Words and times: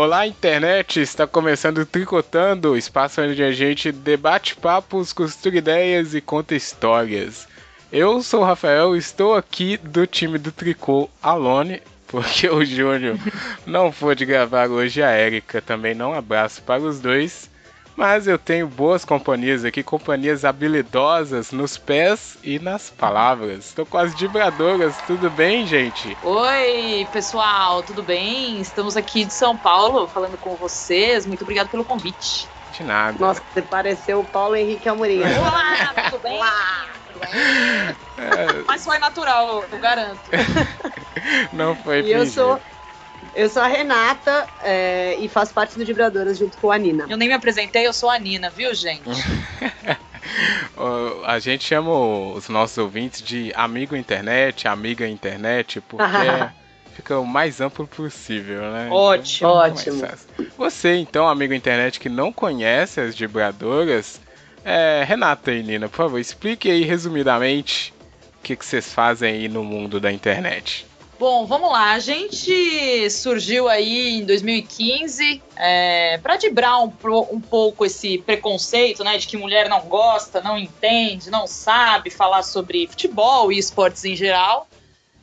Olá, 0.00 0.28
internet! 0.28 1.00
Está 1.00 1.26
começando 1.26 1.84
Tricotando, 1.84 2.76
espaço 2.76 3.20
onde 3.20 3.42
a 3.42 3.50
gente 3.50 3.90
debate 3.90 4.54
papos, 4.54 5.12
costura 5.12 5.58
ideias 5.58 6.14
e 6.14 6.20
conta 6.20 6.54
histórias. 6.54 7.48
Eu 7.90 8.22
sou 8.22 8.42
o 8.42 8.44
Rafael, 8.44 8.94
estou 8.94 9.34
aqui 9.34 9.76
do 9.76 10.06
time 10.06 10.38
do 10.38 10.52
Tricô 10.52 11.10
Alone, 11.20 11.82
porque 12.06 12.48
o 12.48 12.64
Júnior 12.64 13.18
não 13.66 13.90
pôde 13.90 14.24
gravar 14.24 14.68
hoje, 14.68 15.02
a 15.02 15.18
Erika 15.18 15.60
também 15.60 15.96
não. 15.96 16.14
Abraço 16.14 16.62
para 16.62 16.80
os 16.80 17.00
dois. 17.00 17.50
Mas 17.98 18.28
eu 18.28 18.38
tenho 18.38 18.68
boas 18.68 19.04
companhias 19.04 19.64
aqui, 19.64 19.82
companhias 19.82 20.44
habilidosas 20.44 21.50
nos 21.50 21.76
pés 21.76 22.38
e 22.44 22.60
nas 22.60 22.88
palavras. 22.88 23.66
Estou 23.66 23.84
com 23.84 23.98
as 23.98 24.14
vibradoras, 24.14 24.96
tudo 25.04 25.28
bem, 25.28 25.66
gente? 25.66 26.16
Oi, 26.22 27.08
pessoal, 27.12 27.82
tudo 27.82 28.00
bem? 28.00 28.60
Estamos 28.60 28.96
aqui 28.96 29.24
de 29.24 29.32
São 29.32 29.56
Paulo 29.56 30.06
falando 30.06 30.38
com 30.38 30.54
vocês. 30.54 31.26
Muito 31.26 31.42
obrigado 31.42 31.70
pelo 31.70 31.84
convite. 31.84 32.48
De 32.70 32.84
nada. 32.84 33.18
Nossa, 33.18 33.42
você 33.52 33.62
pareceu 33.62 34.20
o 34.20 34.24
Paulo 34.24 34.54
Henrique 34.54 34.88
Amorim. 34.88 35.20
Olá, 35.20 35.92
tudo 36.08 36.22
bem? 36.22 36.36
Olá. 36.36 36.86
É... 38.16 38.62
Mas 38.64 38.84
foi 38.84 39.00
natural, 39.00 39.64
eu 39.72 39.78
garanto. 39.80 40.20
Não 41.52 41.74
foi 41.74 42.02
E 42.02 42.12
eu 42.12 42.24
sou 42.26 42.60
eu 43.34 43.48
sou 43.48 43.62
a 43.62 43.66
Renata 43.66 44.46
é, 44.62 45.16
e 45.18 45.28
faço 45.28 45.54
parte 45.54 45.78
do 45.78 45.84
Vibradoras 45.84 46.38
junto 46.38 46.56
com 46.58 46.70
a 46.70 46.78
Nina. 46.78 47.06
Eu 47.08 47.16
nem 47.16 47.28
me 47.28 47.34
apresentei, 47.34 47.86
eu 47.86 47.92
sou 47.92 48.10
a 48.10 48.18
Nina, 48.18 48.50
viu, 48.50 48.74
gente? 48.74 49.02
a 51.24 51.38
gente 51.38 51.64
chama 51.64 51.90
os 51.90 52.48
nossos 52.48 52.78
ouvintes 52.78 53.22
de 53.22 53.52
amigo 53.54 53.96
internet, 53.96 54.68
amiga 54.68 55.06
internet, 55.06 55.80
porque 55.80 56.04
fica 56.94 57.18
o 57.18 57.26
mais 57.26 57.60
amplo 57.60 57.86
possível, 57.86 58.62
né? 58.72 58.88
Ótimo, 58.90 59.50
então, 59.50 59.58
ótimo. 59.58 60.08
Você, 60.56 60.96
então, 60.96 61.28
amigo 61.28 61.54
internet 61.54 62.00
que 62.00 62.08
não 62.08 62.32
conhece 62.32 63.00
as 63.00 63.14
vibradoras, 63.14 64.20
é, 64.64 65.04
Renata 65.06 65.52
e 65.52 65.62
Nina, 65.62 65.88
por 65.88 65.96
favor, 65.96 66.18
explique 66.18 66.70
aí 66.70 66.82
resumidamente 66.82 67.94
o 68.38 68.42
que, 68.42 68.56
que 68.56 68.64
vocês 68.64 68.92
fazem 68.92 69.32
aí 69.32 69.48
no 69.48 69.64
mundo 69.64 70.00
da 70.00 70.12
internet. 70.12 70.86
Bom, 71.18 71.46
vamos 71.46 71.72
lá. 71.72 71.94
A 71.94 71.98
gente 71.98 73.10
surgiu 73.10 73.68
aí 73.68 74.20
em 74.20 74.24
2015 74.24 75.42
é, 75.56 76.16
para 76.18 76.36
dibrar 76.36 76.78
um, 76.78 76.92
um, 77.32 77.40
pouco 77.40 77.84
esse 77.84 78.18
preconceito, 78.18 79.02
né, 79.02 79.18
de 79.18 79.26
que 79.26 79.36
mulher 79.36 79.68
não 79.68 79.80
gosta, 79.80 80.40
não 80.40 80.56
entende, 80.56 81.28
não 81.28 81.44
sabe 81.48 82.08
falar 82.08 82.44
sobre 82.44 82.86
futebol 82.86 83.50
e 83.50 83.58
esportes 83.58 84.04
em 84.04 84.14
geral. 84.14 84.68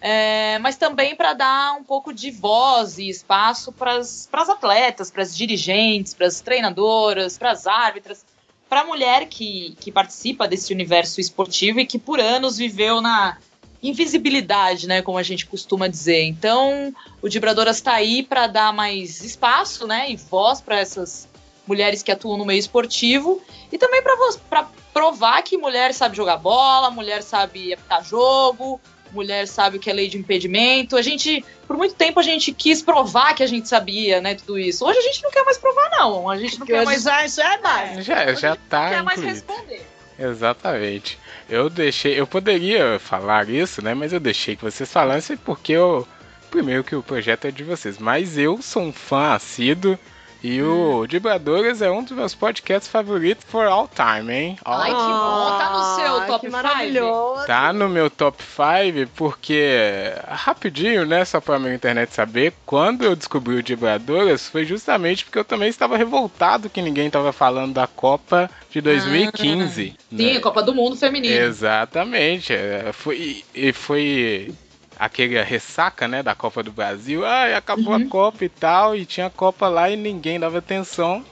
É, 0.02 0.60
mas 0.60 0.76
também 0.76 1.16
para 1.16 1.34
dar 1.34 1.78
um 1.80 1.84
pouco 1.84 2.14
de 2.14 2.30
voz 2.30 2.98
e 2.98 3.08
espaço 3.08 3.72
para 3.72 3.98
as 3.98 4.28
atletas, 4.34 5.10
para 5.10 5.23
as 5.23 5.36
dirigentes, 5.36 6.14
para 6.14 6.28
as 6.28 6.42
treinadoras, 6.42 7.38
para 7.38 7.52
as 7.52 7.66
árbitras, 7.66 8.26
para 8.68 8.82
a 8.82 8.86
mulher 8.86 9.28
que, 9.28 9.78
que 9.80 9.94
participa 9.94 10.46
desse 10.46 10.73
universo 10.73 11.22
esportivo 11.22 11.80
e 11.80 11.86
que 11.86 11.98
por 11.98 12.20
anos 12.20 12.58
viveu 12.58 13.00
na 13.00 13.38
invisibilidade, 13.81 14.88
né, 14.88 15.02
como 15.02 15.18
a 15.18 15.23
gente 15.23 15.45
costuma 15.45 15.88
dizer. 15.88 16.23
Então, 16.23 16.94
o 17.22 17.30
Dibradoras 17.30 17.78
está 17.78 17.94
aí 17.94 18.23
para 18.23 18.48
dar 18.48 18.73
mais 18.73 19.23
espaço, 19.23 19.86
né, 19.86 20.09
e 20.09 20.16
voz 20.16 20.62
para 20.62 20.80
essas 20.80 21.28
mulheres 21.67 22.04
que 22.04 22.12
atuam 22.12 22.38
no 22.38 22.45
meio 22.45 22.59
esportivo 22.59 23.42
e 23.72 23.78
também 23.78 24.02
para 24.02 24.67
provar 24.94 25.42
que 25.42 25.58
mulher 25.58 25.94
sabe 25.94 26.16
jogar 26.16 26.38
bola, 26.38 26.92
mulher 26.92 27.23
sabe 27.23 27.73
apitar 27.73 28.04
jogo, 28.04 28.80
mulher 29.11 29.48
sabe 29.48 29.78
o 29.78 29.80
que 29.80 29.89
é 29.89 29.94
lei 29.94 30.08
de 30.08 30.17
impedimento. 30.17 30.95
A 30.95 31.02
gente, 31.02 31.44
por 31.67 31.78
muito 31.78 31.95
tempo, 31.95 32.20
a 32.20 32.23
gente 32.23 32.52
quis 32.52 32.82
provar 32.82 33.33
que 33.33 33.42
a 33.42 33.48
gente 33.48 33.67
sabia, 33.67 34.22
né, 34.22 34.36
tudo 34.36 34.60
isso. 34.60 34.86
Hoje 34.86 34.99
a 34.99 35.02
gente 35.02 35.23
não 35.23 35.32
quer 35.32 35.44
mais 35.44 35.58
provar, 35.58 35.89
não. 35.92 36.30
A 36.30 36.38
gente 36.38 36.54
não 36.54 36.60
Porque 36.60 36.73
quer 36.73 36.86
mais. 36.86 37.02
Já, 37.04 37.28
já 37.28 37.54
é 37.54 37.58
mais. 37.58 38.05
Já, 38.05 38.33
já 38.33 38.55
tá. 38.70 38.83
Não 38.83 38.89
quer 38.89 39.04
mais 39.04 39.22
responder. 39.22 39.95
Exatamente. 40.17 41.20
Eu 41.49 41.70
deixei, 41.70 42.20
eu 42.20 42.26
poderia 42.26 42.98
falar 42.99 43.49
isso, 43.49 43.81
né? 43.81 43.93
Mas 43.93 44.14
eu 44.14 44.20
deixei 44.20 44.55
que 44.55 44.64
vocês 44.64 44.92
falassem 44.92 45.36
porque 45.37 45.73
eu 45.73 46.08
primeiro 46.49 46.83
que 46.83 46.95
o 46.95 47.03
projeto 47.03 47.45
é 47.45 47.52
de 47.52 47.64
vocês, 47.64 47.98
mas 47.98 48.37
eu 48.37 48.61
sou 48.61 48.83
um 48.83 48.93
fã 48.93 49.33
assíduo 49.33 49.99
e 50.45 50.61
o. 50.61 51.08
Vibradores 51.10 51.82
é 51.82 51.89
um 51.89 52.04
dos 52.04 52.11
meus 52.11 52.36
podcasts 52.36 52.88
favoritos 52.88 53.44
for 53.48 53.66
all 53.66 53.89
time, 53.89 54.32
hein? 54.32 54.58
All 54.64 54.80
Ai, 54.80 54.92
que 54.92 54.95
bom. 54.95 55.58
Tá 55.58 55.70
no 55.73 55.95
seu 55.95 56.28
top 56.28 56.52
5? 56.52 57.48
Tá 57.48 57.73
no 57.73 57.89
meu 57.89 58.10
top 58.11 58.44
5 58.44 59.10
porque, 59.16 60.14
rapidinho, 60.28 61.04
né? 61.04 61.26
Só 61.26 61.42
pra 61.42 61.58
minha 61.58 61.73
internet 61.73 62.14
saber, 62.14 62.54
quando 62.64 63.04
eu 63.04 63.16
descobri 63.16 63.55
o 63.55 63.64
Vibradores 63.64 64.48
foi 64.48 64.66
justamente 64.66 65.26
porque 65.26 65.39
eu 65.39 65.45
também 65.45 65.70
estava 65.70 65.98
revoltado 65.98 66.70
que 66.70 66.82
ninguém 66.82 67.10
tava 67.10 67.34
falando 67.34 67.73
da 67.73 67.88
Copa 67.88 68.50
de 68.70 68.82
2015. 68.82 69.95
Ah, 69.98 70.04
né? 70.11 70.34
Sim, 70.34 70.39
Copa 70.42 70.61
do 70.61 70.76
Mundo 70.76 70.95
Feminino. 70.95 71.36
Exatamente. 71.36 72.54
É, 72.54 72.92
foi, 72.94 73.44
e 73.54 73.73
foi 73.73 74.54
aquele 74.98 75.42
ressaca, 75.42 76.08
né, 76.08 76.23
da 76.23 76.36
Copa 76.36 76.64
do 76.64 76.72
Brasil. 76.72 77.26
Ah, 77.26 77.58
acabou 77.58 77.94
uhum. 77.94 78.06
a 78.06 78.10
Copa 78.10 78.45
e 78.45 78.50
tal, 78.50 78.95
e 78.95 79.06
tinha 79.06 79.28
a 79.28 79.30
Copa 79.30 79.67
lá 79.67 79.89
e 79.89 79.95
ninguém 79.95 80.39
dava 80.39 80.58
atenção. 80.58 81.23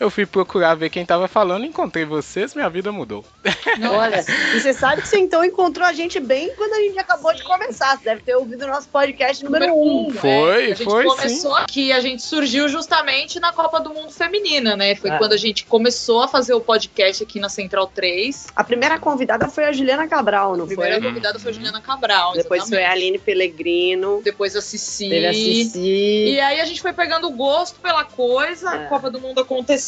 Eu 0.00 0.08
fui 0.08 0.24
procurar 0.24 0.74
ver 0.74 0.88
quem 0.88 1.04
tava 1.04 1.28
falando, 1.28 1.66
encontrei 1.66 2.06
vocês, 2.06 2.54
minha 2.54 2.70
vida 2.70 2.90
mudou. 2.90 3.22
Olha, 3.92 4.24
e 4.54 4.58
você 4.58 4.72
sabe 4.72 5.02
que 5.02 5.08
você 5.08 5.18
então 5.18 5.44
encontrou 5.44 5.86
a 5.86 5.92
gente 5.92 6.18
bem 6.18 6.50
quando 6.56 6.72
a 6.72 6.80
gente 6.80 6.98
acabou 6.98 7.30
sim. 7.32 7.36
de 7.36 7.44
começar. 7.44 7.98
Você 7.98 8.04
deve 8.04 8.22
ter 8.22 8.34
ouvido 8.34 8.64
o 8.64 8.66
nosso 8.66 8.88
podcast 8.88 9.44
número 9.44 9.74
1. 9.74 9.76
Um. 9.76 10.10
Né? 10.10 10.18
Foi, 10.18 10.30
é, 10.30 10.72
a 10.72 10.74
gente 10.74 10.84
foi. 10.84 11.04
começou 11.04 11.54
sim. 11.54 11.62
aqui, 11.62 11.92
a 11.92 12.00
gente 12.00 12.22
surgiu 12.22 12.66
justamente 12.66 13.38
na 13.38 13.52
Copa 13.52 13.78
do 13.78 13.92
Mundo 13.92 14.10
Feminina, 14.10 14.74
né? 14.74 14.94
Foi 14.94 15.10
é. 15.10 15.18
quando 15.18 15.34
a 15.34 15.36
gente 15.36 15.66
começou 15.66 16.22
a 16.22 16.28
fazer 16.28 16.54
o 16.54 16.62
podcast 16.62 17.22
aqui 17.22 17.38
na 17.38 17.50
Central 17.50 17.86
3. 17.86 18.46
A 18.56 18.64
primeira 18.64 18.98
convidada 18.98 19.48
foi 19.50 19.64
a 19.64 19.72
Juliana 19.72 20.08
Cabral, 20.08 20.56
não 20.56 20.64
a 20.64 20.66
primeira 20.66 20.92
foi? 20.92 20.96
A 20.96 21.00
primeira 21.00 21.14
convidada 21.14 21.38
foi 21.38 21.50
a 21.50 21.54
Juliana 21.54 21.80
Cabral. 21.82 22.32
Depois 22.32 22.62
exatamente. 22.62 22.86
foi 22.86 22.90
a 22.90 22.92
Aline 22.92 23.18
Pellegrino. 23.18 24.22
Depois 24.24 24.56
a 24.56 24.62
Cici. 24.62 25.10
Teve 25.10 25.26
a 25.26 25.34
Cici. 25.34 25.78
E 25.78 26.40
aí 26.40 26.58
a 26.58 26.64
gente 26.64 26.80
foi 26.80 26.94
pegando 26.94 27.28
gosto 27.30 27.78
pela 27.80 28.02
coisa, 28.02 28.74
é. 28.74 28.84
a 28.84 28.88
Copa 28.88 29.10
do 29.10 29.20
Mundo 29.20 29.40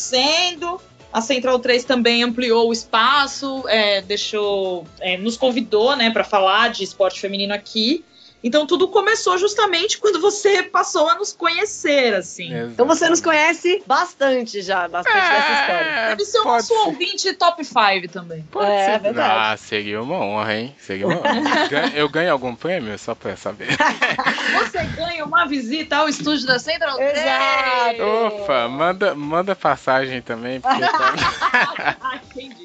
acontecendo. 0.03 0.81
A 1.13 1.21
Central 1.21 1.59
3 1.59 1.85
também 1.85 2.23
ampliou 2.23 2.69
o 2.69 2.73
espaço, 2.73 3.65
é, 3.69 4.01
deixou, 4.01 4.87
é, 4.99 5.17
nos 5.19 5.37
convidou, 5.37 5.95
né, 5.95 6.11
para 6.11 6.25
falar 6.25 6.69
de 6.69 6.83
esporte 6.83 7.21
feminino 7.21 7.53
aqui. 7.53 8.03
Então 8.43 8.67
tudo 8.67 8.89
começou 8.89 9.39
justamente 9.39 9.99
quando 9.99 10.21
você 10.21 10.63
passou 10.63 11.09
a 11.09 11.15
nos 11.15 11.33
conhecer, 11.33 12.15
assim. 12.15 12.53
Exato. 12.53 12.73
Então 12.73 12.87
você 12.87 13.09
nos 13.09 13.21
conhece 13.21 13.83
bastante 13.87 14.63
já, 14.63 14.89
bastante 14.89 15.17
é, 15.17 15.31
dessa 15.31 15.61
história. 15.61 16.09
Deve 16.09 16.25
ser 16.25 16.39
o 16.39 16.45
nosso 16.45 16.69
ser. 16.69 16.75
ouvinte 16.75 17.33
top 17.35 17.65
5 17.65 18.09
também. 18.13 18.43
Pode 18.51 18.71
é, 18.71 18.93
ser. 18.93 18.99
verdade. 19.01 19.53
Ah, 19.53 19.57
seria 19.57 20.03
uma 20.03 20.17
honra, 20.17 20.55
hein? 20.55 20.75
Seria 20.79 21.07
uma 21.07 21.19
honra. 21.19 21.93
Eu 21.95 22.09
ganho 22.09 22.33
algum 22.33 22.55
prêmio? 22.55 22.99
Só 22.99 23.15
pra 23.15 23.37
saber. 23.37 23.69
você 24.55 24.83
ganha 24.97 25.25
uma 25.25 25.47
visita 25.47 25.97
ao 25.97 26.09
estúdio 26.09 26.47
da 26.47 26.59
Central 26.59 26.97
3. 26.97 27.19
Exato. 27.19 28.03
Opa, 28.03 28.69
manda, 28.69 29.15
manda 29.15 29.55
passagem 29.55 30.21
também. 30.21 30.61
Porque 30.61 30.81
tá... 30.81 31.97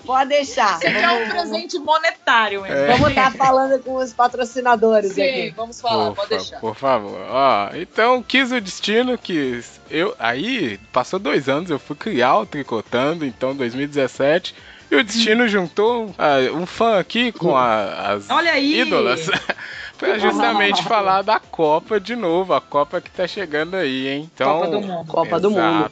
Pode 0.07 0.29
deixar. 0.29 0.79
Você 0.79 0.89
quer 0.89 1.09
um 1.09 1.29
presente 1.29 1.77
monetário, 1.79 2.65
hein? 2.65 2.71
É. 2.71 2.87
Vamos 2.93 3.09
estar 3.09 3.33
falando 3.33 3.83
com 3.83 3.95
os 3.95 4.13
patrocinadores 4.13 5.11
Sim, 5.11 5.21
aqui. 5.21 5.49
Vamos 5.49 5.66
vamos 5.67 5.81
falar, 5.81 6.11
pode 6.11 6.29
deixar. 6.29 6.59
Por 6.59 6.75
favor. 6.75 7.19
Ó, 7.29 7.69
então 7.75 8.23
quis 8.23 8.51
o 8.51 8.61
destino 8.61 9.17
que 9.17 9.61
eu 9.89 10.15
aí 10.17 10.79
passou 10.91 11.19
dois 11.19 11.49
anos, 11.49 11.69
eu 11.69 11.79
fui 11.79 11.95
criar 11.95 12.37
o 12.37 12.45
tricotando, 12.45 13.25
então 13.25 13.55
2017. 13.55 14.55
E 14.89 14.95
o 14.95 15.03
destino 15.03 15.43
hum. 15.43 15.47
juntou 15.49 16.05
uh, 16.05 16.55
um 16.55 16.65
fã 16.65 16.97
aqui 16.97 17.33
com 17.33 17.57
a, 17.57 18.13
as 18.13 18.29
Olha 18.29 18.53
aí. 18.53 18.79
ídolas. 18.79 19.29
pra 19.99 20.17
justamente 20.17 20.81
falar 20.87 21.23
da 21.23 21.41
Copa 21.41 21.99
de 21.99 22.15
novo, 22.15 22.53
a 22.53 22.61
Copa 22.61 23.01
que 23.01 23.11
tá 23.11 23.27
chegando 23.27 23.75
aí, 23.75 24.07
hein? 24.07 24.31
Então, 24.33 24.61
Copa 24.61 24.71
do 24.71 24.81
Mundo. 24.81 25.07
Copa 25.07 25.39
do 25.41 25.51
Mundo. 25.51 25.91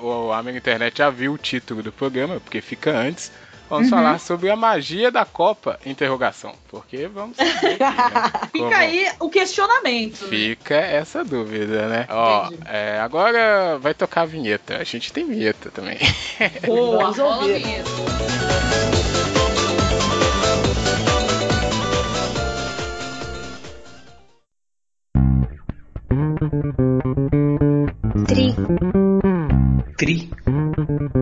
O 0.00 0.32
Amigo 0.32 0.56
Internet 0.56 0.96
já 0.98 1.10
viu 1.10 1.34
o 1.34 1.38
título 1.38 1.82
do 1.82 1.92
programa, 1.92 2.40
porque 2.40 2.62
fica 2.62 2.96
antes. 2.96 3.30
Vamos 3.70 3.84
uhum. 3.84 3.96
falar 3.98 4.18
sobre 4.18 4.50
a 4.50 4.56
magia 4.56 5.12
da 5.12 5.24
Copa, 5.24 5.78
interrogação. 5.86 6.52
Porque 6.68 7.06
vamos 7.06 7.36
saber, 7.36 7.78
né? 7.78 7.88
Fica 8.50 8.76
aí 8.76 9.08
o 9.20 9.30
questionamento. 9.30 10.26
Fica 10.26 10.74
essa 10.74 11.24
dúvida, 11.24 11.86
né? 11.86 12.06
Ó, 12.10 12.50
é, 12.66 12.98
agora 12.98 13.78
vai 13.78 13.94
tocar 13.94 14.22
a 14.22 14.26
vinheta. 14.26 14.76
A 14.76 14.82
gente 14.82 15.12
tem 15.12 15.24
vinheta 15.24 15.70
também. 15.70 15.98
Boa, 16.66 17.12
rola 17.12 17.44
a 17.44 17.46
vinheta. 17.46 17.90
Tri. 28.26 28.54
Tri. 29.96 31.19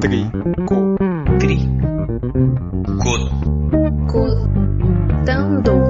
Tri. 0.00 0.30
Co. 0.68 0.96
Tri. 1.38 1.68
Co. 3.04 3.12
Cotando. 5.26 5.89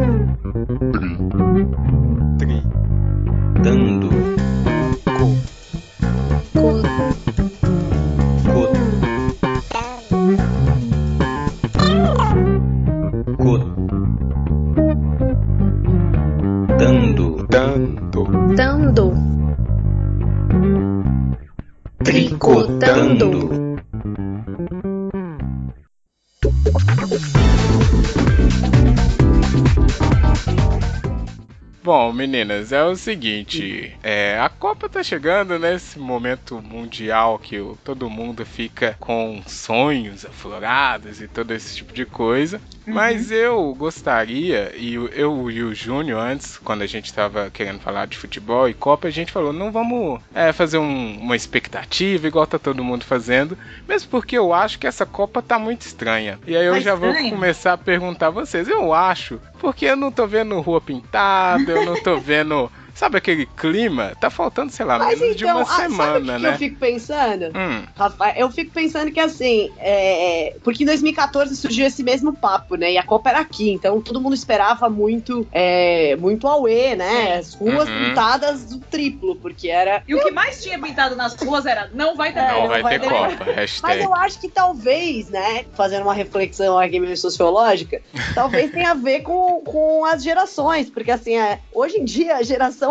Meninas, 32.50 32.72
é 32.72 32.82
o 32.84 32.96
seguinte, 32.96 33.92
é, 34.02 34.38
a 34.40 34.48
Copa 34.48 34.88
tá 34.88 35.02
chegando 35.02 35.58
nesse 35.58 35.98
momento 35.98 36.60
mundial 36.62 37.38
que 37.38 37.56
todo 37.84 38.10
mundo 38.10 38.44
fica 38.44 38.96
com 38.98 39.42
sonhos 39.46 40.24
aflorados 40.24 41.20
e 41.20 41.28
todo 41.28 41.52
esse 41.52 41.76
tipo 41.76 41.92
de 41.92 42.04
coisa. 42.04 42.60
Uhum. 42.86 42.94
Mas 42.94 43.30
eu 43.30 43.72
gostaria, 43.74 44.72
e 44.76 44.94
eu 44.94 45.50
e 45.50 45.62
o 45.62 45.74
Júnior, 45.74 46.18
antes, 46.20 46.58
quando 46.58 46.82
a 46.82 46.86
gente 46.86 47.12
tava 47.12 47.50
querendo 47.50 47.78
falar 47.80 48.06
de 48.06 48.16
futebol 48.16 48.68
e 48.68 48.74
Copa, 48.74 49.06
a 49.06 49.10
gente 49.10 49.30
falou, 49.30 49.52
não 49.52 49.70
vamos 49.70 50.20
é, 50.34 50.52
fazer 50.52 50.78
um- 50.78 51.18
uma 51.20 51.36
expectativa 51.36 52.26
igual 52.26 52.46
tá 52.46 52.58
todo 52.58 52.82
mundo 52.82 53.04
fazendo, 53.04 53.56
mesmo 53.88 54.08
porque 54.10 54.36
eu 54.36 54.52
acho 54.52 54.78
que 54.78 54.86
essa 54.86 55.06
Copa 55.06 55.40
tá 55.42 55.58
muito 55.58 55.82
estranha. 55.82 56.38
E 56.46 56.56
aí 56.56 56.66
eu 56.66 56.74
Tá 56.74 56.80
já 56.80 56.94
vou 56.94 57.10
estranha? 57.10 57.30
começar 57.30 57.72
a 57.74 57.78
perguntar 57.78 58.28
a 58.28 58.30
vocês, 58.30 58.66
eu 58.68 58.92
acho, 58.92 59.38
porque 59.60 59.84
eu 59.84 59.96
não 59.96 60.10
tô 60.10 60.26
vendo 60.26 60.58
rua 60.60 60.80
pintada, 60.80 61.70
eu 61.72 61.84
não 61.84 62.02
tô 62.02 62.16
vendo. 62.16 62.39
Moreno 62.44 62.70
Sabe 62.94 63.18
aquele 63.18 63.46
clima? 63.46 64.12
Tá 64.20 64.30
faltando, 64.30 64.72
sei 64.72 64.84
lá, 64.84 64.98
Mas 64.98 65.18
menos 65.20 65.36
de 65.36 65.44
então, 65.44 65.56
uma 65.56 65.62
ah, 65.62 65.66
sabe 65.66 65.88
o 65.88 65.90
semana, 65.90 66.36
que 66.36 66.42
né? 66.42 66.48
eu 66.54 66.58
fico 66.58 66.78
pensando? 66.78 67.44
Hum, 67.56 67.84
Rafael, 67.96 68.34
eu 68.36 68.50
fico 68.50 68.72
pensando 68.72 69.10
que 69.12 69.20
assim, 69.20 69.72
é, 69.78 70.56
porque 70.62 70.82
em 70.82 70.86
2014 70.86 71.56
surgiu 71.56 71.86
esse 71.86 72.02
mesmo 72.02 72.32
papo, 72.34 72.74
né? 72.76 72.92
E 72.92 72.98
a 72.98 73.02
Copa 73.02 73.30
era 73.30 73.40
aqui, 73.40 73.70
então 73.70 74.00
todo 74.00 74.20
mundo 74.20 74.34
esperava 74.34 74.88
muito, 74.90 75.46
é, 75.52 76.16
muito 76.16 76.46
auê, 76.46 76.94
né? 76.96 77.36
As 77.38 77.54
ruas 77.54 77.88
Uhum. 77.88 78.08
pintadas 78.08 78.66
do 78.66 78.80
triplo, 78.80 79.36
porque 79.36 79.68
era. 79.68 80.02
E 80.06 80.14
o 80.14 80.20
que 80.20 80.30
mais 80.30 80.62
tinha 80.62 80.78
pintado 80.78 81.16
nas 81.16 81.34
ruas 81.34 81.66
era 81.66 81.88
não 81.92 82.16
vai 82.16 82.32
ter 82.32 82.40
É, 82.40 82.46
não, 82.48 82.68
vai, 82.68 82.82
vai 82.82 82.98
ter 82.98 83.06
ter- 83.06 83.10
Copa. 83.10 83.46
Mas 83.82 84.00
eu 84.00 84.14
acho 84.14 84.40
que 84.40 84.48
talvez, 84.48 85.28
né? 85.30 85.64
Fazendo 85.74 86.02
uma 86.02 86.14
reflexão 86.14 86.78
aqui 86.78 86.98
meio 87.00 87.16
sociológica, 87.16 88.00
talvez 88.34 88.70
tenha 88.70 88.90
a 88.90 88.94
ver 88.94 89.20
com, 89.20 89.62
com 89.64 90.04
as 90.04 90.22
gerações, 90.22 90.90
porque 90.90 91.10
assim, 91.10 91.36
é, 91.38 91.60
hoje 91.72 91.96
em 91.98 92.04
dia 92.04 92.36
a 92.36 92.42
geração. 92.42 92.89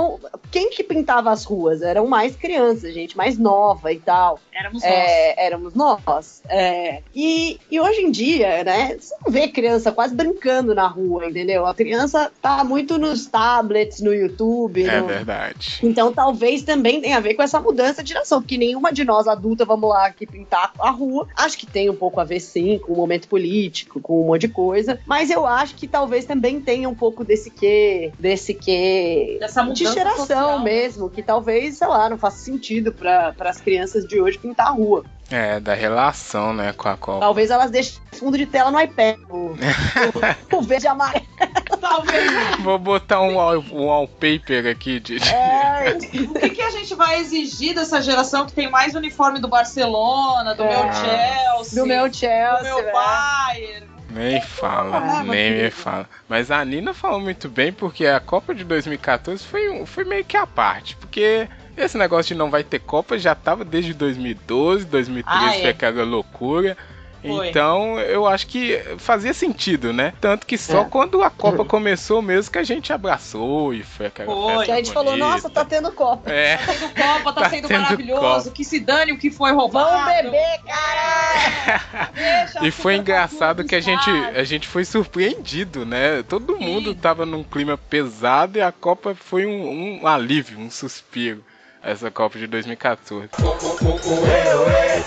Quem 0.51 0.69
que 0.69 0.83
pintava 0.83 1.31
as 1.31 1.43
ruas? 1.43 1.81
Eram 1.81 2.07
mais 2.07 2.35
crianças, 2.35 2.93
gente 2.93 3.15
mais 3.17 3.37
nova 3.37 3.91
e 3.91 3.99
tal. 3.99 4.39
Éramos 4.53 4.81
nós. 4.83 4.91
É, 4.91 5.45
éramos 5.45 5.73
nós. 5.73 6.41
É, 6.49 7.01
e, 7.15 7.59
e 7.71 7.79
hoje 7.79 8.01
em 8.01 8.11
dia, 8.11 8.63
né, 8.63 8.97
você 8.99 9.15
não 9.25 9.31
vê 9.31 9.47
criança 9.47 9.91
quase 9.91 10.13
brincando 10.15 10.73
na 10.75 10.87
rua, 10.87 11.27
entendeu? 11.27 11.65
A 11.65 11.73
criança 11.73 12.31
tá 12.41 12.63
muito 12.63 12.97
nos 12.97 13.25
tablets, 13.25 14.01
no 14.01 14.13
YouTube. 14.13 14.83
É 14.87 14.99
no- 15.01 15.07
verdade. 15.07 15.79
Então 15.83 16.11
talvez 16.11 16.63
também 16.63 16.99
tenha 17.01 17.17
a 17.17 17.21
ver 17.21 17.33
com 17.35 17.43
essa 17.43 17.59
mudança 17.59 18.03
de 18.03 18.09
geração, 18.09 18.41
porque 18.41 18.57
nenhuma 18.57 18.91
de 18.91 19.03
nós 19.03 19.27
adulta, 19.27 19.65
vamos 19.65 19.89
lá 19.89 20.07
aqui 20.07 20.25
pintar 20.25 20.73
a 20.79 20.89
rua. 20.89 21.27
Acho 21.35 21.57
que 21.57 21.65
tem 21.65 21.89
um 21.89 21.95
pouco 21.95 22.19
a 22.19 22.23
ver 22.23 22.39
sim 22.39 22.79
com 22.79 22.93
o 22.93 22.97
momento 22.97 23.27
político, 23.27 23.99
com 24.01 24.21
um 24.23 24.27
monte 24.27 24.41
de 24.41 24.49
coisa, 24.49 24.99
mas 25.05 25.29
eu 25.29 25.45
acho 25.45 25.75
que 25.75 25.87
talvez 25.87 26.25
também 26.25 26.59
tenha 26.59 26.89
um 26.89 26.95
pouco 26.95 27.23
desse 27.23 27.49
que, 27.49 28.11
desse 28.19 28.53
que 28.53 29.37
Dessa 29.39 29.63
de 29.87 29.93
geração 29.93 30.25
social. 30.25 30.59
mesmo, 30.59 31.09
que 31.09 31.21
talvez, 31.23 31.77
sei 31.77 31.87
lá, 31.87 32.09
não 32.09 32.17
faça 32.17 32.37
sentido 32.37 32.91
para 32.91 33.33
as 33.39 33.59
crianças 33.61 34.05
de 34.05 34.19
hoje 34.19 34.37
pintar 34.37 34.67
a 34.67 34.71
rua. 34.71 35.03
É, 35.31 35.59
da 35.59 35.75
relação, 35.75 36.53
né, 36.55 36.73
com 36.73 36.89
a 36.89 36.97
Copa. 36.97 37.19
Talvez 37.19 37.51
elas 37.51 37.69
deixem 37.69 38.01
fundo 38.13 38.35
de 38.35 38.47
tela 38.47 38.71
no 38.71 38.81
iPad. 38.81 39.15
O, 39.29 39.55
o, 40.51 40.57
o 40.57 40.61
verde 40.63 40.85
e 40.85 40.87
amarelo. 40.87 41.23
Talvez. 41.79 42.31
Vou 42.61 42.79
botar 42.79 43.21
um, 43.21 43.35
wall- 43.35 43.63
um 43.71 43.85
wallpaper 43.85 44.65
aqui 44.67 44.99
de. 44.99 45.17
É, 45.31 45.95
O 46.27 46.33
que, 46.33 46.49
que 46.49 46.61
a 46.63 46.71
gente 46.71 46.95
vai 46.95 47.19
exigir 47.19 47.75
dessa 47.75 48.01
geração 48.01 48.45
que 48.47 48.53
tem 48.53 48.69
mais 48.71 48.95
uniforme 48.95 49.39
do 49.39 49.47
Barcelona, 49.47 50.55
do 50.55 50.63
É. 50.63 50.67
meu 50.83 50.93
Chelsea, 50.93 51.81
do 51.81 51.87
meu 51.87 52.09
do 52.09 52.15
Chelsea. 52.17 52.63
meu 52.63 52.77
velho. 52.77 52.91
Bayern? 52.93 53.87
Nem 54.09 54.41
fala, 54.41 54.97
Ah, 54.97 55.23
nem 55.23 55.51
me 55.63 55.69
fala. 55.71 56.09
Mas 56.27 56.49
a 56.49 56.63
Nina 56.65 56.93
falou 56.93 57.19
muito 57.19 57.47
bem 57.47 57.71
porque 57.71 58.05
a 58.05 58.19
Copa 58.19 58.55
de 58.55 58.63
2014 58.63 59.43
foi, 59.45 59.69
um- 59.69 59.85
foi 59.85 60.03
meio 60.03 60.25
que 60.25 60.35
a 60.35 60.47
parte. 60.47 60.95
Porque 60.95 61.47
esse 61.77 61.97
negócio 61.97 62.33
de 62.33 62.39
não 62.39 62.49
vai 62.49 62.63
ter 62.63 62.79
Copa 62.79 63.17
já 63.19 63.35
tava 63.35 63.63
desde 63.63 63.93
2012, 63.93 64.85
2013 64.85 65.45
Ah, 65.45 65.51
foi 65.53 65.61
é. 65.67 65.69
aquela 65.69 66.03
loucura. 66.03 66.75
Foi. 67.21 67.49
Então 67.49 67.99
eu 67.99 68.25
acho 68.25 68.47
que 68.47 68.81
fazia 68.97 69.33
sentido, 69.33 69.91
né? 69.91 70.13
Tanto 70.21 70.45
que 70.47 70.57
só 70.57 70.81
É. 70.81 70.85
quando 70.85 71.21
a 71.21 71.29
Copa 71.29 71.65
começou 71.65 72.21
mesmo 72.21 72.51
que 72.51 72.57
a 72.57 72.63
gente 72.63 72.93
abraçou 72.93 73.73
e 73.73 73.83
foi 73.83 74.05
aquela 74.07 74.31
Foi. 74.33 74.47
festa 74.49 74.65
Que 74.65 74.71
a 74.71 74.75
gente 74.77 74.91
falou, 74.93 75.11
bonita. 75.11 75.27
nossa, 75.29 75.49
tá 75.49 75.65
tendo 75.65 75.91
Copa. 75.91 76.29
É, 76.31 76.57
Tá 76.57 76.73
sendo 76.73 76.93
Copa, 76.93 77.33
tá, 77.33 77.41
Tá 77.41 77.49
sendo 77.49 77.67
tendo 77.67 77.81
maravilhoso, 77.81 78.21
Copa. 78.45 78.51
que 78.51 78.63
se 78.63 78.79
dane 78.79 79.11
o 79.11 79.17
que 79.17 79.29
foi 79.31 79.51
roubado. 79.51 79.89
Vamos 79.89 80.23
beber, 80.23 80.59
cara! 80.65 82.09
Deixa 82.13 82.59
E 82.65 82.71
foi 82.71 82.95
engraçado 82.95 83.63
do 83.63 83.67
que 83.67 83.75
a 83.75 83.81
gente, 83.81 84.09
a 84.09 84.43
gente 84.43 84.67
foi 84.67 84.85
surpreendido, 84.85 85.85
né? 85.85 86.23
Todo 86.23 86.57
Sim. 86.57 86.65
mundo 86.65 86.95
tava 86.95 87.25
num 87.25 87.43
clima 87.43 87.77
pesado 87.77 88.57
e 88.57 88.61
a 88.61 88.71
Copa 88.71 89.15
foi 89.15 89.45
um, 89.45 90.01
um 90.01 90.07
alívio, 90.07 90.59
um 90.59 90.69
suspiro. 90.69 91.43
Essa 91.81 92.11
Copa 92.11 92.37
de 92.37 92.45
2014. 92.47 93.29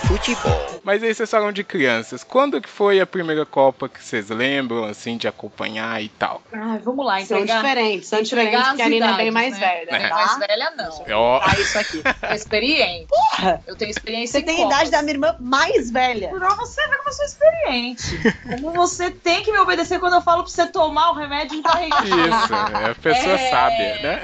Futebol. 0.07 0.81
Mas 0.83 1.03
aí 1.03 1.13
vocês 1.13 1.29
falam 1.29 1.51
de 1.51 1.63
crianças. 1.63 2.23
Quando 2.23 2.59
que 2.59 2.67
foi 2.67 2.99
a 2.99 3.05
primeira 3.05 3.45
Copa 3.45 3.87
que 3.87 4.03
vocês 4.03 4.29
lembram, 4.29 4.83
assim, 4.85 5.15
de 5.15 5.27
acompanhar 5.27 6.01
e 6.01 6.09
tal? 6.09 6.41
Ai, 6.51 6.79
vamos 6.79 7.05
lá, 7.05 7.19
São 7.21 7.37
entregar. 7.39 7.61
diferentes, 7.61 8.07
são 8.09 8.21
diferentes, 8.21 8.67
porque 8.67 8.81
a 8.81 8.89
Nina 8.89 9.11
é 9.13 9.17
bem 9.17 9.31
mais 9.31 9.53
né? 9.53 9.59
velha, 9.85 9.95
É. 10.03 10.09
tá? 10.09 10.15
Mais 10.15 10.37
velha 10.39 10.73
não. 10.75 11.03
Ó, 11.15 11.39
Ah, 11.43 11.53
isso 11.59 11.77
aqui. 11.77 12.01
É 12.23 12.35
experiente. 12.35 13.07
Porra! 13.07 13.61
Eu 13.67 13.75
tenho 13.75 13.91
experiência 13.91 14.39
Você 14.39 14.43
em 14.43 14.45
tem 14.45 14.55
a 14.55 14.63
Copas. 14.63 14.75
idade 14.77 14.91
da 14.91 15.01
minha 15.03 15.13
irmã 15.13 15.35
mais 15.39 15.91
velha. 15.91 16.29
Pra 16.29 16.49
você 16.55 16.81
ver 16.87 16.97
como 16.97 17.09
eu 17.09 17.13
sou 17.13 17.25
experiente. 17.25 18.19
Como 18.61 18.71
você 18.71 19.11
tem 19.11 19.43
que 19.43 19.51
me 19.51 19.59
obedecer 19.59 19.99
quando 19.99 20.13
eu 20.13 20.21
falo 20.21 20.43
pra 20.43 20.51
você 20.51 20.65
tomar 20.67 21.11
o 21.11 21.13
remédio 21.13 21.57
incorretivo. 21.59 22.01
isso, 22.27 22.53
é 22.53 22.89
a 22.91 22.95
pessoa 22.95 23.33
É. 23.35 23.49
sábia, 23.51 23.99
né? 24.01 24.21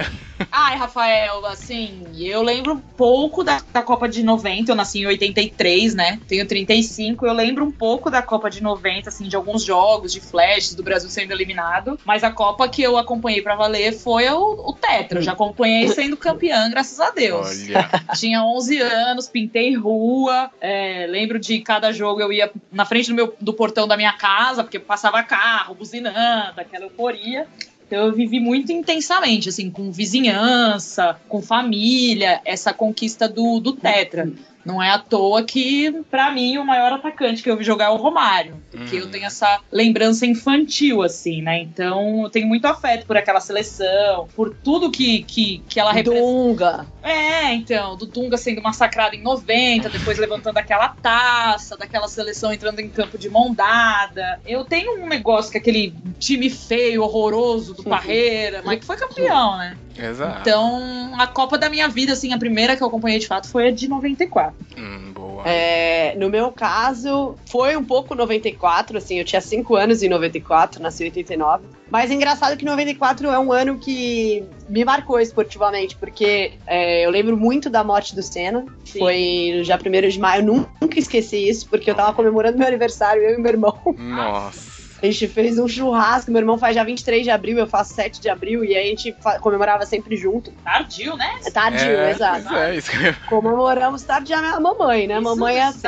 Ai, 0.51 0.77
Rafael, 0.77 1.45
assim, 1.47 2.07
eu 2.17 2.38
lembro 2.41 2.73
um 2.73 2.79
pouco 2.79 3.43
da, 3.43 3.61
da 3.71 3.81
Copa 3.81 4.07
de 4.07 4.23
90, 4.23 4.71
eu 4.71 4.75
nasci 4.75 4.99
em 4.99 5.07
83, 5.07 5.95
né? 5.95 6.19
Tenho 6.27 6.47
35, 6.47 7.25
eu 7.25 7.33
lembro 7.33 7.65
um 7.65 7.71
pouco 7.71 8.09
da 8.09 8.21
Copa 8.21 8.49
de 8.49 8.61
90, 8.61 9.09
assim, 9.09 9.27
de 9.27 9.35
alguns 9.35 9.63
jogos, 9.63 10.11
de 10.11 10.19
flashes 10.19 10.75
do 10.75 10.83
Brasil 10.83 11.09
sendo 11.09 11.31
eliminado. 11.31 11.99
Mas 12.05 12.23
a 12.23 12.31
Copa 12.31 12.67
que 12.67 12.81
eu 12.81 12.97
acompanhei 12.97 13.41
pra 13.41 13.55
valer 13.55 13.93
foi 13.93 14.29
o, 14.29 14.69
o 14.69 14.73
Tetra. 14.73 15.19
Eu 15.19 15.23
já 15.23 15.33
acompanhei 15.33 15.87
sendo 15.89 16.17
campeã, 16.17 16.69
graças 16.69 16.99
a 16.99 17.11
Deus. 17.11 17.47
Olha, 17.47 17.89
Tinha 18.15 18.43
11 18.43 18.79
anos, 18.81 19.27
pintei 19.27 19.75
rua. 19.75 20.51
é, 20.61 21.05
lembro 21.07 21.39
de 21.39 21.59
cada 21.61 21.91
jogo 21.91 22.21
eu 22.21 22.31
ia 22.31 22.51
na 22.71 22.85
frente 22.85 23.09
do, 23.09 23.15
meu, 23.15 23.35
do 23.39 23.53
portão 23.53 23.87
da 23.87 23.97
minha 23.97 24.13
casa, 24.13 24.63
porque 24.63 24.79
passava 24.79 25.21
carro, 25.23 25.75
buzinando, 25.75 26.59
aquela 26.59 26.85
euforia. 26.85 27.47
Então 27.89 28.05
eu 28.05 28.13
vivi 28.13 28.39
muito 28.39 28.71
intensamente, 28.71 29.49
assim, 29.49 29.71
com 29.71 29.91
vizinhança, 29.91 31.19
com 31.27 31.41
família, 31.41 32.39
essa 32.45 32.71
conquista 32.71 33.27
do, 33.27 33.59
do 33.59 33.73
Tetra. 33.73 34.31
Não 34.69 34.81
é 34.81 34.91
à 34.91 34.99
toa 34.99 35.43
que, 35.43 35.91
pra 36.11 36.29
mim, 36.31 36.57
o 36.57 36.65
maior 36.65 36.93
atacante 36.93 37.41
que 37.41 37.49
eu 37.49 37.57
vi 37.57 37.63
jogar 37.63 37.85
é 37.85 37.89
o 37.89 37.95
Romário. 37.95 38.61
Porque 38.69 38.97
Hum. 38.97 38.99
eu 38.99 39.07
tenho 39.11 39.25
essa 39.25 39.59
lembrança 39.71 40.25
infantil, 40.27 41.01
assim, 41.01 41.41
né? 41.41 41.59
Então 41.59 42.23
eu 42.23 42.29
tenho 42.29 42.47
muito 42.47 42.65
afeto 42.65 43.05
por 43.07 43.17
aquela 43.17 43.39
seleção, 43.39 44.27
por 44.35 44.53
tudo 44.63 44.91
que, 44.91 45.23
que, 45.23 45.63
que 45.67 45.79
ela 45.79 45.91
representa. 45.91 46.23
Dunga. 46.25 46.85
É, 47.01 47.53
então, 47.53 47.95
do 47.95 48.05
Dunga 48.05 48.37
sendo 48.37 48.61
massacrado 48.61 49.15
em 49.15 49.21
90, 49.21 49.89
depois 49.89 50.17
levantando 50.19 50.57
aquela 50.57 50.89
taça, 50.89 51.75
daquela 51.75 52.07
seleção 52.07 52.53
entrando 52.53 52.79
em 52.79 52.89
campo 52.89 53.17
de 53.17 53.29
mão 53.29 53.53
dada. 53.53 54.39
Eu 54.45 54.63
tenho 54.65 55.01
um 55.03 55.07
negócio 55.07 55.51
que 55.51 55.57
aquele 55.57 55.93
time 56.19 56.49
feio, 56.49 57.01
horroroso 57.03 57.73
do 57.73 57.83
Parreira, 57.89 58.61
mas 58.63 58.79
que 58.79 58.85
foi 58.85 58.97
campeão, 58.97 59.57
né? 59.57 59.75
Exato. 59.99 60.41
Então, 60.41 61.11
a 61.19 61.27
Copa 61.27 61.57
da 61.57 61.69
minha 61.69 61.87
vida, 61.87 62.13
assim, 62.13 62.33
a 62.33 62.37
primeira 62.37 62.75
que 62.75 62.83
eu 62.83 62.87
acompanhei 62.87 63.19
de 63.19 63.27
fato 63.27 63.47
foi 63.49 63.67
a 63.67 63.71
de 63.71 63.87
94. 63.87 64.55
Hum, 64.77 65.11
boa. 65.13 65.43
É, 65.45 66.15
no 66.17 66.29
meu 66.29 66.51
caso, 66.51 67.35
foi 67.49 67.75
um 67.75 67.83
pouco 67.83 68.15
94, 68.15 68.97
assim, 68.97 69.19
eu 69.19 69.25
tinha 69.25 69.41
5 69.41 69.75
anos 69.75 70.03
em 70.03 70.09
94, 70.09 70.81
nasci 70.81 71.03
em 71.03 71.07
89. 71.07 71.65
Mas 71.89 72.11
é 72.11 72.13
engraçado 72.13 72.55
que 72.55 72.65
94 72.65 73.27
é 73.27 73.39
um 73.39 73.51
ano 73.51 73.79
que 73.79 74.43
me 74.67 74.85
marcou 74.85 75.19
esportivamente, 75.19 75.95
porque 75.95 76.53
é, 76.67 77.05
eu 77.05 77.09
lembro 77.09 77.35
muito 77.35 77.69
da 77.69 77.83
morte 77.83 78.15
do 78.15 78.21
Senna. 78.21 78.65
Sim. 78.85 78.99
Foi 78.99 79.53
no 79.57 79.63
dia 79.63 79.77
1 79.77 80.09
de 80.09 80.19
maio, 80.19 80.41
eu 80.41 80.45
nunca 80.45 80.99
esqueci 80.99 81.49
isso, 81.49 81.67
porque 81.67 81.89
eu 81.89 81.95
tava 81.95 82.13
comemorando 82.13 82.57
meu 82.57 82.67
aniversário, 82.67 83.23
eu 83.23 83.35
e 83.35 83.41
meu 83.41 83.51
irmão. 83.51 83.77
Nossa. 83.97 84.88
A 85.01 85.05
gente 85.05 85.27
fez 85.27 85.57
um 85.57 85.67
churrasco, 85.67 86.31
meu 86.31 86.41
irmão 86.41 86.57
faz 86.57 86.75
já 86.75 86.83
23 86.83 87.23
de 87.23 87.29
abril, 87.29 87.57
eu 87.57 87.67
faço 87.67 87.93
7 87.93 88.19
de 88.19 88.29
abril, 88.29 88.63
e 88.63 88.75
aí 88.75 88.87
a 88.87 88.89
gente 88.89 89.15
comemorava 89.41 89.85
sempre 89.85 90.15
junto. 90.15 90.51
Tardio, 90.63 91.15
né? 91.15 91.39
É 91.45 91.51
tardio, 91.51 91.91
é, 91.91 92.11
exato. 92.11 92.55
É, 92.55 92.75
isso 92.75 92.91
que... 92.91 93.13
Comemoramos 93.27 94.03
tardio 94.03 94.35
a 94.35 94.59
mamãe, 94.59 95.07
né? 95.07 95.15
Isso 95.15 95.23
mamãe 95.23 95.57
é 95.57 95.63
assim. 95.63 95.87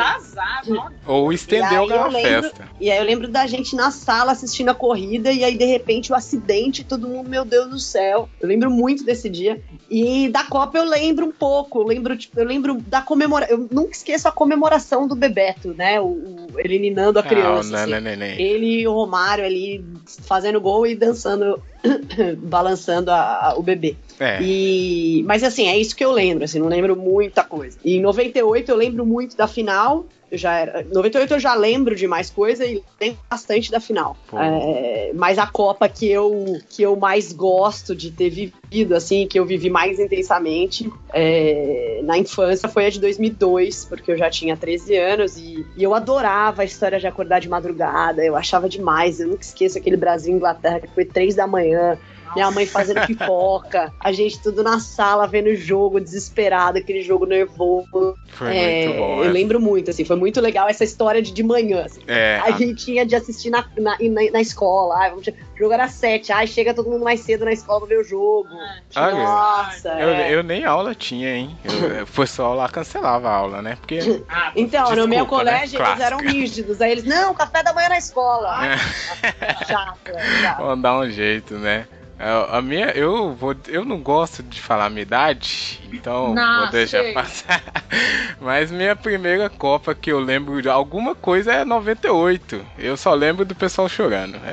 Ou 1.05 1.33
estendeu 1.33 1.83
a 1.93 2.11
festa. 2.11 2.69
E 2.79 2.89
aí 2.89 2.97
eu 2.97 3.03
lembro 3.03 3.27
da 3.27 3.45
gente 3.47 3.75
na 3.75 3.91
sala 3.91 4.31
assistindo 4.31 4.69
a 4.69 4.75
corrida, 4.75 5.31
e 5.31 5.43
aí 5.43 5.57
de 5.57 5.65
repente 5.65 6.11
o 6.11 6.15
acidente, 6.15 6.83
todo 6.83 7.07
mundo, 7.07 7.29
meu 7.29 7.43
Deus 7.43 7.69
do 7.69 7.79
céu. 7.79 8.29
Eu 8.39 8.47
lembro 8.47 8.69
muito 8.69 9.03
desse 9.03 9.29
dia. 9.29 9.61
E 9.89 10.29
da 10.29 10.43
Copa 10.43 10.77
eu 10.77 10.85
lembro 10.85 11.25
um 11.25 11.31
pouco, 11.31 11.79
eu 11.79 11.85
lembro, 11.85 12.15
tipo, 12.15 12.39
eu 12.39 12.45
lembro 12.45 12.75
da 12.81 13.01
comemoração. 13.01 13.57
Eu 13.57 13.67
nunca 13.71 13.91
esqueço 13.91 14.27
a 14.27 14.31
comemoração 14.31 15.07
do 15.07 15.15
Bebeto, 15.15 15.73
né? 15.73 15.99
O, 15.99 16.05
o 16.05 16.40
ele 16.57 16.79
ninando 16.79 17.19
a 17.19 17.21
ah, 17.21 17.25
criança. 17.25 17.77
Ah, 17.77 17.83
assim. 17.83 18.41
Ele 18.41 18.81
e 18.81 18.87
o 18.87 18.93
Romário 18.93 19.43
ali 19.45 19.83
fazendo 20.05 20.59
gol 20.59 20.85
e 20.85 20.95
dançando, 20.95 21.61
balançando 22.37 23.11
a, 23.11 23.49
a, 23.49 23.55
o 23.57 23.63
bebê. 23.63 23.95
É. 24.19 24.41
E, 24.41 25.23
mas 25.25 25.43
assim, 25.43 25.67
é 25.67 25.77
isso 25.77 25.95
que 25.95 26.03
eu 26.03 26.11
lembro, 26.11 26.43
assim, 26.43 26.59
não 26.59 26.67
lembro 26.67 26.95
muita 26.95 27.43
coisa. 27.43 27.77
E 27.83 27.97
em 27.97 28.01
98 28.01 28.69
eu 28.69 28.75
lembro 28.75 29.05
muito 29.05 29.35
da 29.35 29.47
final, 29.47 30.05
eu 30.31 30.37
já 30.37 30.57
era. 30.57 30.85
98 30.91 31.33
eu 31.33 31.39
já 31.39 31.53
lembro 31.53 31.93
de 31.93 32.07
mais 32.07 32.29
coisa 32.29 32.65
e 32.65 32.81
lembro 32.99 33.19
bastante 33.29 33.69
da 33.69 33.81
final. 33.81 34.15
É, 34.33 35.11
mas 35.13 35.37
a 35.37 35.45
Copa 35.45 35.89
que 35.89 36.09
eu, 36.09 36.57
que 36.69 36.81
eu 36.81 36.95
mais 36.95 37.33
gosto 37.33 37.93
de 37.93 38.11
ter 38.11 38.29
vivido, 38.29 38.95
assim, 38.95 39.27
que 39.27 39.37
eu 39.37 39.45
vivi 39.45 39.69
mais 39.69 39.99
intensamente 39.99 40.89
é, 41.13 41.99
na 42.03 42.17
infância 42.17 42.69
foi 42.69 42.85
a 42.85 42.89
de 42.89 43.01
2002, 43.01 43.85
porque 43.85 44.13
eu 44.13 44.17
já 44.17 44.29
tinha 44.29 44.55
13 44.55 44.95
anos 44.95 45.37
e, 45.37 45.65
e, 45.75 45.83
eu 45.83 45.93
adorava 45.93 46.61
a 46.61 46.65
história 46.65 46.97
de 46.97 47.07
acordar 47.07 47.41
de 47.41 47.49
madrugada, 47.49 48.23
eu 48.23 48.37
achava 48.37 48.69
demais. 48.69 49.19
Eu 49.19 49.27
nunca 49.27 49.43
esqueço 49.43 49.77
aquele 49.77 49.97
Brasil-Inglaterra 49.97 50.79
que 50.79 50.87
foi 50.87 51.03
3 51.03 51.35
da 51.35 51.45
manhã 51.45 51.99
minha 52.33 52.51
mãe 52.51 52.65
fazendo 52.65 53.05
pipoca, 53.07 53.91
a 53.99 54.11
gente 54.11 54.41
tudo 54.41 54.63
na 54.63 54.79
sala 54.79 55.27
vendo 55.27 55.47
o 55.47 55.55
jogo, 55.55 55.99
desesperado, 55.99 56.77
aquele 56.77 57.01
jogo 57.01 57.25
nervoso. 57.25 58.15
Foi 58.29 58.55
é, 58.55 58.85
muito 58.85 58.97
bom. 58.97 59.17
Eu 59.23 59.29
é. 59.29 59.31
lembro 59.31 59.59
muito, 59.59 59.91
assim, 59.91 60.05
foi 60.05 60.15
muito 60.15 60.39
legal 60.39 60.69
essa 60.69 60.83
história 60.83 61.21
de 61.21 61.31
de 61.31 61.43
manhã. 61.43 61.85
Assim. 61.85 62.01
É, 62.07 62.39
a, 62.43 62.45
a 62.45 62.51
gente 62.51 62.85
tinha 62.85 63.05
de 63.05 63.15
assistir 63.15 63.49
na, 63.49 63.65
na, 63.77 63.97
na, 63.99 64.31
na 64.31 64.41
escola, 64.41 64.97
ai, 64.97 65.09
vamos, 65.09 65.27
o 65.27 65.57
jogo 65.57 65.73
era 65.73 65.87
sete, 65.87 66.31
ai, 66.31 66.47
chega 66.47 66.73
todo 66.73 66.89
mundo 66.89 67.03
mais 67.03 67.19
cedo 67.19 67.45
na 67.45 67.51
escola 67.51 67.79
pra 67.81 67.89
ver 67.89 68.01
o 68.01 68.03
jogo. 68.03 68.49
Ah, 68.95 69.11
Nossa, 69.11 69.89
eu, 69.89 70.09
é. 70.09 70.33
eu, 70.33 70.43
nem 70.43 70.63
aula 70.63 70.95
tinha, 70.95 71.35
hein? 71.35 71.57
Eu, 71.63 72.05
foi 72.05 72.27
só 72.27 72.53
lá 72.53 72.69
cancelava 72.69 73.29
a 73.29 73.33
aula, 73.33 73.61
né? 73.61 73.77
Porque. 73.79 73.99
Ah, 74.33 74.51
então, 74.55 74.83
desculpa, 74.83 74.95
no 74.95 75.07
meu 75.07 75.23
né? 75.23 75.29
colégio 75.29 75.79
né? 75.79 75.89
eles 75.89 75.99
eram 75.99 76.17
rígidos. 76.19 76.81
Aí 76.81 76.91
eles, 76.91 77.03
não, 77.03 77.33
café 77.33 77.61
da 77.63 77.73
manhã 77.73 77.89
na 77.89 77.97
escola. 77.97 78.65
É. 78.65 78.77
Chato, 79.65 80.11
chato. 80.41 80.57
Vamos 80.57 80.81
dar 80.81 80.99
um 80.99 81.09
jeito, 81.09 81.55
né? 81.55 81.85
É, 82.21 82.55
a 82.55 82.61
minha, 82.61 82.91
eu 82.91 83.33
vou, 83.33 83.55
eu 83.67 83.83
não 83.83 83.97
gosto 83.97 84.43
de 84.43 84.61
falar 84.61 84.85
a 84.85 84.89
minha 84.91 85.01
idade, 85.01 85.81
então 85.91 86.35
vou 86.35 86.69
deixar 86.69 87.03
passar. 87.13 87.63
Mas 88.39 88.69
minha 88.69 88.95
primeira 88.95 89.49
Copa 89.49 89.95
que 89.95 90.11
eu 90.11 90.19
lembro 90.19 90.61
de 90.61 90.69
alguma 90.69 91.15
coisa 91.15 91.51
é 91.51 91.65
98. 91.65 92.63
Eu 92.77 92.95
só 92.95 93.15
lembro 93.15 93.43
do 93.43 93.55
pessoal 93.55 93.89
chorando. 93.89 94.35
É, 94.37 94.51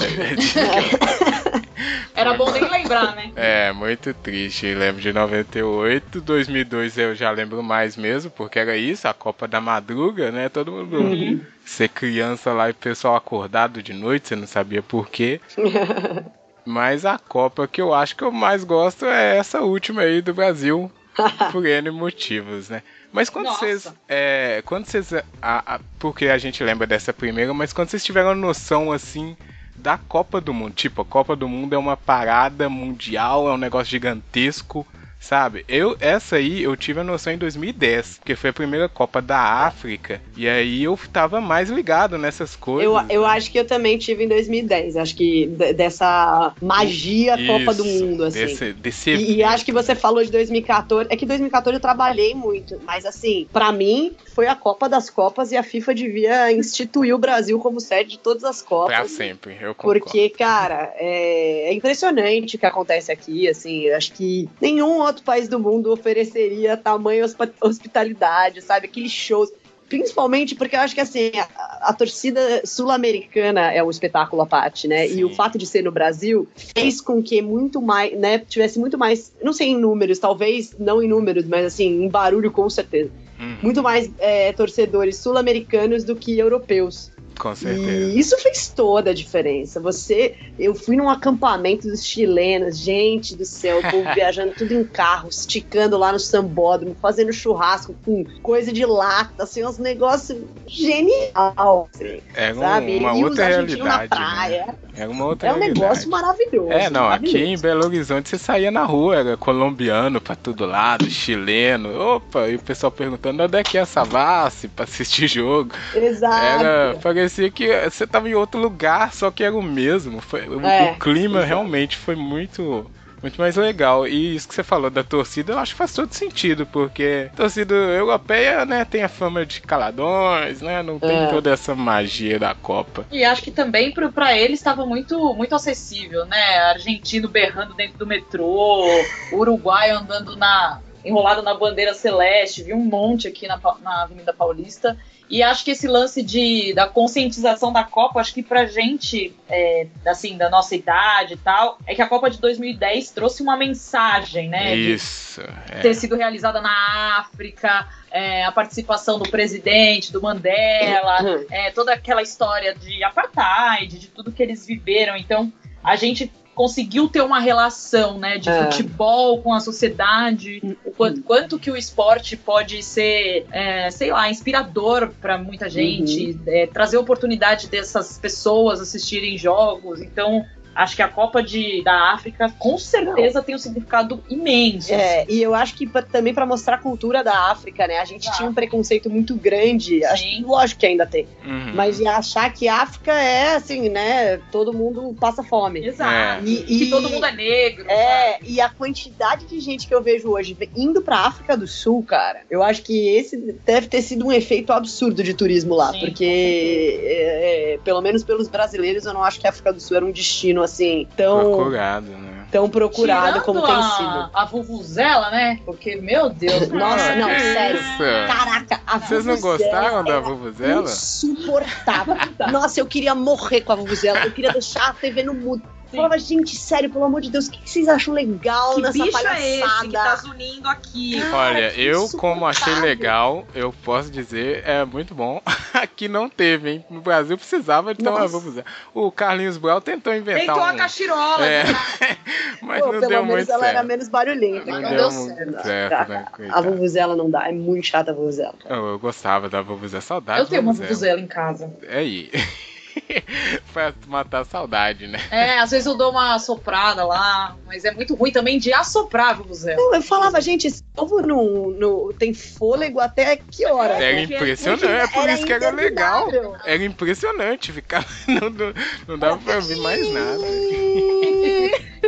Era 2.18 2.34
bom 2.34 2.50
nem 2.50 2.68
lembrar, 2.68 3.14
né? 3.14 3.32
É, 3.36 3.70
muito 3.70 4.14
triste. 4.14 4.66
Eu 4.66 4.78
lembro 4.78 5.02
de 5.02 5.12
98, 5.12 6.22
2002 6.22 6.96
eu 6.96 7.14
já 7.14 7.30
lembro 7.30 7.62
mais 7.62 7.96
mesmo, 7.98 8.30
porque 8.30 8.58
era 8.58 8.76
isso, 8.78 9.06
a 9.06 9.12
Copa 9.12 9.46
da 9.46 9.60
Madruga, 9.60 10.32
né? 10.32 10.48
Todo 10.48 10.72
mundo 10.72 10.96
uhum. 10.96 11.40
ser 11.66 11.88
criança 11.90 12.52
lá 12.52 12.68
e 12.68 12.72
o 12.72 12.74
pessoal 12.74 13.14
acordado 13.14 13.82
de 13.82 13.92
noite, 13.92 14.28
você 14.28 14.36
não 14.36 14.46
sabia 14.46 14.82
por 14.82 15.08
quê. 15.10 15.38
Mas 16.68 17.06
a 17.06 17.18
Copa 17.18 17.66
que 17.66 17.80
eu 17.80 17.94
acho 17.94 18.14
que 18.14 18.22
eu 18.22 18.30
mais 18.30 18.62
gosto 18.62 19.06
é 19.06 19.38
essa 19.38 19.62
última 19.62 20.02
aí 20.02 20.20
do 20.20 20.34
Brasil, 20.34 20.92
por 21.50 21.64
N 21.64 21.90
motivos, 21.90 22.68
né? 22.68 22.82
Mas 23.10 23.30
quando 23.30 23.46
Nossa. 23.46 23.60
vocês. 23.60 23.94
É, 24.06 24.62
quando 24.66 24.84
vocês. 24.84 25.14
A, 25.14 25.22
a, 25.40 25.80
porque 25.98 26.26
a 26.28 26.36
gente 26.36 26.62
lembra 26.62 26.86
dessa 26.86 27.10
primeira, 27.10 27.54
mas 27.54 27.72
quando 27.72 27.88
vocês 27.88 28.04
tiveram 28.04 28.34
noção 28.34 28.92
assim 28.92 29.34
da 29.74 29.96
Copa 29.96 30.42
do 30.42 30.52
Mundo, 30.52 30.74
tipo, 30.74 31.00
a 31.00 31.06
Copa 31.06 31.34
do 31.34 31.48
Mundo 31.48 31.74
é 31.74 31.78
uma 31.78 31.96
parada 31.96 32.68
mundial, 32.68 33.48
é 33.48 33.54
um 33.54 33.58
negócio 33.58 33.90
gigantesco. 33.90 34.86
Sabe? 35.20 35.64
Eu, 35.68 35.96
essa 36.00 36.36
aí 36.36 36.62
eu 36.62 36.76
tive 36.76 37.00
a 37.00 37.04
noção 37.04 37.32
em 37.32 37.38
2010, 37.38 38.18
porque 38.18 38.36
foi 38.36 38.50
a 38.50 38.52
primeira 38.52 38.88
Copa 38.88 39.20
da 39.20 39.38
África. 39.38 40.20
E 40.36 40.48
aí 40.48 40.84
eu 40.84 40.98
tava 41.12 41.40
mais 41.40 41.68
ligado 41.70 42.16
nessas 42.16 42.54
coisas. 42.54 42.84
Eu, 42.84 43.04
eu 43.08 43.26
acho 43.26 43.50
que 43.50 43.58
eu 43.58 43.66
também 43.66 43.98
tive 43.98 44.24
em 44.24 44.28
2010. 44.28 44.96
Acho 44.96 45.16
que 45.16 45.46
dessa 45.76 46.54
magia 46.62 47.34
Isso, 47.36 47.46
Copa 47.46 47.74
do 47.74 47.84
Mundo, 47.84 48.24
assim. 48.24 48.38
Desse, 48.38 48.72
desse 48.72 49.10
e, 49.10 49.36
e, 49.36 49.42
acho 49.42 49.64
que 49.64 49.72
você 49.72 49.94
falou 49.94 50.24
de 50.24 50.30
2014. 50.30 51.08
É 51.10 51.16
que 51.16 51.26
2014 51.26 51.76
eu 51.76 51.80
trabalhei 51.80 52.34
muito, 52.34 52.80
mas 52.84 53.04
assim, 53.04 53.48
para 53.52 53.72
mim 53.72 54.14
foi 54.34 54.46
a 54.46 54.54
Copa 54.54 54.88
das 54.88 55.10
Copas 55.10 55.50
e 55.50 55.56
a 55.56 55.62
FIFA 55.62 55.94
devia 55.94 56.52
instituir 56.52 57.14
o 57.14 57.18
Brasil 57.18 57.58
como 57.58 57.80
sede 57.80 58.10
de 58.10 58.18
todas 58.18 58.44
as 58.44 58.62
Copas. 58.62 58.96
Pra 58.96 59.08
sempre, 59.08 59.56
eu 59.60 59.74
concordo. 59.74 60.00
Porque, 60.00 60.28
cara, 60.30 60.92
é, 60.96 61.70
é 61.70 61.74
impressionante 61.74 62.56
o 62.56 62.58
que 62.58 62.66
acontece 62.66 63.10
aqui, 63.10 63.48
assim. 63.48 63.90
Acho 63.90 64.12
que 64.12 64.48
nenhum 64.60 65.07
outro 65.08 65.22
país 65.22 65.48
do 65.48 65.58
mundo 65.58 65.92
ofereceria 65.92 66.76
tamanha 66.76 67.24
hospitalidade, 67.60 68.62
sabe? 68.62 68.86
Aqueles 68.86 69.12
shows. 69.12 69.50
Principalmente 69.88 70.54
porque 70.54 70.76
eu 70.76 70.80
acho 70.80 70.94
que 70.94 71.00
assim, 71.00 71.30
a, 71.34 71.88
a 71.88 71.92
torcida 71.94 72.60
sul-americana 72.64 73.72
é 73.72 73.82
um 73.82 73.88
espetáculo 73.88 74.42
à 74.42 74.46
parte, 74.46 74.86
né? 74.86 75.08
Sim. 75.08 75.20
E 75.20 75.24
o 75.24 75.34
fato 75.34 75.56
de 75.56 75.66
ser 75.66 75.82
no 75.82 75.90
Brasil 75.90 76.46
fez 76.76 77.00
com 77.00 77.22
que 77.22 77.40
muito 77.40 77.80
mais, 77.80 78.16
né, 78.18 78.38
tivesse 78.38 78.78
muito 78.78 78.98
mais, 78.98 79.32
não 79.42 79.52
sei 79.52 79.68
em 79.68 79.78
números, 79.78 80.18
talvez 80.18 80.74
não 80.78 81.02
em 81.02 81.08
números, 81.08 81.46
mas 81.46 81.64
assim, 81.64 82.04
em 82.04 82.08
barulho 82.08 82.50
com 82.50 82.68
certeza. 82.68 83.10
Uhum. 83.40 83.56
Muito 83.62 83.82
mais 83.82 84.10
é, 84.18 84.52
torcedores 84.52 85.16
sul-americanos 85.16 86.04
do 86.04 86.14
que 86.14 86.38
europeus. 86.38 87.10
Com 87.38 87.54
certeza. 87.54 88.12
E 88.12 88.18
isso 88.18 88.36
fez 88.38 88.68
toda 88.68 89.10
a 89.10 89.14
diferença. 89.14 89.78
Você, 89.80 90.34
eu 90.58 90.74
fui 90.74 90.96
num 90.96 91.08
acampamento 91.08 91.88
dos 91.88 92.04
chilenos, 92.04 92.78
gente 92.78 93.36
do 93.36 93.44
céu, 93.44 93.78
o 93.78 93.82
povo 93.82 94.04
viajando 94.14 94.54
tudo 94.56 94.72
em 94.72 94.84
carro, 94.84 95.28
esticando 95.28 95.96
lá 95.96 96.12
no 96.12 96.18
sambódromo, 96.18 96.96
fazendo 97.00 97.32
churrasco 97.32 97.94
com 98.04 98.24
coisa 98.42 98.72
de 98.72 98.84
lata, 98.84 99.44
assim, 99.44 99.64
uns 99.64 99.78
negócios 99.78 100.38
genial, 100.66 101.88
assim, 101.94 102.20
é 102.34 102.52
um, 102.52 102.58
sabe? 102.58 102.98
uma 102.98 103.16
e 103.16 103.24
outra 103.24 103.46
realidade. 103.46 103.82
Na 103.82 103.98
né? 103.98 104.08
praia. 104.08 104.74
É 104.96 105.06
uma 105.06 105.26
outra 105.26 105.48
É 105.48 105.52
um 105.52 105.58
realidade. 105.58 105.80
negócio 105.80 106.10
maravilhoso. 106.10 106.72
É, 106.72 106.90
não, 106.90 107.02
maravilhoso. 107.02 107.36
aqui 107.36 107.44
em 107.44 107.58
Belo 107.58 107.84
Horizonte 107.84 108.28
você 108.28 108.38
saía 108.38 108.70
na 108.70 108.84
rua, 108.84 109.16
era 109.16 109.36
colombiano 109.36 110.20
pra 110.20 110.34
todo 110.34 110.66
lado, 110.66 111.08
chileno, 111.08 111.96
opa, 112.16 112.48
e 112.48 112.56
o 112.56 112.58
pessoal 112.58 112.90
perguntando 112.90 113.42
onde 113.42 113.56
é 113.56 113.62
que 113.62 113.78
é 113.78 113.82
essa 113.82 113.98
Savassi 113.98 114.68
pra 114.68 114.84
assistir 114.84 115.26
jogo. 115.26 115.74
Exato. 115.94 116.44
Era, 116.44 116.98
parecia 117.02 117.27
que 117.50 117.68
você 117.88 118.06
tava 118.06 118.28
em 118.28 118.34
outro 118.34 118.60
lugar, 118.60 119.12
só 119.12 119.30
que 119.30 119.44
era 119.44 119.54
o 119.54 119.62
mesmo. 119.62 120.20
Foi, 120.20 120.40
é, 120.42 120.92
o 120.92 120.98
clima 120.98 121.44
realmente 121.44 121.96
foi 121.96 122.14
muito 122.14 122.90
muito 123.22 123.40
mais 123.40 123.56
legal. 123.56 124.06
E 124.06 124.34
isso 124.34 124.48
que 124.48 124.54
você 124.54 124.62
falou 124.62 124.90
da 124.90 125.02
torcida, 125.02 125.52
eu 125.52 125.58
acho 125.58 125.72
que 125.72 125.78
faz 125.78 125.92
todo 125.92 126.12
sentido, 126.12 126.66
porque 126.66 127.28
a 127.32 127.36
torcida 127.36 127.74
europeia, 127.74 128.64
né, 128.64 128.84
tem 128.84 129.02
a 129.02 129.08
fama 129.08 129.44
de 129.44 129.60
caladões, 129.60 130.60
né? 130.62 130.82
Não 130.82 130.98
tem 130.98 131.24
é. 131.24 131.26
toda 131.26 131.50
essa 131.50 131.74
magia 131.74 132.38
da 132.38 132.54
Copa. 132.54 133.04
E 133.10 133.24
acho 133.24 133.42
que 133.42 133.50
também 133.50 133.92
para 133.92 134.36
eles 134.36 134.60
estava 134.60 134.86
muito, 134.86 135.34
muito 135.34 135.54
acessível, 135.54 136.24
né? 136.26 136.58
Argentino 136.70 137.28
berrando 137.28 137.74
dentro 137.74 137.98
do 137.98 138.06
metrô, 138.06 138.84
Uruguai 139.32 139.90
andando 139.90 140.36
na 140.36 140.80
enrolado 141.08 141.42
na 141.42 141.54
bandeira 141.54 141.94
celeste, 141.94 142.62
vi 142.62 142.72
um 142.72 142.84
monte 142.84 143.26
aqui 143.26 143.46
na, 143.46 143.58
na 143.80 144.02
Avenida 144.02 144.32
Paulista. 144.32 144.96
E 145.30 145.42
acho 145.42 145.62
que 145.62 145.72
esse 145.72 145.86
lance 145.86 146.22
de, 146.22 146.72
da 146.72 146.86
conscientização 146.86 147.70
da 147.70 147.84
Copa, 147.84 148.18
acho 148.18 148.32
que 148.32 148.42
pra 148.42 148.64
gente, 148.64 149.36
é, 149.48 149.86
assim, 150.06 150.38
da 150.38 150.48
nossa 150.48 150.74
idade 150.74 151.34
e 151.34 151.36
tal, 151.36 151.78
é 151.86 151.94
que 151.94 152.00
a 152.00 152.08
Copa 152.08 152.30
de 152.30 152.40
2010 152.40 153.10
trouxe 153.10 153.42
uma 153.42 153.54
mensagem, 153.54 154.48
né? 154.48 154.74
Isso. 154.74 155.42
É. 155.70 155.80
Ter 155.80 155.94
sido 155.94 156.16
realizada 156.16 156.62
na 156.62 157.18
África, 157.18 157.86
é, 158.10 158.42
a 158.44 158.52
participação 158.52 159.18
do 159.18 159.28
presidente, 159.28 160.10
do 160.10 160.22
Mandela, 160.22 161.22
uhum. 161.22 161.46
é, 161.50 161.70
toda 161.72 161.92
aquela 161.92 162.22
história 162.22 162.74
de 162.74 163.04
apartheid, 163.04 163.98
de 163.98 164.08
tudo 164.08 164.32
que 164.32 164.42
eles 164.42 164.66
viveram. 164.66 165.14
Então, 165.14 165.52
a 165.84 165.94
gente 165.94 166.32
conseguiu 166.58 167.08
ter 167.08 167.20
uma 167.20 167.38
relação, 167.38 168.18
né, 168.18 168.36
de 168.36 168.50
é. 168.50 168.64
futebol 168.64 169.40
com 169.40 169.54
a 169.54 169.60
sociedade, 169.60 170.76
o 170.84 170.90
quanto, 170.90 171.22
quanto, 171.22 171.56
que 171.56 171.70
o 171.70 171.76
esporte 171.76 172.36
pode 172.36 172.82
ser, 172.82 173.46
é, 173.52 173.88
sei 173.92 174.10
lá, 174.10 174.28
inspirador 174.28 175.12
para 175.20 175.38
muita 175.38 175.70
gente, 175.70 176.32
uhum. 176.32 176.40
é, 176.48 176.66
trazer 176.66 176.96
oportunidade 176.96 177.68
dessas 177.68 178.18
pessoas 178.18 178.80
assistirem 178.80 179.38
jogos. 179.38 180.02
Então, 180.02 180.44
acho 180.78 180.94
que 180.96 181.02
a 181.02 181.08
Copa 181.08 181.42
de, 181.42 181.82
da 181.82 182.12
África 182.12 182.52
com 182.58 182.78
certeza 182.78 183.42
tem 183.42 183.54
um 183.54 183.58
significado 183.58 184.22
imenso. 184.30 184.92
É, 184.94 185.26
e 185.28 185.42
eu 185.42 185.54
acho 185.54 185.74
que 185.74 185.86
pra- 185.86 186.02
também 186.02 186.32
pra 186.32 186.46
mostrar 186.46 186.76
a 186.76 186.78
cultura 186.78 187.22
da 187.24 187.50
África, 187.50 187.86
né? 187.86 187.98
A 187.98 188.04
gente 188.04 188.22
Exato. 188.22 188.36
tinha 188.36 188.48
um 188.48 188.54
preconceito 188.54 189.10
muito 189.10 189.34
grande, 189.34 190.04
acho, 190.04 190.24
lógico 190.46 190.80
que 190.80 190.86
ainda 190.86 191.04
tem, 191.06 191.26
Uhum. 191.44 191.72
mas 191.74 191.96
de 191.96 192.06
achar 192.06 192.52
que 192.52 192.68
África 192.68 193.12
é 193.12 193.56
assim, 193.56 193.88
né? 193.88 194.36
Todo 194.52 194.72
mundo 194.72 195.14
passa 195.18 195.42
fome. 195.42 195.84
Exato. 195.84 196.44
E- 196.46 196.62
Que 196.62 196.84
e- 196.84 196.90
todo 196.90 197.10
mundo 197.10 197.26
é 197.26 197.32
negro. 197.32 197.82
sabe? 197.84 197.92
É, 197.94 198.38
e 198.44 198.60
a 198.60 198.68
quantidade 198.68 199.46
de 199.46 199.58
gente 199.60 199.86
que 199.86 199.94
eu 199.94 200.02
vejo 200.02 200.30
hoje 200.30 200.56
indo 200.76 201.02
pra 201.02 201.18
África 201.26 201.56
do 201.56 201.66
Sul, 201.66 202.02
cara, 202.04 202.42
eu 202.48 202.62
acho 202.62 202.82
que 202.82 203.08
esse 203.16 203.36
deve 203.66 203.88
ter 203.88 204.00
sido 204.02 204.26
um 204.26 204.32
efeito 204.32 204.72
absurdo 204.72 205.22
de 205.22 205.34
turismo 205.34 205.74
lá, 205.74 205.90
Sim, 205.92 206.00
porque, 206.00 207.00
é, 207.02 207.74
é, 207.74 207.78
pelo 207.84 208.00
menos 208.00 208.22
pelos 208.22 208.48
brasileiros, 208.48 209.04
eu 209.04 209.12
não 209.12 209.22
acho 209.24 209.40
que 209.40 209.46
a 209.46 209.50
África 209.50 209.72
do 209.72 209.80
Sul 209.80 209.96
era 209.96 210.06
um 210.06 210.10
destino 210.12 210.62
assim 210.68 211.08
tão, 211.16 211.40
Procurado, 211.40 212.06
né? 212.06 212.46
tão 212.50 212.68
procurado 212.68 213.26
Tirando 213.26 213.44
como 213.44 213.64
a, 213.64 213.66
tem 213.66 213.82
sido. 213.82 214.30
A 214.32 214.44
Vuvuzela, 214.44 215.30
né? 215.30 215.60
Porque, 215.64 215.96
meu 215.96 216.30
Deus. 216.30 216.68
Nossa, 216.72 217.14
não, 217.16 217.28
sério. 217.28 217.80
isso? 217.80 217.98
Caraca, 218.26 218.80
a 218.86 218.98
Vocês 218.98 219.24
não 219.24 219.40
gostaram 219.40 220.04
da 220.04 220.20
Vuvuzela? 220.20 220.82
Insuportável. 220.82 222.16
Nossa, 222.50 222.80
eu 222.80 222.86
queria 222.86 223.14
morrer 223.14 223.62
com 223.62 223.72
a 223.72 223.76
Vuvuzela. 223.76 224.20
Eu 224.24 224.32
queria 224.32 224.52
deixar 224.52 224.90
a 224.90 224.92
TV 224.92 225.22
no 225.22 225.34
mudo. 225.34 225.62
Eu 225.90 225.96
Falava, 225.96 226.18
gente, 226.18 226.54
sério, 226.54 226.90
pelo 226.90 227.04
amor 227.04 227.22
de 227.22 227.30
Deus, 227.30 227.46
o 227.46 227.50
que 227.50 227.62
que 227.62 227.70
vocês 227.70 227.88
acham 227.88 228.12
legal 228.12 228.74
Que 228.74 228.82
nessa 228.82 228.92
bicho 228.92 229.10
palhaçada? 229.10 229.40
é 229.40 229.60
esse 229.60 229.80
que 229.80 229.92
tá 229.92 230.16
zunindo 230.16 230.68
aqui? 230.68 231.20
Cara, 231.20 231.36
Olha, 231.36 231.80
eu, 231.80 232.08
como 232.10 232.46
achei 232.46 232.74
legal, 232.74 233.46
eu 233.54 233.72
posso 233.84 234.10
dizer, 234.10 234.62
é 234.66 234.84
muito 234.84 235.14
bom. 235.14 235.40
Aqui 235.72 236.06
não 236.08 236.28
teve, 236.28 236.70
hein? 236.70 236.84
No 236.90 237.00
Brasil 237.00 237.38
precisava 237.38 237.94
de 237.94 238.02
ter 238.02 238.08
uma 238.10 238.20
Nossa. 238.20 238.32
vuvuzela. 238.32 238.66
O 238.92 239.10
Carlinhos 239.10 239.56
Brown 239.56 239.80
tentou 239.80 240.14
inventar 240.14 240.40
Tentou 240.46 240.62
a 240.62 240.72
um... 240.72 240.76
cachirola. 240.76 241.46
É, 241.46 241.64
né? 241.64 241.72
mas 242.60 242.80
Pô, 242.80 242.86
não 242.86 243.00
pelo 243.00 243.08
deu 243.08 243.24
menos 243.24 243.28
muito 243.36 243.52
ela 243.52 243.66
era 243.66 243.78
certo. 243.78 243.86
menos 243.88 244.08
barulhenta. 244.08 244.64
Não 244.66 244.80
Não 244.80 244.90
deu 244.90 245.10
certo. 245.10 245.62
certo, 245.62 246.08
né? 246.10 246.26
A. 246.50 246.60
Vuvuzela 246.60 247.16
não 247.16 247.30
dá, 247.30 247.48
é 247.48 247.52
muito 247.52 247.86
chata 247.86 248.10
a 248.10 248.14
Vuvuzela. 248.14 248.54
Eu, 248.68 248.88
eu 248.88 248.98
gostava 248.98 249.48
da 249.48 249.62
Vuvuzela, 249.62 250.00
saudade 250.02 250.40
Eu 250.40 250.46
tenho 250.46 250.62
uma 250.62 250.72
Vuvuzela 250.72 251.20
em 251.20 251.26
casa. 251.26 251.72
É 251.82 251.98
aí. 251.98 252.30
pra 253.72 253.92
matar 254.06 254.40
a 254.40 254.44
saudade, 254.44 255.06
né? 255.06 255.18
É, 255.30 255.58
às 255.58 255.70
vezes 255.70 255.86
eu 255.86 255.96
dou 255.96 256.10
uma 256.10 256.34
assoprada 256.34 257.04
lá, 257.04 257.56
mas 257.66 257.84
é 257.84 257.90
muito 257.92 258.14
ruim 258.14 258.30
também 258.32 258.58
de 258.58 258.72
assoprar. 258.72 259.38
Não, 259.38 259.94
eu 259.94 260.02
falava, 260.02 260.40
gente, 260.40 260.66
esse 260.66 260.82
povo 260.94 261.20
não, 261.20 261.70
não 261.70 262.12
tem 262.12 262.32
fôlego 262.34 263.00
até 263.00 263.36
que 263.36 263.66
hora? 263.66 263.94
Era 263.94 264.20
porque- 264.20 264.34
impressionante, 264.34 264.86
é 264.86 265.06
por 265.08 265.28
isso 265.28 265.44
que 265.46 265.52
era 265.52 265.70
legal. 265.70 266.28
Era 266.64 266.84
impressionante 266.84 267.72
ficar. 267.72 268.06
Não, 268.28 268.50
não, 268.50 268.74
não 269.08 269.18
dava 269.18 269.38
pra 269.38 269.56
ouvir 269.56 269.76
mais 269.76 270.12
nada. 270.12 270.46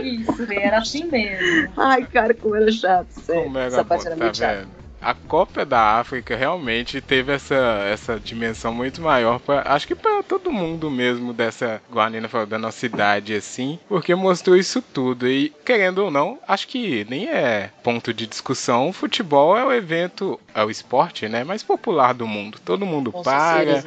Isso, 0.03 0.47
era 0.53 0.79
assim 0.79 1.05
mesmo. 1.05 1.73
Ai, 1.77 2.07
cara, 2.07 2.35
como 2.35 2.55
era 2.57 2.71
chato, 2.71 3.09
sério. 3.11 3.45
Como 3.45 3.59
era 3.59 3.67
Essa 3.69 3.83
bom, 3.83 3.89
parte 3.89 4.07
era 4.07 4.17
tá 4.17 4.25
muito 4.25 4.37
chata. 4.37 4.69
A 5.01 5.15
Copa 5.15 5.65
da 5.65 5.99
África 5.99 6.37
realmente 6.37 7.01
teve 7.01 7.33
essa, 7.33 7.55
essa 7.91 8.21
dimensão 8.21 8.73
muito 8.73 9.01
maior 9.01 9.39
para 9.41 9.63
acho 9.73 9.87
que 9.87 9.95
para 9.95 10.23
todo 10.23 10.53
mundo 10.53 10.91
mesmo 10.91 11.33
dessa 11.33 11.81
Guarnina 11.91 12.29
falou 12.29 12.47
da 12.47 12.59
nossa 12.59 12.85
idade 12.85 13.35
assim, 13.35 13.79
porque 13.89 14.15
mostrou 14.15 14.57
isso 14.57 14.83
tudo. 14.83 15.27
E 15.27 15.51
querendo 15.65 16.05
ou 16.05 16.11
não, 16.11 16.39
acho 16.47 16.69
que 16.69 17.07
nem 17.09 17.29
é 17.29 17.71
ponto 17.83 18.13
de 18.13 18.27
discussão, 18.27 18.89
o 18.89 18.93
futebol 18.93 19.57
é 19.57 19.65
o 19.65 19.73
evento, 19.73 20.39
é 20.55 20.63
o 20.63 20.71
esporte, 20.71 21.29
né, 21.29 21.45
mais 21.45 21.63
popular 21.63 22.13
do 22.13 22.27
mundo. 22.27 22.59
Todo 22.63 22.85
mundo 22.85 23.11
para, 23.11 23.83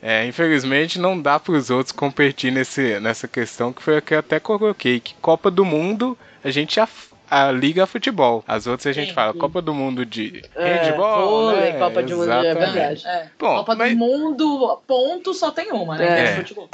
é, 0.00 0.26
infelizmente 0.26 0.98
não 0.98 1.20
dá 1.20 1.38
para 1.38 1.52
os 1.52 1.68
outros 1.68 1.92
competir 1.92 2.50
nesse, 2.50 2.98
nessa 3.00 3.28
questão 3.28 3.72
que 3.72 3.82
foi 3.82 3.98
a 3.98 4.00
que 4.00 4.14
eu 4.14 4.18
até 4.18 4.40
coloquei, 4.40 5.00
que 5.00 5.14
Copa 5.20 5.50
do 5.50 5.64
Mundo 5.64 6.16
a 6.46 6.50
gente 6.50 6.76
já 6.76 6.86
a 7.30 7.50
liga 7.50 7.86
futebol. 7.86 8.44
As 8.46 8.66
outras 8.66 8.86
a 8.86 8.92
gente 8.92 9.08
Sim. 9.08 9.14
fala 9.14 9.32
Copa 9.34 9.60
do 9.60 9.74
Mundo 9.74 10.04
de 10.06 10.42
É, 10.54 10.74
handball, 10.84 11.28
vôlei, 11.28 11.72
né? 11.72 11.78
Copa 11.78 12.02
do 12.02 12.16
Mundo, 12.16 12.30
é 12.32 12.40
Exatamente. 12.50 12.72
verdade. 12.72 13.06
É. 13.06 13.26
Bom, 13.38 13.56
Copa 13.56 13.74
mas- 13.74 13.92
do 13.92 13.98
Mundo, 13.98 14.80
ponto, 14.86 15.34
só 15.34 15.50
tem 15.50 15.72
uma, 15.72 15.96
né? 15.96 16.06
É. 16.06 16.32
É 16.32 16.36
futebol. 16.36 16.68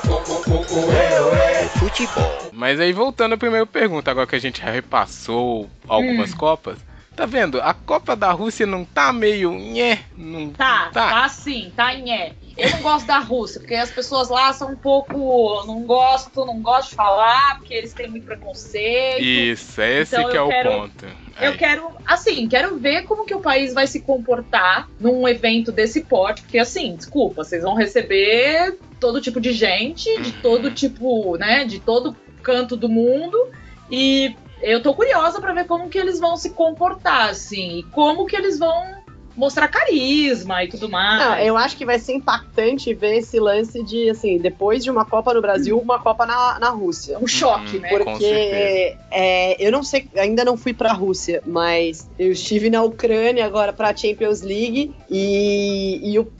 Mas 2.53 2.81
aí 2.81 2.93
voltando 2.93 3.35
à 3.35 3.39
primeira 3.39 3.67
pergunta, 3.67 4.11
agora 4.11 4.27
que 4.27 4.37
a 4.37 4.41
gente 4.41 4.61
já 4.61 4.71
repassou 4.71 5.69
algumas 5.89 6.33
Copas, 6.35 6.79
tá 7.17 7.27
vendo? 7.27 7.61
A 7.61 7.73
Copa 7.75 8.15
da 8.17 8.31
Rússia 8.33 8.67
não 8.67 8.85
tá 8.85 9.13
meio 9.13 9.53
nhé, 9.53 10.01
não 10.17 10.51
Tá, 10.51 10.91
tá. 10.93 11.11
tá 11.11 11.29
sim, 11.29 11.73
tá 11.77 11.95
em 11.95 12.11
é. 12.13 12.33
Eu 12.57 12.71
não 12.71 12.83
gosto 12.83 13.07
da 13.07 13.19
Rússia, 13.19 13.61
porque 13.61 13.75
as 13.75 13.91
pessoas 13.91 14.29
lá 14.29 14.53
são 14.53 14.73
um 14.73 14.77
pouco. 14.77 15.65
Não 15.67 15.83
gosto, 15.83 16.45
não 16.45 16.61
gosto 16.61 16.91
de 16.91 16.95
falar, 16.97 17.57
porque 17.59 17.73
eles 17.73 17.95
têm 17.95 18.09
muito 18.11 18.27
preconceito. 18.27 19.23
Isso, 19.23 19.81
esse 19.81 20.15
Então 20.15 20.29
que 20.31 20.37
é 20.37 20.41
eu 20.41 20.47
o 20.47 20.49
quero- 20.49 20.71
ponto. 20.71 21.07
Eu 21.41 21.53
Aí. 21.53 21.57
quero, 21.57 21.89
assim, 22.05 22.47
quero 22.47 22.77
ver 22.79 23.05
como 23.05 23.25
que 23.25 23.35
o 23.35 23.41
país 23.41 23.73
vai 23.73 23.87
se 23.87 24.03
comportar 24.03 24.89
num 25.01 25.27
evento 25.27 25.73
desse 25.73 26.03
porte, 26.03 26.43
porque 26.43 26.59
assim, 26.59 26.95
desculpa, 26.95 27.43
vocês 27.43 27.63
vão 27.63 27.75
receber 27.75 28.79
todo 29.01 29.21
tipo 29.21 29.41
de 29.41 29.53
gente, 29.53 30.05
de 30.21 30.29
Uhum. 30.31 30.43
todo 30.43 30.71
tipo, 30.71 31.37
né, 31.39 31.65
de 31.65 31.81
todo 31.81 32.15
canto 32.43 32.77
do 32.77 32.89
mundo, 32.89 33.37
e 33.91 34.37
eu 34.63 34.83
tô 34.83 34.95
curiosa 34.95 35.41
pra 35.41 35.53
ver 35.53 35.67
como 35.67 35.89
que 35.89 35.99
eles 35.99 36.19
vão 36.21 36.37
se 36.37 36.51
comportar, 36.51 37.31
assim, 37.31 37.79
e 37.79 37.83
como 37.85 38.27
que 38.27 38.37
eles 38.37 38.59
vão 38.59 39.03
mostrar 39.35 39.67
carisma 39.69 40.63
e 40.63 40.69
tudo 40.69 40.91
mais. 40.91 41.19
Não, 41.19 41.39
eu 41.39 41.57
acho 41.57 41.75
que 41.75 41.87
vai 41.87 41.99
ser 41.99 42.13
impactante 42.13 42.93
ver 42.93 43.17
esse 43.17 43.41
lance 43.41 43.83
de, 43.83 44.11
assim, 44.11 44.37
depois 44.37 44.85
de 44.85 44.91
uma 44.91 45.07
Copa 45.07 45.33
no 45.33 45.41
Brasil, 45.41 45.79
uma 45.79 45.99
Copa 45.99 46.27
na, 46.27 46.59
na 46.61 46.69
Rússia. 46.69 47.19
Um 47.19 47.27
choque, 47.27 47.77
Uhum. 47.77 47.81
né? 47.81 47.89
Porque 47.89 48.95
é, 49.11 49.57
eu 49.59 49.73
não 49.73 49.83
sei, 49.83 50.07
ainda 50.17 50.45
não 50.45 50.57
fui 50.57 50.75
pra 50.75 50.93
Rússia, 50.93 51.43
mas 51.47 52.11
eu 52.19 52.33
estive 52.33 52.69
na 52.69 52.83
Ucrânia 52.83 53.47
agora 53.47 53.73
pra 53.73 53.97
Champions 53.97 54.43
League 54.43 54.95
e, 55.11 56.13
e 56.13 56.19
o 56.19 56.31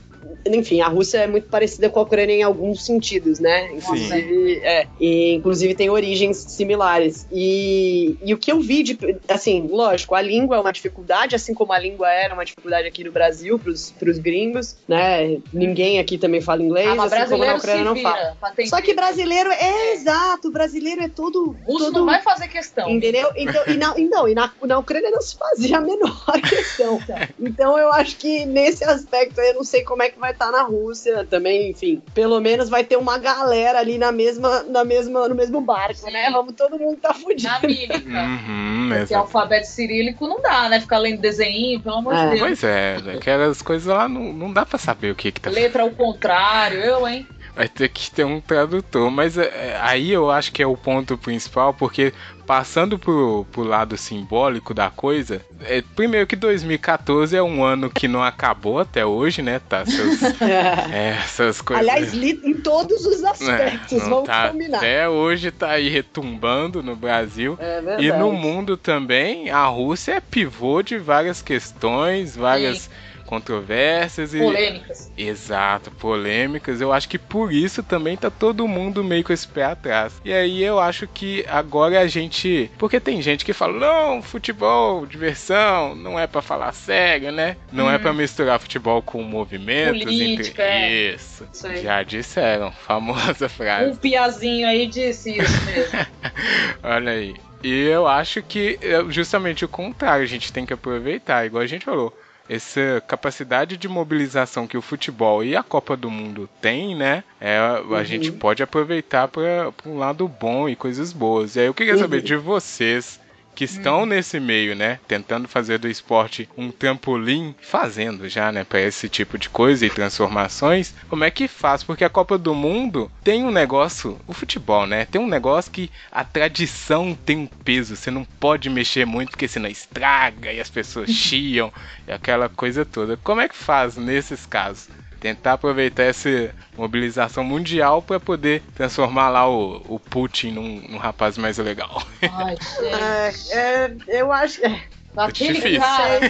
enfim, 0.45 0.81
a 0.81 0.87
Rússia 0.87 1.19
é 1.19 1.27
muito 1.27 1.47
parecida 1.47 1.89
com 1.89 1.99
a 1.99 2.03
Ucrânia 2.03 2.33
em 2.33 2.43
alguns 2.43 2.85
sentidos, 2.85 3.39
né? 3.39 3.71
Inclusive, 3.73 4.59
é, 4.63 4.87
e, 4.99 5.33
inclusive 5.33 5.75
tem 5.75 5.89
origens 5.89 6.37
similares. 6.37 7.27
E, 7.31 8.17
e 8.23 8.33
o 8.33 8.37
que 8.37 8.51
eu 8.51 8.59
vi 8.59 8.83
de. 8.83 8.97
Assim, 9.27 9.67
lógico, 9.69 10.15
a 10.15 10.21
língua 10.21 10.57
é 10.57 10.59
uma 10.59 10.73
dificuldade, 10.73 11.35
assim 11.35 11.53
como 11.53 11.71
a 11.73 11.79
língua 11.79 12.11
era 12.11 12.33
uma 12.33 12.43
dificuldade 12.43 12.87
aqui 12.87 13.03
no 13.03 13.11
Brasil, 13.11 13.57
pros, 13.57 13.91
pros 13.91 14.17
gringos, 14.17 14.75
né? 14.87 15.37
Ninguém 15.51 15.99
aqui 15.99 16.17
também 16.17 16.41
fala 16.41 16.61
inglês, 16.61 16.89
Ah, 16.89 16.95
mas 16.95 17.13
assim 17.13 17.29
como 17.31 17.45
na 17.45 17.55
Ucrânia 17.55 17.83
não 17.83 17.95
fala. 17.95 18.37
Só 18.67 18.81
que 18.81 18.93
brasileiro 18.93 19.49
é, 19.51 19.93
exato, 19.93 20.51
brasileiro 20.51 21.01
é 21.01 21.09
todo. 21.09 21.55
Russo 21.65 21.85
todo 21.85 21.99
não 21.99 22.05
vai 22.05 22.21
fazer 22.21 22.47
questão. 22.47 22.89
Entendeu? 22.89 23.31
Então, 23.35 23.63
e 23.67 23.73
na, 23.75 23.93
então, 23.97 24.27
e 24.27 24.35
na, 24.35 24.51
na 24.63 24.79
Ucrânia 24.79 25.09
não 25.09 25.21
se 25.21 25.37
fazia 25.37 25.77
a 25.77 25.81
menor 25.81 26.23
questão. 26.47 26.99
Então 27.39 27.77
eu 27.77 27.91
acho 27.91 28.17
que 28.17 28.45
nesse 28.45 28.83
aspecto 28.83 29.39
aí, 29.39 29.49
eu 29.49 29.55
não 29.55 29.63
sei 29.63 29.83
como 29.83 30.03
é 30.03 30.09
que 30.09 30.19
vai 30.19 30.32
estar 30.33 30.51
na 30.51 30.63
Rússia 30.63 31.25
também, 31.29 31.71
enfim. 31.71 32.01
Pelo 32.13 32.39
menos 32.39 32.69
vai 32.69 32.83
ter 32.83 32.97
uma 32.97 33.17
galera 33.17 33.79
ali 33.79 33.97
na 33.97 34.11
mesma, 34.11 34.63
na 34.63 34.83
mesma, 34.83 35.27
no 35.29 35.35
mesmo 35.35 35.61
barco, 35.61 35.95
Sim. 35.95 36.11
né? 36.11 36.29
Vamos 36.31 36.53
todo 36.53 36.77
mundo 36.77 36.97
tá 36.97 37.13
fudido. 37.13 37.43
Na 37.49 37.59
mímica. 37.61 37.95
Uhum, 38.23 38.89
Porque 38.97 39.13
alfabeto 39.13 39.67
cirílico 39.67 40.27
não 40.27 40.41
dá, 40.41 40.69
né? 40.69 40.79
Ficar 40.79 40.97
lendo 40.97 41.19
desenho, 41.21 41.79
pelo 41.79 41.95
amor 41.97 42.13
É. 42.13 42.23
de 42.23 42.29
Deus. 42.29 42.39
Pois 42.41 42.63
é, 42.63 42.97
aquelas 43.15 43.61
coisas 43.61 43.87
lá 43.87 44.07
não, 44.09 44.33
não 44.33 44.51
dá 44.51 44.65
pra 44.65 44.77
saber 44.77 45.11
o 45.11 45.15
que 45.15 45.31
que 45.31 45.39
tá 45.41 45.49
Letra 45.49 45.83
ao 45.83 45.91
contrário, 45.91 46.79
eu, 46.79 47.07
hein? 47.07 47.27
Vai 47.55 47.69
ter 47.69 47.87
que 47.89 48.09
ter 48.09 48.23
um 48.23 48.41
tradutor, 48.41 49.11
mas 49.11 49.37
é, 49.37 49.77
aí 49.79 50.11
eu 50.11 50.31
acho 50.31 50.51
que 50.51 50.63
é 50.63 50.65
o 50.65 50.75
ponto 50.75 51.15
principal, 51.17 51.71
porque 51.71 52.11
passando 52.45 52.99
pro, 52.99 53.45
pro 53.51 53.63
lado 53.63 53.97
simbólico 53.97 54.73
da 54.73 54.89
coisa, 54.89 55.41
é, 55.61 55.81
primeiro 55.95 56.27
que 56.27 56.35
2014 56.35 57.35
é 57.35 57.41
um 57.41 57.63
ano 57.63 57.89
que 57.89 58.07
não 58.07 58.23
acabou 58.23 58.79
até 58.79 59.05
hoje, 59.05 59.41
né? 59.41 59.59
Tá, 59.59 59.85
seus, 59.85 60.21
é, 60.41 61.17
essas 61.23 61.61
coisas. 61.61 61.81
Aliás, 61.87 62.13
li, 62.13 62.39
em 62.43 62.53
todos 62.53 63.05
os 63.05 63.23
aspectos, 63.23 64.01
É, 64.01 64.09
vamos 64.09 64.25
tá- 64.25 64.49
combinar. 64.49 64.77
Até 64.77 65.07
hoje 65.07 65.51
tá 65.51 65.69
aí 65.71 65.89
retumbando 65.89 66.83
no 66.83 66.95
Brasil. 66.95 67.57
É 67.59 67.81
verdade. 67.81 68.05
E 68.05 68.11
no 68.11 68.31
mundo 68.33 68.75
também, 68.77 69.49
a 69.49 69.65
Rússia 69.65 70.13
é 70.13 70.19
pivô 70.19 70.81
de 70.81 70.97
várias 70.97 71.41
questões, 71.41 72.35
várias 72.35 72.89
controvérsias 73.25 74.33
e 74.33 74.39
Polêmicas. 74.39 75.11
Exato, 75.17 75.91
polêmicas. 75.91 76.81
Eu 76.81 76.91
acho 76.91 77.07
que 77.09 77.17
por 77.17 77.51
isso 77.51 77.81
também 77.83 78.15
tá 78.17 78.29
todo 78.29 78.67
mundo 78.67 79.03
meio 79.03 79.23
com 79.23 79.33
esse 79.33 79.47
pé 79.47 79.63
atrás. 79.65 80.13
E 80.23 80.33
aí 80.33 80.63
eu 80.63 80.79
acho 80.79 81.07
que 81.07 81.45
agora 81.47 81.99
a 81.99 82.07
gente. 82.07 82.69
Porque 82.77 82.99
tem 82.99 83.21
gente 83.21 83.45
que 83.45 83.53
fala, 83.53 83.73
não, 83.79 84.21
futebol, 84.21 85.05
diversão, 85.05 85.95
não 85.95 86.19
é 86.19 86.27
pra 86.27 86.41
falar 86.41 86.71
sério, 86.73 87.31
né? 87.31 87.57
Não 87.71 87.89
é 87.89 87.95
Hum. 87.95 87.99
pra 87.99 88.13
misturar 88.13 88.59
futebol 88.59 89.01
com 89.01 89.21
movimentos. 89.23 90.03
Política, 90.03 90.63
entre... 90.63 90.63
é. 90.63 91.13
Isso. 91.15 91.47
Isso 91.51 91.67
aí. 91.67 91.81
Já 91.83 92.03
disseram, 92.03 92.71
famosa 92.85 93.47
frase. 93.49 93.91
Um 93.91 93.95
piazinho 93.95 94.67
aí 94.67 94.87
disse 94.87 95.37
isso 95.37 95.65
mesmo. 95.65 95.99
Olha 96.83 97.11
aí. 97.11 97.35
E 97.63 97.83
eu 97.87 98.05
acho 98.07 98.41
que 98.43 98.77
é 98.81 99.03
justamente 99.09 99.63
o 99.63 99.69
contrário, 99.69 100.23
a 100.23 100.27
gente 100.27 100.51
tem 100.51 100.65
que 100.65 100.73
aproveitar, 100.73 101.45
igual 101.45 101.63
a 101.63 101.67
gente 101.67 101.85
falou. 101.85 102.13
Essa 102.53 103.03
capacidade 103.07 103.77
de 103.77 103.87
mobilização 103.87 104.67
que 104.67 104.77
o 104.77 104.81
futebol 104.81 105.43
e 105.43 105.55
a 105.55 105.63
Copa 105.63 105.97
do 105.97 106.09
Mundo 106.09 106.47
tem, 106.61 106.95
né? 106.95 107.23
É, 107.41 107.57
a 107.57 107.81
uhum. 107.81 108.05
gente 108.05 108.31
pode 108.31 108.61
aproveitar 108.61 109.27
para 109.27 109.71
um 109.85 109.97
lado 109.97 110.27
bom 110.27 110.69
e 110.69 110.75
coisas 110.75 111.11
boas. 111.11 111.55
E 111.55 111.61
aí 111.61 111.65
eu 111.65 111.73
queria 111.73 111.97
saber 111.97 112.17
uhum. 112.17 112.23
de 112.23 112.35
vocês 112.35 113.19
que 113.55 113.63
estão 113.63 114.03
hum. 114.03 114.05
nesse 114.05 114.39
meio, 114.39 114.75
né? 114.75 114.99
Tentando 115.07 115.47
fazer 115.47 115.77
do 115.77 115.87
esporte 115.87 116.49
um 116.57 116.71
trampolim, 116.71 117.55
fazendo 117.61 118.27
já, 118.27 118.51
né? 118.51 118.63
Para 118.63 118.81
esse 118.81 119.07
tipo 119.09 119.37
de 119.37 119.49
coisa 119.49 119.85
e 119.85 119.89
transformações. 119.89 120.93
Como 121.09 121.23
é 121.23 121.31
que 121.31 121.47
faz? 121.47 121.83
Porque 121.83 122.03
a 122.03 122.09
Copa 122.09 122.37
do 122.37 122.53
Mundo 122.53 123.11
tem 123.23 123.43
um 123.43 123.51
negócio, 123.51 124.19
o 124.27 124.33
futebol, 124.33 124.85
né? 124.85 125.05
Tem 125.05 125.21
um 125.21 125.27
negócio 125.27 125.71
que 125.71 125.91
a 126.11 126.23
tradição 126.23 127.17
tem 127.25 127.37
um 127.37 127.47
peso. 127.47 127.95
Você 127.95 128.11
não 128.11 128.25
pode 128.25 128.69
mexer 128.69 129.05
muito 129.05 129.31
porque 129.31 129.47
senão 129.47 129.69
estraga 129.69 130.51
e 130.51 130.59
as 130.59 130.69
pessoas 130.69 131.09
chiam 131.11 131.71
e 132.07 132.11
aquela 132.11 132.49
coisa 132.49 132.85
toda. 132.85 133.17
Como 133.17 133.41
é 133.41 133.47
que 133.47 133.55
faz 133.55 133.95
nesses 133.97 134.45
casos? 134.45 134.89
Tentar 135.23 135.53
aproveitar 135.53 136.03
essa 136.03 136.53
mobilização 136.77 137.45
mundial 137.45 138.01
para 138.01 138.19
poder 138.19 138.61
transformar 138.75 139.29
lá 139.29 139.49
o, 139.49 139.81
o 139.87 139.97
Putin 139.97 140.51
num, 140.51 140.81
num 140.89 140.97
rapaz 140.97 141.37
mais 141.37 141.57
legal. 141.57 142.03
Ai, 142.21 142.57
é, 142.81 143.57
é, 143.57 143.95
eu 144.19 144.33
acho. 144.33 144.63
É. 144.65 144.81
Aquele 145.15 145.79
cara, 145.79 146.25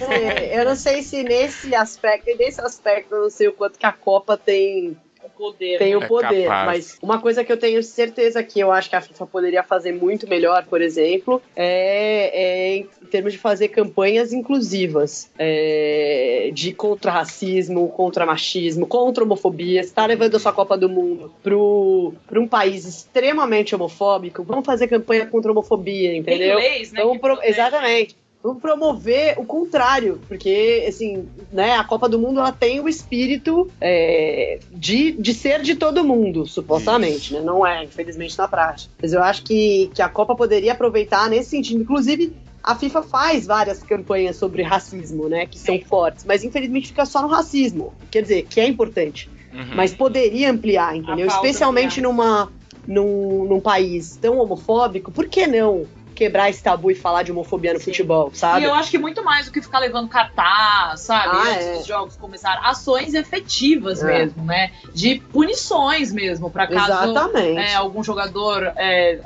eu 0.46 0.66
não 0.66 0.76
sei 0.76 1.02
se 1.02 1.24
nesse 1.24 1.74
aspecto, 1.74 2.30
nesse 2.38 2.62
aspecto, 2.62 3.16
eu 3.16 3.24
não 3.24 3.30
sei 3.30 3.48
o 3.48 3.54
quanto 3.54 3.80
que 3.80 3.86
a 3.86 3.94
Copa 3.94 4.38
tem 4.38 4.96
poder. 5.38 5.78
Tem 5.78 5.96
o 5.96 6.00
né? 6.00 6.08
poder, 6.08 6.44
é 6.44 6.48
mas 6.48 6.98
uma 7.02 7.20
coisa 7.20 7.44
que 7.44 7.52
eu 7.52 7.58
tenho 7.58 7.82
certeza 7.84 8.44
que 8.44 8.60
eu 8.60 8.72
acho 8.72 8.90
que 8.90 8.96
a 8.96 9.02
FIFA 9.02 9.26
poderia 9.26 9.64
fazer 9.64 9.92
muito 9.92 10.28
melhor, 10.28 10.66
por 10.66 10.82
exemplo, 10.82 11.42
é, 11.56 12.32
é 12.34 12.76
em 12.78 12.88
termos 13.10 13.34
de 13.34 13.40
fazer 13.40 13.70
campanhas 13.70 14.34
inclusivas 14.34 15.32
é, 15.38 16.52
de 16.54 16.74
contra 16.74 17.12
racismo, 17.12 17.90
contra 17.90 18.26
machismo, 18.26 18.88
contra 18.88 19.24
homofobia. 19.24 19.82
Está 19.82 20.06
levando 20.06 20.36
a 20.36 20.40
sua 20.40 20.54
Copa 20.54 20.78
do 20.78 20.90
Mundo 20.90 21.34
para 21.42 22.40
um 22.40 22.48
país 22.48 22.86
extremamente 22.86 23.76
homofóbico, 23.76 24.44
vamos 24.44 24.66
fazer 24.66 24.88
campanha 24.88 25.26
contra 25.26 25.50
a 25.50 25.54
homofobia, 25.54 26.16
entendeu? 26.16 26.58
Leis, 26.58 26.92
né, 26.92 27.02
pro... 27.20 27.40
Exatamente 27.44 28.23
vamos 28.44 28.62
promover 28.62 29.36
o 29.40 29.46
contrário, 29.46 30.20
porque 30.28 30.84
assim, 30.86 31.26
né, 31.52 31.78
a 31.78 31.84
Copa 31.86 32.10
do 32.10 32.20
Mundo 32.20 32.42
ela 32.42 32.52
tem 32.52 32.82
o 32.82 32.90
espírito 32.90 33.72
é, 33.80 34.60
de, 34.70 35.14
de 35.14 35.34
ser 35.34 35.62
de 35.62 35.76
todo 35.76 36.04
mundo, 36.04 36.46
supostamente, 36.46 37.34
né? 37.34 37.40
Não 37.40 37.66
é, 37.66 37.86
infelizmente, 37.86 38.38
na 38.38 38.46
prática. 38.46 38.94
Mas 39.02 39.14
eu 39.14 39.24
acho 39.24 39.44
que, 39.44 39.90
que 39.94 40.02
a 40.02 40.10
Copa 40.10 40.36
poderia 40.36 40.74
aproveitar 40.74 41.30
nesse 41.30 41.52
sentido. 41.52 41.82
Inclusive, 41.82 42.36
a 42.62 42.76
FIFA 42.76 43.02
faz 43.04 43.48
várias 43.48 43.82
campanhas 43.82 44.36
sobre 44.36 44.62
racismo, 44.62 45.30
né, 45.30 45.46
que 45.46 45.58
são 45.58 45.80
fortes, 45.80 46.26
mas 46.26 46.44
infelizmente 46.44 46.90
fica 46.90 47.06
só 47.06 47.22
no 47.22 47.30
racismo. 47.30 47.94
Quer 48.12 48.24
dizer, 48.24 48.44
que 48.44 48.60
é 48.60 48.68
importante. 48.68 49.30
Uhum. 49.54 49.76
Mas 49.76 49.94
poderia 49.94 50.52
ampliar, 50.52 50.98
entendeu? 50.98 51.28
Especialmente 51.28 52.02
numa, 52.02 52.52
num, 52.86 53.46
num 53.46 53.62
país 53.62 54.18
tão 54.18 54.40
homofóbico, 54.40 55.12
por 55.12 55.28
que 55.30 55.48
não 55.48 55.86
quebrar 56.14 56.50
esse 56.50 56.62
tabu 56.62 56.92
e 56.92 56.96
falar 56.96 57.24
de 57.24 57.32
homofobia 57.32 57.74
no 57.74 57.80
Sim. 57.80 57.86
futebol, 57.86 58.32
sabe? 58.34 58.62
E 58.62 58.64
eu 58.66 58.74
acho 58.74 58.92
que 58.92 58.98
muito 58.98 59.24
mais 59.24 59.46
do 59.46 59.52
que 59.52 59.62
ficar 59.62 59.80
levando 59.80 60.08
cartaz, 60.08 61.02
sabe? 61.02 61.36
Ah, 61.36 61.52
Antes 61.52 61.66
é. 61.66 61.74
dos 61.78 61.86
jogos 61.86 62.16
começarem. 62.16 62.64
Ações 62.64 63.14
efetivas 63.14 64.02
é. 64.02 64.06
mesmo, 64.06 64.44
né? 64.46 64.72
De 64.94 65.16
punições 65.32 66.12
mesmo, 66.12 66.50
para 66.50 66.68
caso 66.68 67.18
é, 67.36 67.74
algum 67.76 68.04
jogador 68.04 68.72
é, 68.76 69.20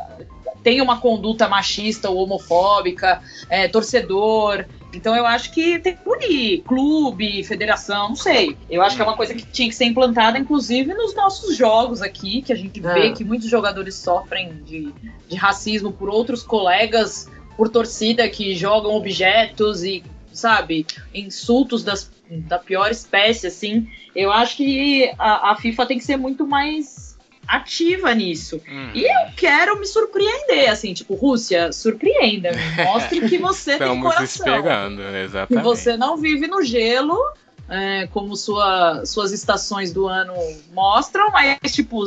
tenha 0.64 0.84
uma 0.84 1.00
conduta 1.00 1.48
machista 1.48 2.10
ou 2.10 2.18
homofóbica, 2.18 3.22
é, 3.50 3.68
torcedor. 3.68 4.66
Então 4.94 5.16
eu 5.16 5.26
acho 5.26 5.52
que 5.52 5.80
tem 5.80 5.96
que 5.96 6.02
punir 6.02 6.64
clube, 6.64 7.44
federação, 7.44 8.10
não 8.10 8.16
sei. 8.16 8.58
Eu 8.70 8.82
acho 8.82 8.96
que 8.96 9.02
é 9.02 9.06
uma 9.06 9.16
coisa 9.16 9.34
que 9.34 9.46
tinha 9.46 9.68
que 9.68 9.76
ser 9.76 9.86
implantada, 9.86 10.40
inclusive, 10.40 10.94
nos 10.94 11.14
nossos 11.14 11.56
jogos 11.56 12.02
aqui, 12.02 12.42
que 12.42 12.54
a 12.54 12.56
gente 12.56 12.80
vê 12.80 13.08
é. 13.08 13.12
que 13.12 13.24
muitos 13.24 13.50
jogadores 13.50 13.96
sofrem 13.96 14.54
de, 14.66 14.94
de 15.28 15.36
racismo 15.36 15.92
por 15.92 16.10
outros 16.10 16.42
colegas, 16.42 17.30
por 17.56 17.70
torcida 17.70 18.28
que 18.30 18.56
jogam 18.56 18.96
objetos 18.96 19.84
e, 19.84 20.04
sabe, 20.32 20.86
insultos 21.14 21.84
das, 21.84 22.10
da 22.30 22.58
pior 22.58 22.90
espécie, 22.90 23.48
assim. 23.48 23.88
Eu 24.16 24.32
acho 24.32 24.58
que 24.58 25.12
a, 25.20 25.52
a 25.52 25.56
FIFA 25.56 25.86
tem 25.86 25.98
que 25.98 26.06
ser 26.06 26.18
muito 26.18 26.48
mais 26.48 27.07
ativa 27.48 28.14
nisso. 28.14 28.62
Hum. 28.70 28.92
E 28.94 29.04
eu 29.04 29.32
quero 29.36 29.80
me 29.80 29.86
surpreender, 29.86 30.70
assim, 30.70 30.94
tipo, 30.94 31.16
Rússia, 31.16 31.72
surpreenda, 31.72 32.52
mostre 32.86 33.28
que 33.28 33.38
você 33.38 33.78
tem 33.78 34.02
coração. 34.02 34.46
esperando, 34.46 35.02
exatamente. 35.02 35.64
Que 35.64 35.64
você 35.64 35.96
não 35.96 36.18
vive 36.18 36.48
no 36.48 36.62
gelo, 36.62 37.18
é, 37.70 38.08
como 38.08 38.36
sua, 38.36 39.06
suas 39.06 39.32
estações 39.32 39.92
do 39.92 40.08
ano 40.08 40.34
mostram, 40.74 41.30
mas, 41.32 41.58
tipo, 41.72 42.06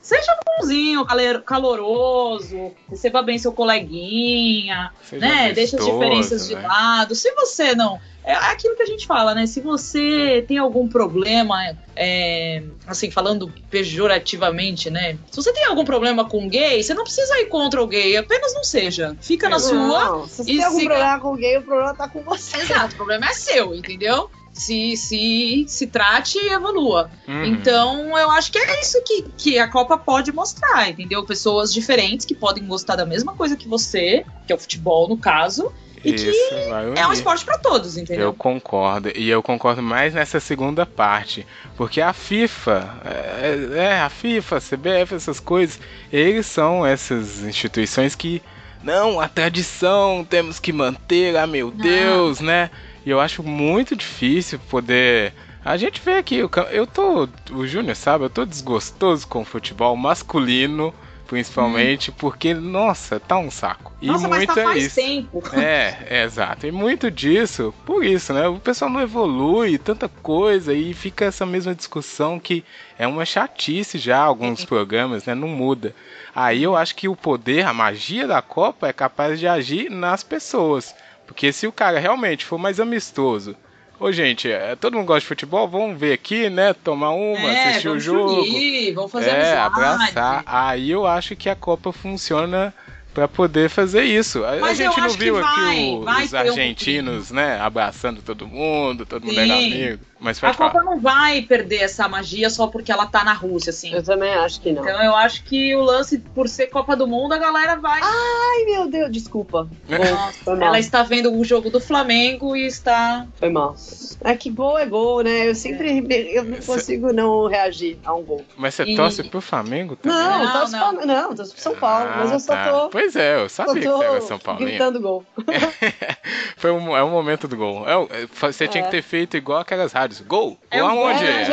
seja 0.00 0.36
bonzinho, 0.58 1.06
caloroso, 1.42 2.72
receba 2.88 3.22
bem 3.22 3.38
seu 3.38 3.52
coleguinha, 3.52 4.92
seja 5.02 5.26
né? 5.26 5.52
Deixa 5.52 5.78
as 5.78 5.84
diferenças 5.84 6.48
né? 6.48 6.56
de 6.56 6.66
lado. 6.66 7.14
Se 7.14 7.32
você 7.34 7.74
não 7.74 8.00
é 8.24 8.34
aquilo 8.34 8.76
que 8.76 8.82
a 8.82 8.86
gente 8.86 9.06
fala, 9.06 9.34
né? 9.34 9.46
Se 9.46 9.60
você 9.60 10.44
tem 10.46 10.58
algum 10.58 10.88
problema, 10.88 11.76
é, 11.96 12.62
assim, 12.86 13.10
falando 13.10 13.52
pejorativamente, 13.68 14.90
né? 14.90 15.18
Se 15.30 15.36
você 15.36 15.52
tem 15.52 15.64
algum 15.64 15.84
problema 15.84 16.24
com 16.24 16.48
gay, 16.48 16.82
você 16.82 16.94
não 16.94 17.04
precisa 17.04 17.38
ir 17.40 17.46
contra 17.46 17.82
o 17.82 17.86
gay, 17.86 18.16
apenas 18.16 18.54
não 18.54 18.62
seja. 18.62 19.16
Fica 19.20 19.48
na 19.48 19.58
não, 19.58 19.60
sua. 19.60 20.28
Se 20.28 20.36
você 20.36 20.44
tem 20.44 20.64
algum 20.64 20.78
siga... 20.78 20.90
problema 20.90 21.20
com 21.20 21.32
o 21.32 21.36
gay, 21.36 21.58
o 21.58 21.62
problema 21.62 21.94
tá 21.94 22.08
com 22.08 22.22
você. 22.22 22.56
Exato, 22.58 22.94
o 22.94 22.96
problema 22.96 23.26
é 23.26 23.32
seu, 23.32 23.74
entendeu? 23.74 24.30
se, 24.52 24.96
se, 24.96 25.64
se 25.66 25.86
trate 25.86 26.38
e 26.38 26.50
evolua. 26.50 27.10
Uhum. 27.26 27.44
Então, 27.46 28.18
eu 28.18 28.30
acho 28.30 28.52
que 28.52 28.58
é 28.58 28.80
isso 28.80 29.02
que, 29.02 29.22
que 29.36 29.58
a 29.58 29.66
Copa 29.66 29.96
pode 29.96 30.30
mostrar, 30.30 30.90
entendeu? 30.90 31.24
Pessoas 31.24 31.72
diferentes 31.72 32.26
que 32.26 32.34
podem 32.34 32.66
gostar 32.66 32.96
da 32.96 33.06
mesma 33.06 33.34
coisa 33.34 33.56
que 33.56 33.66
você, 33.66 34.24
que 34.46 34.52
é 34.52 34.56
o 34.56 34.58
futebol 34.58 35.08
no 35.08 35.16
caso, 35.16 35.72
e 36.04 36.14
Isso, 36.14 36.48
que 36.94 37.00
é 37.00 37.06
um 37.06 37.12
esporte 37.12 37.44
para 37.44 37.58
todos, 37.58 37.96
entendeu? 37.96 38.26
Eu 38.26 38.34
concordo. 38.34 39.10
E 39.14 39.30
eu 39.30 39.42
concordo 39.42 39.82
mais 39.82 40.14
nessa 40.14 40.40
segunda 40.40 40.84
parte. 40.84 41.46
Porque 41.76 42.00
a 42.00 42.12
FIFA, 42.12 43.00
é, 43.04 43.68
é, 43.78 44.00
a 44.00 44.08
FIFA, 44.08 44.56
a 44.56 44.60
CBF, 44.60 45.14
essas 45.14 45.38
coisas, 45.38 45.78
eles 46.12 46.46
são 46.46 46.84
essas 46.84 47.42
instituições 47.42 48.14
que. 48.14 48.42
Não, 48.82 49.20
a 49.20 49.28
tradição 49.28 50.26
temos 50.28 50.58
que 50.58 50.72
manter, 50.72 51.36
ah 51.36 51.46
meu 51.46 51.70
Deus, 51.70 52.40
né? 52.40 52.68
E 53.06 53.10
eu 53.10 53.20
acho 53.20 53.42
muito 53.42 53.94
difícil 53.94 54.58
poder. 54.68 55.32
A 55.64 55.76
gente 55.76 56.00
vê 56.04 56.14
aqui, 56.14 56.36
eu 56.36 56.86
tô. 56.86 57.28
O 57.52 57.64
Júnior 57.64 57.94
sabe, 57.94 58.24
eu 58.24 58.30
tô 58.30 58.44
desgostoso 58.44 59.28
com 59.28 59.42
o 59.42 59.44
futebol 59.44 59.96
masculino 59.96 60.92
principalmente, 61.32 62.10
hum. 62.10 62.14
porque, 62.18 62.52
nossa, 62.52 63.18
tá 63.18 63.38
um 63.38 63.50
saco. 63.50 63.90
E 64.02 64.06
nossa, 64.06 64.28
muito 64.28 64.46
mas 64.48 64.54
tá 64.54 64.60
é 64.60 64.64
faz 64.64 64.84
isso. 64.84 64.96
tempo. 64.96 65.42
É, 65.56 65.96
é, 66.10 66.24
exato. 66.24 66.66
E 66.66 66.70
muito 66.70 67.10
disso, 67.10 67.72
por 67.86 68.04
isso, 68.04 68.34
né? 68.34 68.46
O 68.48 68.58
pessoal 68.58 68.90
não 68.90 69.00
evolui, 69.00 69.78
tanta 69.78 70.10
coisa, 70.10 70.74
e 70.74 70.92
fica 70.92 71.24
essa 71.24 71.46
mesma 71.46 71.74
discussão 71.74 72.38
que 72.38 72.62
é 72.98 73.06
uma 73.06 73.24
chatice 73.24 73.96
já, 73.96 74.18
alguns 74.18 74.60
uhum. 74.60 74.66
programas, 74.66 75.24
né? 75.24 75.34
Não 75.34 75.48
muda. 75.48 75.94
Aí 76.34 76.62
eu 76.62 76.76
acho 76.76 76.94
que 76.94 77.08
o 77.08 77.16
poder, 77.16 77.64
a 77.64 77.72
magia 77.72 78.26
da 78.26 78.42
Copa 78.42 78.88
é 78.88 78.92
capaz 78.92 79.40
de 79.40 79.48
agir 79.48 79.90
nas 79.90 80.22
pessoas. 80.22 80.94
Porque 81.26 81.50
se 81.50 81.66
o 81.66 81.72
cara 81.72 81.98
realmente 81.98 82.44
for 82.44 82.58
mais 82.58 82.78
amistoso, 82.78 83.56
Ô, 84.02 84.10
gente, 84.10 84.50
é, 84.50 84.74
todo 84.74 84.96
mundo 84.96 85.06
gosta 85.06 85.20
de 85.20 85.26
futebol, 85.26 85.68
vamos 85.68 85.96
ver 85.96 86.12
aqui, 86.12 86.50
né? 86.50 86.74
Tomar 86.74 87.10
uma, 87.10 87.52
é, 87.52 87.68
assistir 87.68 87.88
o 87.88 88.00
jogo. 88.00 88.40
Unir, 88.40 88.92
vamos 88.94 89.12
fazer 89.12 89.28
é, 89.28 89.32
amizade. 89.32 89.60
abraçar. 89.60 90.42
Aí 90.44 90.90
eu 90.90 91.06
acho 91.06 91.36
que 91.36 91.48
a 91.48 91.54
Copa 91.54 91.92
funciona 91.92 92.74
para 93.12 93.28
poder 93.28 93.68
fazer 93.68 94.04
isso. 94.04 94.40
Mas 94.60 94.80
a 94.80 94.84
gente 94.84 95.00
não 95.00 95.10
viu 95.10 95.38
aqui 95.38 95.94
o, 95.94 96.02
vai 96.02 96.24
os 96.24 96.34
argentinos, 96.34 97.30
um 97.30 97.34
né, 97.34 97.60
abraçando 97.60 98.22
todo 98.22 98.46
mundo, 98.46 99.06
todo 99.06 99.26
mundo 99.26 99.38
era 99.38 99.54
amigo. 99.54 100.00
Mas 100.22 100.42
a 100.42 100.54
Copa 100.54 100.84
não 100.84 101.00
vai 101.00 101.42
perder 101.42 101.78
essa 101.78 102.08
magia 102.08 102.48
só 102.48 102.68
porque 102.68 102.92
ela 102.92 103.06
tá 103.06 103.24
na 103.24 103.32
Rússia, 103.32 103.70
assim. 103.70 103.92
Eu 103.92 104.04
também 104.04 104.32
acho 104.32 104.60
que 104.60 104.70
não. 104.70 104.82
Então 104.82 105.02
eu 105.02 105.16
acho 105.16 105.42
que 105.42 105.74
o 105.74 105.80
lance, 105.80 106.18
por 106.18 106.48
ser 106.48 106.68
Copa 106.68 106.94
do 106.94 107.08
Mundo, 107.08 107.32
a 107.32 107.38
galera 107.38 107.74
vai. 107.74 107.98
Ai, 108.00 108.64
meu 108.66 108.88
Deus, 108.88 109.10
desculpa. 109.10 109.68
Nossa, 109.88 110.64
ela 110.64 110.78
está 110.78 111.02
vendo 111.02 111.34
o 111.34 111.44
jogo 111.44 111.70
do 111.70 111.80
Flamengo 111.80 112.54
e 112.54 112.68
está. 112.68 113.26
Foi 113.34 113.50
mal. 113.50 113.74
É 114.20 114.36
que 114.36 114.48
gol 114.48 114.78
é 114.78 114.86
gol, 114.86 115.24
né? 115.24 115.48
Eu 115.48 115.56
sempre. 115.56 116.06
É. 116.08 116.38
Eu 116.38 116.44
não 116.44 116.58
consigo 116.58 117.12
não 117.12 117.48
reagir 117.48 117.98
a 118.04 118.14
um 118.14 118.22
gol. 118.22 118.44
Mas 118.56 118.76
você 118.76 118.84
e... 118.84 118.94
torce 118.94 119.24
pro 119.24 119.40
Flamengo 119.40 119.96
também? 119.96 120.16
Não, 120.16 120.44
não, 120.44 120.52
torço 120.52 120.72
não. 120.72 120.94
Pra... 120.94 121.06
não 121.06 121.34
torço 121.34 121.52
pro 121.52 121.62
São 121.62 121.74
Paulo. 121.74 122.08
Ah, 122.08 122.16
mas 122.18 122.30
eu 122.30 122.38
só 122.38 122.52
tá. 122.52 122.88
Pois 123.02 123.16
é, 123.16 123.34
eu 123.34 123.48
sabia 123.48 123.74
tô 123.74 123.80
que 123.80 123.88
você 123.88 124.04
era 124.04 124.20
São 124.20 124.38
Paulo. 124.38 124.60
Gritando 124.60 125.00
gol. 125.00 125.24
Foi 126.56 126.70
um, 126.70 126.96
é 126.96 127.02
um 127.02 127.10
momento 127.10 127.48
do 127.48 127.56
gol. 127.56 127.84
É, 127.84 128.26
você 128.26 128.68
tinha 128.68 128.84
é. 128.84 128.84
que 128.84 128.92
ter 128.92 129.02
feito 129.02 129.36
igual 129.36 129.58
aquelas 129.58 129.92
rádios. 129.92 130.20
Gol! 130.20 130.56
É 130.70 130.78
gol 130.78 130.88
aonde? 130.88 131.24
É, 131.24 131.42
é, 131.42 131.46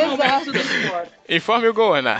Informe 1.36 1.66
o 1.66 1.74
gol, 1.74 1.94
Ana. 1.94 2.18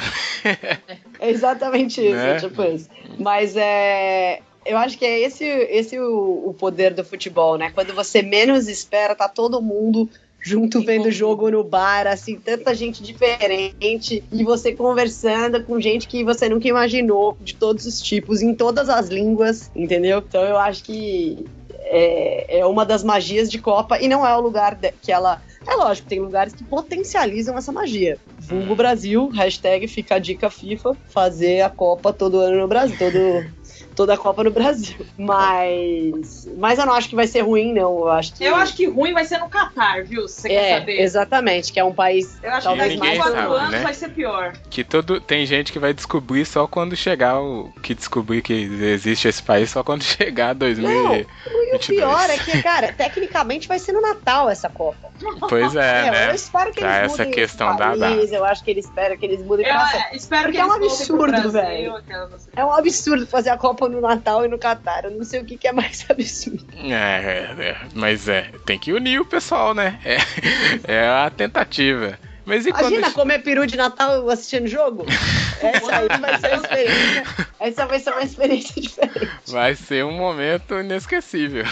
é 1.20 1.30
exatamente 1.30 2.00
isso, 2.00 2.16
né? 2.16 2.40
tipo 2.40 2.60
isso. 2.64 2.88
Mas 3.20 3.56
é. 3.56 4.40
Eu 4.66 4.76
acho 4.76 4.98
que 4.98 5.04
é 5.06 5.20
esse, 5.20 5.44
esse 5.44 5.96
o, 5.98 6.48
o 6.48 6.54
poder 6.54 6.92
do 6.92 7.04
futebol, 7.04 7.56
né? 7.56 7.70
Quando 7.72 7.94
você 7.94 8.22
menos 8.22 8.66
espera, 8.68 9.14
tá 9.14 9.28
todo 9.28 9.62
mundo 9.62 10.10
junto 10.40 10.80
vendo 10.80 11.10
jogo 11.10 11.50
no 11.50 11.62
bar, 11.62 12.06
assim, 12.06 12.36
tanta 12.36 12.74
gente 12.74 13.02
diferente 13.02 14.24
e 14.32 14.44
você 14.44 14.72
conversando 14.72 15.62
com 15.64 15.80
gente 15.80 16.08
que 16.08 16.24
você 16.24 16.48
nunca 16.48 16.66
imaginou, 16.66 17.36
de 17.40 17.54
todos 17.54 17.86
os 17.86 18.00
tipos, 18.00 18.42
em 18.42 18.54
todas 18.54 18.88
as 18.88 19.08
línguas, 19.08 19.70
entendeu? 19.74 20.24
Então 20.26 20.42
eu 20.42 20.56
acho 20.56 20.82
que 20.84 21.46
é, 21.82 22.60
é 22.60 22.66
uma 22.66 22.86
das 22.86 23.02
magias 23.02 23.50
de 23.50 23.58
Copa 23.58 23.98
e 24.00 24.08
não 24.08 24.26
é 24.26 24.34
o 24.36 24.40
lugar 24.40 24.78
que 25.02 25.12
ela. 25.12 25.42
É 25.66 25.74
lógico, 25.74 26.08
tem 26.08 26.20
lugares 26.20 26.54
que 26.54 26.64
potencializam 26.64 27.56
essa 27.58 27.70
magia. 27.70 28.16
Vulgo 28.38 28.74
Brasil, 28.74 29.28
hashtag 29.28 29.86
fica 29.86 30.14
a 30.14 30.18
dica 30.18 30.48
FIFA, 30.48 30.96
fazer 31.08 31.60
a 31.60 31.68
Copa 31.68 32.12
todo 32.12 32.38
ano 32.38 32.58
no 32.58 32.68
Brasil, 32.68 32.96
todo 32.98 33.44
toda 34.00 34.14
a 34.14 34.16
Copa 34.16 34.42
no 34.42 34.50
Brasil. 34.50 34.96
Mas, 35.18 36.48
mas 36.56 36.78
eu 36.78 36.86
não 36.86 36.94
acho 36.94 37.08
que 37.08 37.14
vai 37.14 37.26
ser 37.26 37.42
ruim, 37.42 37.74
não. 37.74 37.98
Eu 37.98 38.08
acho 38.08 38.32
que, 38.34 38.44
Eu 38.44 38.56
acho 38.56 38.74
que 38.74 38.86
ruim 38.86 39.12
vai 39.12 39.26
ser 39.26 39.38
no 39.38 39.48
Catar, 39.48 40.04
viu? 40.04 40.26
Se 40.26 40.40
você 40.42 40.48
quer 40.48 40.54
é, 40.54 40.78
saber. 40.78 41.00
exatamente, 41.00 41.70
que 41.72 41.78
é 41.78 41.84
um 41.84 41.92
país 41.92 42.38
Eu 42.42 42.50
acho 42.52 42.66
talvez 42.66 42.92
que 42.92 42.98
daqui 42.98 43.08
mais 43.08 43.18
quatro 43.18 43.40
sabe, 43.42 43.54
anos 43.56 43.70
né? 43.70 43.80
vai 43.80 43.94
ser 43.94 44.08
pior. 44.10 44.52
Que 44.70 44.82
todo 44.84 45.20
tem 45.20 45.44
gente 45.44 45.70
que 45.70 45.78
vai 45.78 45.92
descobrir 45.92 46.46
só 46.46 46.66
quando 46.66 46.96
chegar 46.96 47.40
o 47.40 47.70
que 47.82 47.94
descobrir 47.94 48.40
que 48.40 48.54
existe 48.54 49.28
esse 49.28 49.42
país 49.42 49.68
só 49.70 49.82
quando 49.84 50.02
chegar 50.04 50.54
2000. 50.54 50.88
Não, 50.90 51.14
E 51.16 51.22
o 51.24 51.72
22. 51.72 51.86
pior 51.86 52.30
é 52.30 52.38
que, 52.38 52.62
cara, 52.62 52.92
tecnicamente 52.92 53.68
vai 53.68 53.78
ser 53.78 53.92
no 53.92 54.00
Natal 54.00 54.48
essa 54.48 54.68
Copa. 54.70 55.10
Pois 55.48 55.76
é, 55.76 56.08
eu 56.08 56.12
né? 56.12 56.34
espero 56.34 56.72
que 56.72 56.80
Pra 56.80 57.00
eles 57.00 57.12
essa 57.12 57.18
mudem 57.24 57.30
questão 57.32 57.68
esse 57.70 57.78
da 57.78 57.96
país, 57.98 58.32
Eu 58.32 58.44
acho 58.44 58.64
que 58.64 58.70
eles 58.70 58.86
esperam 58.86 59.16
que 59.18 59.26
eles 59.26 59.42
mudem 59.44 59.66
Eu 59.66 59.72
pra 59.74 59.82
essa- 59.82 59.96
é, 59.98 60.16
espero 60.16 60.42
Porque 60.44 60.56
que 60.56 60.62
é 60.62 60.64
um 60.64 60.72
absurdo, 60.72 61.50
velho. 61.50 61.94
É 62.56 62.64
um 62.64 62.72
absurdo 62.72 63.26
fazer 63.26 63.50
a 63.50 63.58
Copa 63.58 63.88
no 63.90 64.00
Natal 64.00 64.44
e 64.44 64.48
no 64.48 64.58
Catar. 64.58 65.04
Eu 65.04 65.10
não 65.10 65.24
sei 65.24 65.40
o 65.40 65.44
que, 65.44 65.56
que 65.56 65.68
é 65.68 65.72
mais 65.72 66.06
absurdo. 66.08 66.66
É, 66.76 66.92
é, 66.92 67.68
é, 67.68 67.76
mas 67.94 68.28
é, 68.28 68.50
tem 68.64 68.78
que 68.78 68.92
unir 68.92 69.20
o 69.20 69.24
pessoal, 69.24 69.74
né? 69.74 69.98
É, 70.04 70.18
é 70.92 71.08
a 71.08 71.30
tentativa. 71.30 72.18
Mas 72.44 72.66
e 72.66 72.70
Imagina 72.70 73.02
quando. 73.02 73.14
comer 73.14 73.38
peru 73.40 73.66
de 73.66 73.76
Natal 73.76 74.28
assistindo 74.28 74.66
jogo? 74.66 75.06
Essa 75.62 75.96
aí 75.96 76.08
vai 76.08 76.38
ser 76.40 76.48
uma 76.48 76.56
experiência. 76.56 77.24
Essa 77.60 77.86
vai 77.86 77.98
ser 78.00 78.10
uma 78.10 78.22
experiência 78.22 78.82
diferente. 78.82 79.30
Vai 79.46 79.74
ser 79.74 80.04
um 80.04 80.16
momento 80.16 80.74
inesquecível. 80.80 81.64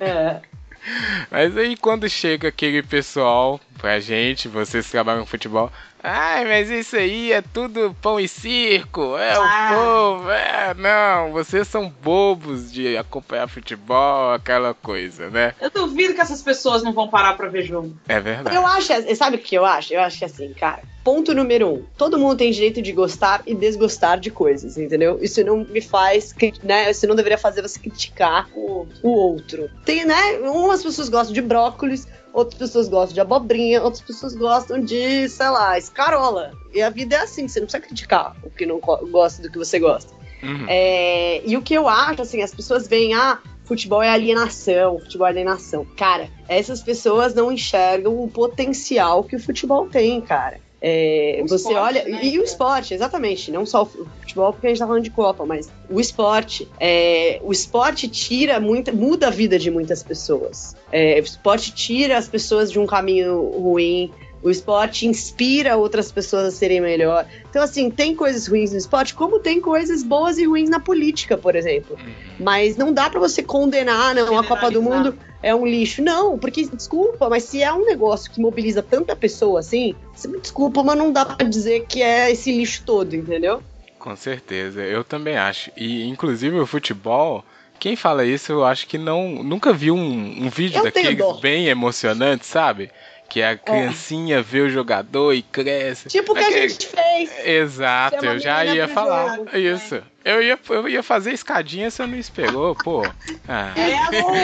É. 0.00 0.40
Mas 1.30 1.56
aí 1.56 1.76
quando 1.76 2.08
chega 2.08 2.48
aquele 2.48 2.82
pessoal 2.82 3.60
pra 3.78 4.00
gente, 4.00 4.48
vocês 4.48 4.84
que 4.86 4.92
trabalham 4.92 5.20
com 5.20 5.26
futebol, 5.26 5.70
ai, 6.02 6.44
mas 6.44 6.68
isso 6.70 6.96
aí 6.96 7.32
é 7.32 7.40
tudo 7.42 7.94
pão 8.02 8.18
e 8.20 8.26
circo, 8.28 9.16
é 9.16 9.32
Ah. 9.34 9.70
o 9.72 9.74
povo, 10.18 10.30
é, 10.30 10.74
não, 10.74 11.32
vocês 11.32 11.66
são 11.68 11.88
bobos 12.02 12.70
de 12.72 12.96
acompanhar 12.96 13.48
futebol, 13.48 14.32
aquela 14.32 14.74
coisa, 14.74 15.30
né? 15.30 15.54
Eu 15.60 15.70
duvido 15.70 16.14
que 16.14 16.20
essas 16.20 16.42
pessoas 16.42 16.82
não 16.82 16.92
vão 16.92 17.08
parar 17.08 17.36
pra 17.36 17.48
ver 17.48 17.62
jogo. 17.62 17.96
É 18.08 18.20
verdade. 18.20 18.54
Eu 18.56 18.66
acho, 18.66 18.88
sabe 19.16 19.36
o 19.36 19.40
que 19.40 19.54
eu 19.54 19.64
acho? 19.64 19.94
Eu 19.94 20.00
acho 20.00 20.18
que 20.18 20.24
assim, 20.24 20.52
cara, 20.54 20.82
ponto 21.04 21.34
número 21.34 21.68
um: 21.68 21.84
todo 21.96 22.18
mundo 22.18 22.36
tem 22.36 22.50
direito 22.50 22.82
de 22.82 22.92
gostar 22.92 23.42
e 23.46 23.54
desgostar 23.54 24.18
de 24.20 24.30
coisas, 24.30 24.76
entendeu? 24.76 25.18
Isso 25.22 25.42
não 25.44 25.58
me 25.58 25.80
faz, 25.80 26.34
né? 26.62 26.90
Isso 26.90 27.06
não 27.06 27.14
deveria 27.16 27.38
fazer 27.38 27.62
você 27.62 27.78
criticar 27.78 28.48
o, 28.54 28.86
o 29.02 29.08
outro. 29.10 29.70
Tem, 29.84 30.04
né? 30.04 30.38
Umas 30.42 30.82
pessoas 30.82 31.08
gostam 31.08 31.32
de 31.32 31.40
brócolis, 31.42 32.06
outras 32.38 32.58
pessoas 32.58 32.88
gostam 32.88 33.14
de 33.14 33.20
abobrinha, 33.20 33.82
outras 33.82 34.02
pessoas 34.02 34.34
gostam 34.34 34.80
de, 34.80 35.28
sei 35.28 35.48
lá, 35.48 35.76
escarola. 35.76 36.52
E 36.72 36.80
a 36.80 36.90
vida 36.90 37.16
é 37.16 37.20
assim, 37.20 37.48
você 37.48 37.60
não 37.60 37.66
precisa 37.66 37.86
criticar 37.86 38.36
o 38.42 38.50
que 38.50 38.64
não 38.64 38.80
gosta 38.80 39.42
do 39.42 39.50
que 39.50 39.58
você 39.58 39.78
gosta. 39.78 40.12
Uhum. 40.42 40.66
É, 40.68 41.42
e 41.44 41.56
o 41.56 41.62
que 41.62 41.74
eu 41.74 41.88
acho, 41.88 42.22
assim, 42.22 42.42
as 42.42 42.54
pessoas 42.54 42.86
veem, 42.86 43.14
ah, 43.14 43.40
futebol 43.64 44.02
é 44.02 44.08
alienação, 44.08 44.98
futebol 45.00 45.26
é 45.26 45.30
alienação. 45.30 45.84
Cara, 45.96 46.28
essas 46.48 46.80
pessoas 46.80 47.34
não 47.34 47.50
enxergam 47.50 48.22
o 48.22 48.28
potencial 48.28 49.24
que 49.24 49.36
o 49.36 49.40
futebol 49.40 49.88
tem, 49.88 50.20
cara. 50.20 50.60
É, 50.80 51.42
você 51.48 51.68
esporte, 51.68 51.76
olha. 51.76 52.04
né, 52.04 52.20
e, 52.22 52.34
e 52.34 52.38
o 52.38 52.44
esporte, 52.44 52.94
exatamente. 52.94 53.50
Não 53.50 53.66
só 53.66 53.82
o 53.82 53.86
futebol, 53.86 54.52
porque 54.52 54.66
a 54.66 54.70
gente 54.70 54.78
tá 54.78 54.86
falando 54.86 55.02
de 55.02 55.10
Copa, 55.10 55.44
mas 55.44 55.70
o 55.90 56.00
esporte. 56.00 56.68
é, 56.78 57.40
o 57.42 57.52
esporte 57.52 58.08
tira 58.08 58.60
muita. 58.60 58.92
muda 58.92 59.26
a 59.28 59.30
vida 59.30 59.58
de 59.58 59.70
muitas 59.70 60.02
pessoas. 60.02 60.76
É, 60.92 61.16
o 61.16 61.24
esporte 61.24 61.74
tira 61.74 62.16
as 62.16 62.28
pessoas 62.28 62.70
de 62.70 62.78
um 62.78 62.86
caminho 62.86 63.40
ruim. 63.50 64.12
O 64.42 64.50
esporte 64.50 65.06
inspira 65.06 65.76
outras 65.76 66.12
pessoas 66.12 66.44
a 66.46 66.50
serem 66.50 66.80
melhor. 66.80 67.26
Então, 67.50 67.62
assim, 67.62 67.90
tem 67.90 68.14
coisas 68.14 68.46
ruins 68.46 68.70
no 68.70 68.78
esporte, 68.78 69.14
como 69.14 69.40
tem 69.40 69.60
coisas 69.60 70.02
boas 70.02 70.38
e 70.38 70.46
ruins 70.46 70.70
na 70.70 70.78
política, 70.78 71.36
por 71.36 71.56
exemplo. 71.56 71.96
Uhum. 72.00 72.12
Mas 72.38 72.76
não 72.76 72.92
dá 72.92 73.10
pra 73.10 73.18
você 73.18 73.42
condenar, 73.42 74.14
não, 74.14 74.38
a 74.38 74.44
Copa 74.44 74.70
do. 74.70 74.82
Mundo 74.82 75.18
é 75.42 75.54
um 75.54 75.66
lixo. 75.66 76.02
Não, 76.02 76.38
porque, 76.38 76.66
desculpa, 76.66 77.28
mas 77.28 77.44
se 77.44 77.62
é 77.62 77.72
um 77.72 77.84
negócio 77.84 78.30
que 78.30 78.40
mobiliza 78.40 78.82
tanta 78.82 79.14
pessoa 79.16 79.60
assim, 79.60 79.94
você 80.14 80.28
me 80.28 80.40
desculpa, 80.40 80.82
mas 80.82 80.96
não 80.96 81.12
dá 81.12 81.24
pra 81.24 81.46
dizer 81.46 81.86
que 81.86 82.02
é 82.02 82.30
esse 82.30 82.52
lixo 82.52 82.82
todo, 82.84 83.14
entendeu? 83.14 83.62
Com 83.98 84.14
certeza, 84.14 84.82
eu 84.82 85.02
também 85.02 85.36
acho. 85.36 85.70
E 85.76 86.06
inclusive 86.08 86.58
o 86.58 86.66
futebol, 86.66 87.44
quem 87.78 87.96
fala 87.96 88.24
isso, 88.24 88.52
eu 88.52 88.64
acho 88.64 88.86
que 88.86 88.98
não 88.98 89.42
nunca 89.42 89.72
viu 89.72 89.94
um, 89.94 90.44
um 90.44 90.48
vídeo 90.48 90.78
Eu 90.78 90.84
daqueles 90.84 91.40
bem 91.40 91.66
emocionantes, 91.66 92.48
sabe? 92.48 92.90
Que 93.28 93.42
a 93.42 93.56
criancinha 93.56 94.42
vê 94.42 94.60
o 94.60 94.70
jogador 94.70 95.34
e 95.34 95.42
cresce. 95.42 96.08
Tipo 96.08 96.32
o 96.32 96.34
que 96.34 96.44
a 96.44 96.50
gente 96.50 96.86
fez. 96.86 97.30
Exato, 97.46 98.24
a 98.24 98.26
eu 98.26 98.38
já 98.38 98.64
ia 98.64 98.88
falar 98.88 99.36
jogo. 99.36 99.56
isso. 99.56 100.02
Eu 100.24 100.42
ia, 100.42 100.58
eu 100.68 100.88
ia 100.88 101.02
fazer 101.02 101.32
escadinha 101.32 101.88
eu 101.98 102.06
não 102.06 102.18
esperou, 102.18 102.74
pô. 102.74 103.02
Ah, 103.48 103.72
É 103.76 103.96
a 103.96 104.10
Desculpa, 104.10 104.36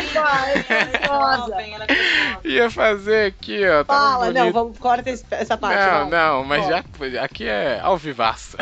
é 1.61 1.71
é 1.71 1.75
é 2.45 2.49
ia 2.49 2.71
fazer 2.71 3.27
aqui, 3.27 3.67
ó. 3.67 3.85
Tá 3.85 3.95
Fala, 3.95 4.31
não, 4.31 4.53
vamos, 4.53 4.79
corta 4.79 5.11
essa 5.11 5.57
parte. 5.59 5.79
Não, 5.79 6.09
vai. 6.09 6.11
não, 6.11 6.45
mas 6.45 6.65
Ó. 6.65 6.69
já 6.69 6.85
aqui 7.23 7.47
é 7.47 7.81
ao 7.83 7.99
vivaço. 7.99 8.57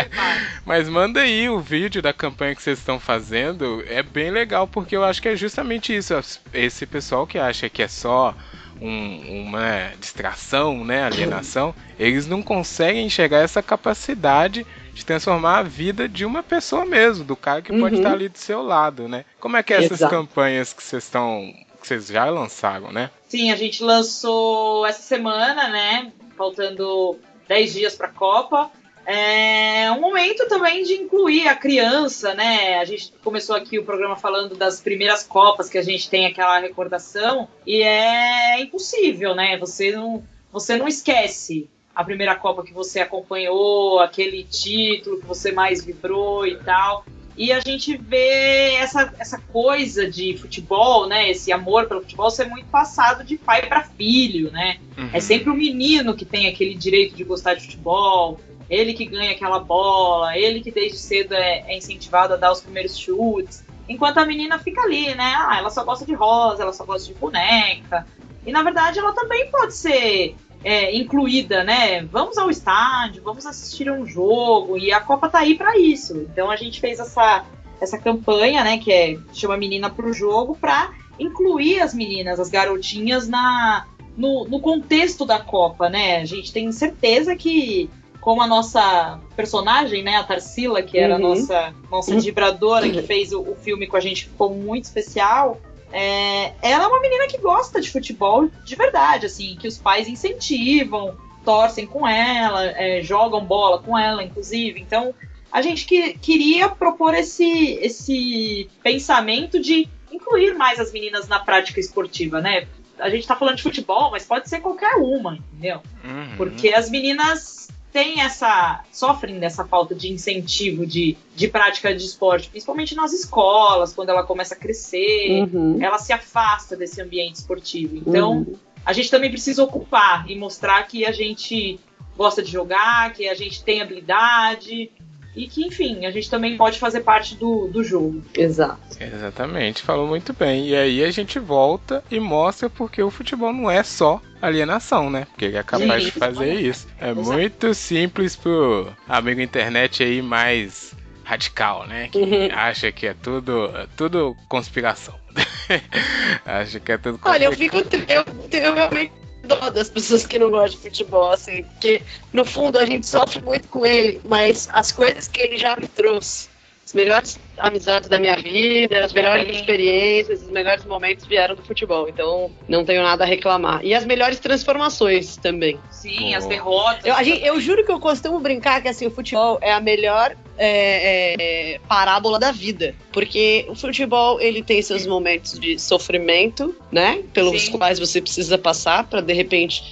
Mas 0.64 0.88
manda 0.88 1.20
aí 1.20 1.48
o 1.48 1.60
vídeo 1.60 2.02
da 2.02 2.12
campanha 2.12 2.54
que 2.54 2.62
vocês 2.62 2.78
estão 2.78 2.98
fazendo. 2.98 3.82
É 3.88 4.02
bem 4.02 4.30
legal 4.30 4.66
porque 4.66 4.96
eu 4.96 5.04
acho 5.04 5.22
que 5.22 5.28
é 5.28 5.36
justamente 5.36 5.94
isso. 5.96 6.14
Esse 6.52 6.84
pessoal 6.84 7.26
que 7.26 7.38
acha 7.38 7.68
que 7.68 7.82
é 7.82 7.88
só 7.88 8.34
um- 8.80 9.42
uma 9.46 9.92
distração, 9.98 10.84
né, 10.84 11.04
alienação, 11.04 11.74
eles 11.98 12.26
não 12.26 12.42
conseguem 12.42 13.06
enxergar 13.06 13.38
essa 13.38 13.62
capacidade 13.62 14.66
de 14.94 15.04
transformar 15.04 15.58
a 15.58 15.62
vida 15.62 16.08
de 16.08 16.24
uma 16.24 16.42
pessoa 16.42 16.84
mesmo, 16.84 17.24
do 17.24 17.36
cara 17.36 17.62
que 17.62 17.70
pode 17.78 17.94
Uhum. 17.94 18.00
estar 18.00 18.12
ali 18.12 18.28
do 18.28 18.38
seu 18.38 18.62
lado, 18.62 19.08
né? 19.08 19.24
Como 19.40 19.56
é 19.56 19.62
que 19.62 19.72
é 19.72 19.78
essas 19.78 19.92
Exato. 20.00 20.14
campanhas 20.14 20.72
que 20.72 20.82
vocês 20.82 21.04
estão, 21.04 21.52
que 21.80 21.86
vocês 21.86 22.06
já 22.08 22.24
lançaram, 22.26 22.90
né? 22.92 23.10
Sim, 23.28 23.50
a 23.52 23.56
gente 23.56 23.82
lançou 23.82 24.86
essa 24.86 25.02
semana, 25.02 25.68
né? 25.68 26.12
Faltando 26.36 27.18
10 27.48 27.72
dias 27.72 27.94
para 27.94 28.08
a 28.08 28.12
Copa. 28.12 28.70
É 29.10 29.90
um 29.90 30.02
momento 30.02 30.46
também 30.48 30.82
de 30.82 30.92
incluir 30.92 31.48
a 31.48 31.56
criança, 31.56 32.34
né? 32.34 32.78
A 32.78 32.84
gente 32.84 33.10
começou 33.24 33.56
aqui 33.56 33.78
o 33.78 33.82
programa 33.82 34.16
falando 34.16 34.54
das 34.54 34.82
primeiras 34.82 35.24
Copas 35.24 35.70
que 35.70 35.78
a 35.78 35.82
gente 35.82 36.10
tem 36.10 36.26
aquela 36.26 36.58
recordação 36.58 37.48
e 37.66 37.80
é 37.82 38.60
impossível, 38.60 39.34
né? 39.34 39.56
Você 39.56 39.92
não, 39.92 40.22
você 40.52 40.76
não 40.76 40.86
esquece 40.86 41.70
a 41.94 42.04
primeira 42.04 42.34
Copa 42.34 42.62
que 42.62 42.74
você 42.74 43.00
acompanhou, 43.00 43.98
aquele 43.98 44.44
título 44.44 45.20
que 45.20 45.26
você 45.26 45.52
mais 45.52 45.82
vibrou 45.82 46.46
e 46.46 46.58
tal. 46.58 47.06
E 47.34 47.50
a 47.50 47.60
gente 47.60 47.96
vê 47.96 48.74
essa, 48.74 49.14
essa 49.18 49.38
coisa 49.38 50.10
de 50.10 50.36
futebol, 50.36 51.08
né? 51.08 51.30
Esse 51.30 51.50
amor 51.50 51.86
pelo 51.86 52.02
futebol 52.02 52.30
ser 52.30 52.44
muito 52.44 52.66
passado 52.66 53.24
de 53.24 53.38
pai 53.38 53.64
para 53.64 53.84
filho, 53.84 54.50
né? 54.50 54.76
Uhum. 54.98 55.08
É 55.14 55.20
sempre 55.20 55.48
o 55.48 55.54
menino 55.54 56.14
que 56.14 56.26
tem 56.26 56.46
aquele 56.46 56.74
direito 56.74 57.16
de 57.16 57.24
gostar 57.24 57.54
de 57.54 57.62
futebol, 57.62 58.38
ele 58.68 58.92
que 58.92 59.06
ganha 59.06 59.32
aquela 59.32 59.58
bola, 59.58 60.36
ele 60.36 60.60
que 60.60 60.70
desde 60.70 60.98
cedo 60.98 61.34
é, 61.34 61.64
é 61.66 61.76
incentivado 61.76 62.34
a 62.34 62.36
dar 62.36 62.52
os 62.52 62.60
primeiros 62.60 62.96
chutes. 62.96 63.64
Enquanto 63.88 64.18
a 64.18 64.26
menina 64.26 64.58
fica 64.58 64.82
ali, 64.82 65.14
né? 65.14 65.34
Ah, 65.38 65.56
ela 65.58 65.70
só 65.70 65.82
gosta 65.82 66.04
de 66.04 66.12
rosa, 66.12 66.62
ela 66.62 66.72
só 66.72 66.84
gosta 66.84 67.06
de 67.06 67.18
boneca. 67.18 68.06
E 68.46 68.52
na 68.52 68.62
verdade 68.62 68.98
ela 68.98 69.12
também 69.12 69.50
pode 69.50 69.74
ser 69.74 70.36
é, 70.62 70.94
incluída, 70.94 71.64
né? 71.64 72.02
Vamos 72.04 72.36
ao 72.36 72.50
estádio, 72.50 73.22
vamos 73.22 73.46
assistir 73.46 73.90
um 73.90 74.06
jogo 74.06 74.76
e 74.76 74.92
a 74.92 75.00
Copa 75.00 75.28
tá 75.28 75.38
aí 75.38 75.56
para 75.56 75.78
isso. 75.78 76.26
Então 76.30 76.50
a 76.50 76.56
gente 76.56 76.80
fez 76.80 76.98
essa, 76.98 77.44
essa 77.80 77.98
campanha, 77.98 78.62
né? 78.62 78.78
Que 78.78 78.92
é 78.92 79.18
chama 79.32 79.56
Menina 79.56 79.88
pro 79.88 80.12
Jogo, 80.12 80.54
para 80.54 80.92
incluir 81.18 81.80
as 81.80 81.94
meninas, 81.94 82.38
as 82.38 82.50
garotinhas 82.50 83.26
na 83.26 83.86
no, 84.16 84.44
no 84.46 84.60
contexto 84.60 85.24
da 85.24 85.38
Copa, 85.38 85.88
né? 85.88 86.20
A 86.20 86.24
gente 86.24 86.52
tem 86.52 86.70
certeza 86.72 87.36
que 87.36 87.88
como 88.28 88.42
a 88.42 88.46
nossa 88.46 89.18
personagem, 89.34 90.02
né, 90.02 90.16
a 90.16 90.22
Tarsila, 90.22 90.82
que 90.82 90.98
era 90.98 91.14
a 91.14 91.16
Uhum. 91.18 91.30
nossa 91.30 91.74
nossa 91.90 92.10
Uhum. 92.12 92.20
vibradora 92.20 92.86
que 92.90 93.00
fez 93.00 93.32
o, 93.32 93.40
o 93.40 93.56
filme 93.56 93.86
com 93.86 93.96
a 93.96 94.00
gente, 94.00 94.24
ficou 94.26 94.54
muito 94.54 94.84
especial. 94.84 95.58
É, 95.90 96.52
ela 96.60 96.84
é 96.84 96.86
uma 96.88 97.00
menina 97.00 97.26
que 97.26 97.38
gosta 97.38 97.80
de 97.80 97.90
futebol 97.90 98.50
de 98.66 98.76
verdade, 98.76 99.24
assim, 99.24 99.56
que 99.58 99.66
os 99.66 99.78
pais 99.78 100.06
incentivam, 100.08 101.16
torcem 101.42 101.86
com 101.86 102.06
ela, 102.06 102.66
é, 102.66 103.00
jogam 103.02 103.42
bola 103.42 103.78
com 103.78 103.96
ela, 103.98 104.22
inclusive. 104.22 104.78
Então, 104.78 105.14
a 105.50 105.62
gente 105.62 105.86
que, 105.86 106.12
queria 106.18 106.68
propor 106.68 107.14
esse, 107.14 107.78
esse 107.80 108.68
pensamento 108.82 109.58
de 109.58 109.88
incluir 110.12 110.52
mais 110.54 110.78
as 110.78 110.92
meninas 110.92 111.28
na 111.28 111.38
prática 111.38 111.80
esportiva, 111.80 112.42
né? 112.42 112.68
a 112.98 113.08
gente 113.08 113.26
tá 113.26 113.36
falando 113.36 113.56
de 113.56 113.62
futebol, 113.62 114.10
mas 114.10 114.26
pode 114.26 114.48
ser 114.48 114.60
qualquer 114.60 114.96
uma, 114.96 115.36
entendeu? 115.52 115.80
Uhum. 116.04 116.36
Porque 116.36 116.74
as 116.74 116.90
meninas 116.90 117.68
têm 117.98 118.20
essa. 118.20 118.84
sofrem 118.92 119.40
dessa 119.40 119.64
falta 119.64 119.92
de 119.94 120.08
incentivo 120.12 120.86
de, 120.86 121.16
de 121.34 121.48
prática 121.48 121.92
de 121.94 122.04
esporte, 122.04 122.48
principalmente 122.48 122.94
nas 122.94 123.12
escolas, 123.12 123.92
quando 123.92 124.10
ela 124.10 124.22
começa 124.22 124.54
a 124.54 124.56
crescer, 124.56 125.42
Uhum. 125.52 125.78
ela 125.82 125.98
se 125.98 126.12
afasta 126.12 126.76
desse 126.76 127.00
ambiente 127.02 127.36
esportivo. 127.36 127.96
Então, 127.96 128.38
Uhum. 128.38 128.54
a 128.84 128.92
gente 128.92 129.10
também 129.10 129.30
precisa 129.30 129.62
ocupar 129.64 130.30
e 130.30 130.36
mostrar 130.36 130.82
que 130.84 131.04
a 131.04 131.10
gente 131.12 131.80
gosta 132.16 132.42
de 132.42 132.50
jogar, 132.50 133.12
que 133.12 133.28
a 133.28 133.34
gente 133.34 133.62
tem 133.64 133.80
habilidade. 133.80 134.90
E 135.38 135.46
que, 135.46 135.64
enfim, 135.64 136.04
a 136.04 136.10
gente 136.10 136.28
também 136.28 136.56
pode 136.56 136.78
fazer 136.80 137.00
parte 137.00 137.36
do, 137.36 137.68
do 137.68 137.84
jogo. 137.84 138.22
Exato. 138.34 138.80
Exatamente, 139.00 139.82
falou 139.82 140.06
muito 140.08 140.32
bem. 140.32 140.66
E 140.68 140.74
aí 140.76 141.04
a 141.04 141.10
gente 141.12 141.38
volta 141.38 142.02
e 142.10 142.18
mostra 142.18 142.68
porque 142.68 143.00
o 143.00 143.10
futebol 143.10 143.52
não 143.52 143.70
é 143.70 143.84
só 143.84 144.20
alienação, 144.42 145.08
né? 145.08 145.26
Porque 145.30 145.44
ele 145.44 145.56
é 145.56 145.62
capaz 145.62 146.02
Sim, 146.02 146.10
de 146.10 146.12
fazer 146.12 146.54
isso. 146.54 146.88
É 147.00 147.10
Exato. 147.12 147.32
muito 147.32 147.72
simples 147.72 148.34
pro 148.34 148.88
amigo 149.08 149.40
internet 149.40 150.02
aí 150.02 150.20
mais 150.20 150.92
radical, 151.22 151.86
né? 151.86 152.08
Que 152.10 152.18
Uhum. 152.18 152.48
acha 152.52 152.90
que 152.90 153.06
é 153.06 153.14
tudo, 153.14 153.70
tudo 153.96 154.36
conspiração. 154.48 155.14
acha 156.44 156.80
que 156.80 156.90
é 156.92 156.98
tudo 156.98 157.20
Olha, 157.24 157.44
eu 157.44 157.50
conspiração. 157.50 157.90
fico. 157.90 158.12
Eu, 158.12 158.60
eu 158.60 158.74
realmente 158.74 159.12
dó 159.48 159.70
das 159.70 159.88
pessoas 159.90 160.26
que 160.26 160.38
não 160.38 160.50
gostam 160.50 160.78
de 160.78 160.88
futebol, 160.88 161.32
assim, 161.32 161.64
porque 161.64 162.02
no 162.32 162.44
fundo 162.44 162.78
a 162.78 162.84
gente 162.84 163.06
sofre 163.06 163.42
muito 163.42 163.66
com 163.68 163.84
ele, 163.84 164.20
mas 164.24 164.68
as 164.72 164.92
coisas 164.92 165.26
que 165.26 165.40
ele 165.40 165.58
já 165.58 165.74
me 165.74 165.88
trouxe, 165.88 166.48
as 166.86 166.94
melhores 166.94 167.38
amizades 167.58 168.08
da 168.08 168.18
minha 168.18 168.36
vida, 168.36 169.04
as 169.04 169.12
melhores 169.12 169.46
Sim. 169.46 169.52
experiências, 169.52 170.42
os 170.42 170.50
melhores 170.50 170.84
momentos 170.84 171.26
vieram 171.26 171.54
do 171.54 171.62
futebol, 171.62 172.08
então 172.08 172.50
não 172.68 172.84
tenho 172.84 173.02
nada 173.02 173.24
a 173.24 173.26
reclamar. 173.26 173.84
E 173.84 173.92
as 173.94 174.04
melhores 174.06 174.38
transformações 174.38 175.36
também. 175.36 175.78
Sim, 175.90 176.34
as 176.34 176.46
derrotas. 176.46 177.04
Eu, 177.04 177.14
a 177.14 177.22
gente- 177.22 177.44
eu 177.44 177.60
juro 177.60 177.84
que 177.84 177.92
eu 177.92 178.00
costumo 178.00 178.38
brincar 178.40 178.80
que 178.80 178.88
assim, 178.88 179.06
o 179.06 179.10
futebol 179.10 179.58
é 179.60 179.72
a 179.72 179.80
melhor 179.80 180.34
é, 180.58 181.34
é, 181.74 181.80
parábola 181.88 182.38
da 182.38 182.50
vida. 182.50 182.94
Porque 183.12 183.64
o 183.68 183.74
futebol 183.74 184.40
ele 184.40 184.62
tem 184.62 184.82
seus 184.82 185.06
momentos 185.06 185.58
de 185.58 185.78
sofrimento, 185.78 186.74
né? 186.90 187.22
Pelos 187.32 187.62
Sim. 187.62 187.72
quais 187.72 187.98
você 187.98 188.20
precisa 188.20 188.58
passar 188.58 189.04
para 189.04 189.20
de 189.20 189.32
repente, 189.32 189.82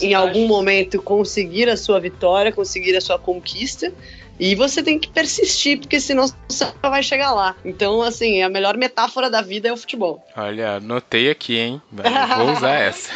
em 0.00 0.14
algum 0.14 0.46
momento, 0.46 1.00
conseguir 1.00 1.68
a 1.68 1.76
sua 1.76 2.00
vitória, 2.00 2.52
conseguir 2.52 2.96
a 2.96 3.00
sua 3.00 3.18
conquista. 3.18 3.92
E 4.38 4.54
você 4.54 4.82
tem 4.82 4.98
que 4.98 5.08
persistir, 5.08 5.80
porque 5.80 5.98
senão 5.98 6.26
você 6.48 6.66
não 6.82 6.90
vai 6.90 7.02
chegar 7.02 7.32
lá. 7.32 7.56
Então, 7.64 8.02
assim, 8.02 8.42
a 8.42 8.48
melhor 8.48 8.76
metáfora 8.76 9.30
da 9.30 9.40
vida 9.40 9.68
é 9.68 9.72
o 9.72 9.76
futebol. 9.76 10.22
Olha, 10.36 10.76
anotei 10.76 11.30
aqui, 11.30 11.58
hein? 11.58 11.82
Eu 11.96 12.44
vou 12.44 12.52
usar 12.52 12.74
essa. 12.80 13.10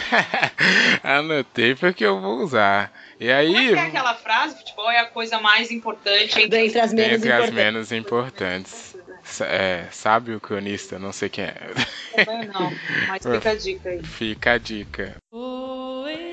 Anotei 1.05 1.75
porque 1.75 2.05
eu 2.05 2.21
vou 2.21 2.39
usar. 2.39 2.91
E 3.21 3.27
Como 3.27 3.33
é 3.33 3.37
aí, 3.37 3.69
que 3.69 3.75
é 3.75 3.81
aquela 3.83 4.15
frase? 4.15 4.57
Futebol 4.57 4.91
é 4.91 4.99
a 5.01 5.05
coisa 5.05 5.39
mais 5.39 5.71
importante 5.71 6.41
entre 6.41 6.49
Dentre 6.49 6.81
as 6.81 6.93
menos 6.95 7.13
entre 7.19 7.31
as 7.33 7.39
importantes. 7.49 7.55
menos 7.65 7.93
importantes. 7.93 8.97
É, 9.43 9.85
sabe 9.93 10.35
o 10.35 10.41
cronista, 10.41 10.99
não 10.99 11.13
sei 11.13 11.29
quem 11.29 11.45
é. 11.45 11.55
Também 12.25 12.49
não, 12.49 12.73
mas 13.07 13.23
fica 13.31 13.51
a 13.51 13.55
dica 13.55 13.89
aí. 13.91 14.03
Fica 14.03 14.53
a 14.53 14.59
dica. 14.59 15.17
Mas 15.31 16.30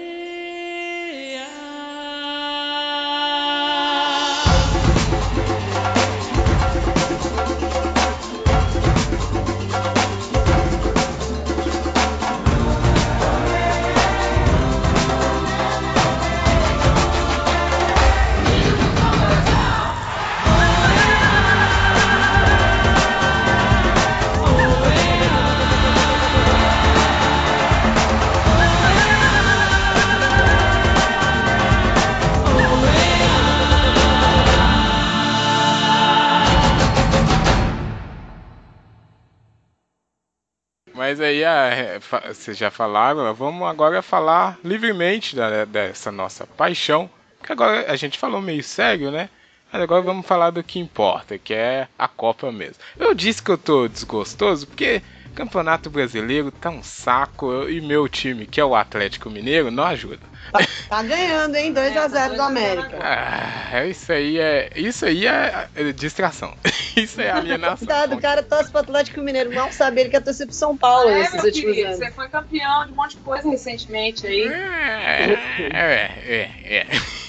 fa- 42.01 42.23
vocês 42.34 42.58
já 42.58 42.69
falaram, 42.71 43.34
vamos 43.34 43.67
agora 43.67 44.01
falar 44.01 44.58
livremente 44.63 45.36
da- 45.36 45.65
dessa 45.65 46.12
nossa 46.12 46.45
paixão. 46.45 47.10
Que 47.43 47.51
agora 47.51 47.91
a 47.91 47.95
gente 47.95 48.17
falou 48.17 48.41
meio 48.41 48.63
sério, 48.63 49.12
né? 49.12 49.30
Mas 49.71 49.82
agora 49.82 50.01
vamos 50.01 50.25
falar 50.25 50.49
do 50.51 50.63
que 50.63 50.80
importa, 50.80 51.38
que 51.38 51.53
é 51.53 51.88
a 51.97 52.08
Copa 52.08 52.51
mesmo. 52.51 52.75
Eu 52.97 53.13
disse 53.13 53.41
que 53.43 53.51
eu 53.51 53.58
tô 53.58 53.88
desgostoso 53.88 54.65
porque 54.67 55.01
Campeonato 55.38 55.91
Brasileiro 55.91 56.50
tá 56.50 56.71
um 56.71 56.82
saco 56.82 57.69
e 57.69 57.80
meu 57.80 58.10
time, 58.10 58.47
que 58.47 58.60
é 58.60 58.65
o 58.65 58.76
Atlético 58.76 59.30
Mineiro, 59.30 59.69
não 59.69 59.84
ajuda. 59.84 60.17
Tá, 60.52 60.60
tá 60.89 61.04
ganhando, 61.04 61.54
hein? 61.56 61.71
2x0 61.78 62.36
do 62.36 62.41
América. 62.41 62.97
Ah, 63.00 63.86
isso 63.86 64.12
aí 64.12 64.39
é. 64.39 64.71
Isso 64.76 65.06
aí 65.06 65.28
é, 65.28 65.67
é 65.76 65.91
distração. 65.91 66.56
Isso 66.97 67.21
é 67.21 67.30
alienação. 67.30 67.78
Cuidado, 67.78 68.15
o 68.15 68.19
cara 68.19 68.41
torce 68.41 68.71
pro 68.71 68.80
Atlético 68.80 69.21
Mineiro, 69.21 69.54
mal 69.54 69.71
saber 69.71 70.02
ele 70.02 70.10
quer 70.10 70.23
torcer 70.23 70.47
pro 70.47 70.56
São 70.56 70.76
Paulo 70.76 71.08
É, 71.10 71.21
esses 71.21 71.36
meu 71.36 71.45
últimos 71.45 71.69
querido, 71.76 71.88
anos. 71.89 72.00
você 72.00 72.12
foi 72.12 72.28
campeão 72.30 72.86
de 72.88 72.91
um 72.91 72.95
monte 72.95 73.12
de 73.17 73.21
coisa 73.21 73.47
recentemente 73.47 74.26
aí. 74.26 74.47
É, 74.47 75.38
é, 75.71 76.12
é, 76.26 76.52
é, 76.63 76.88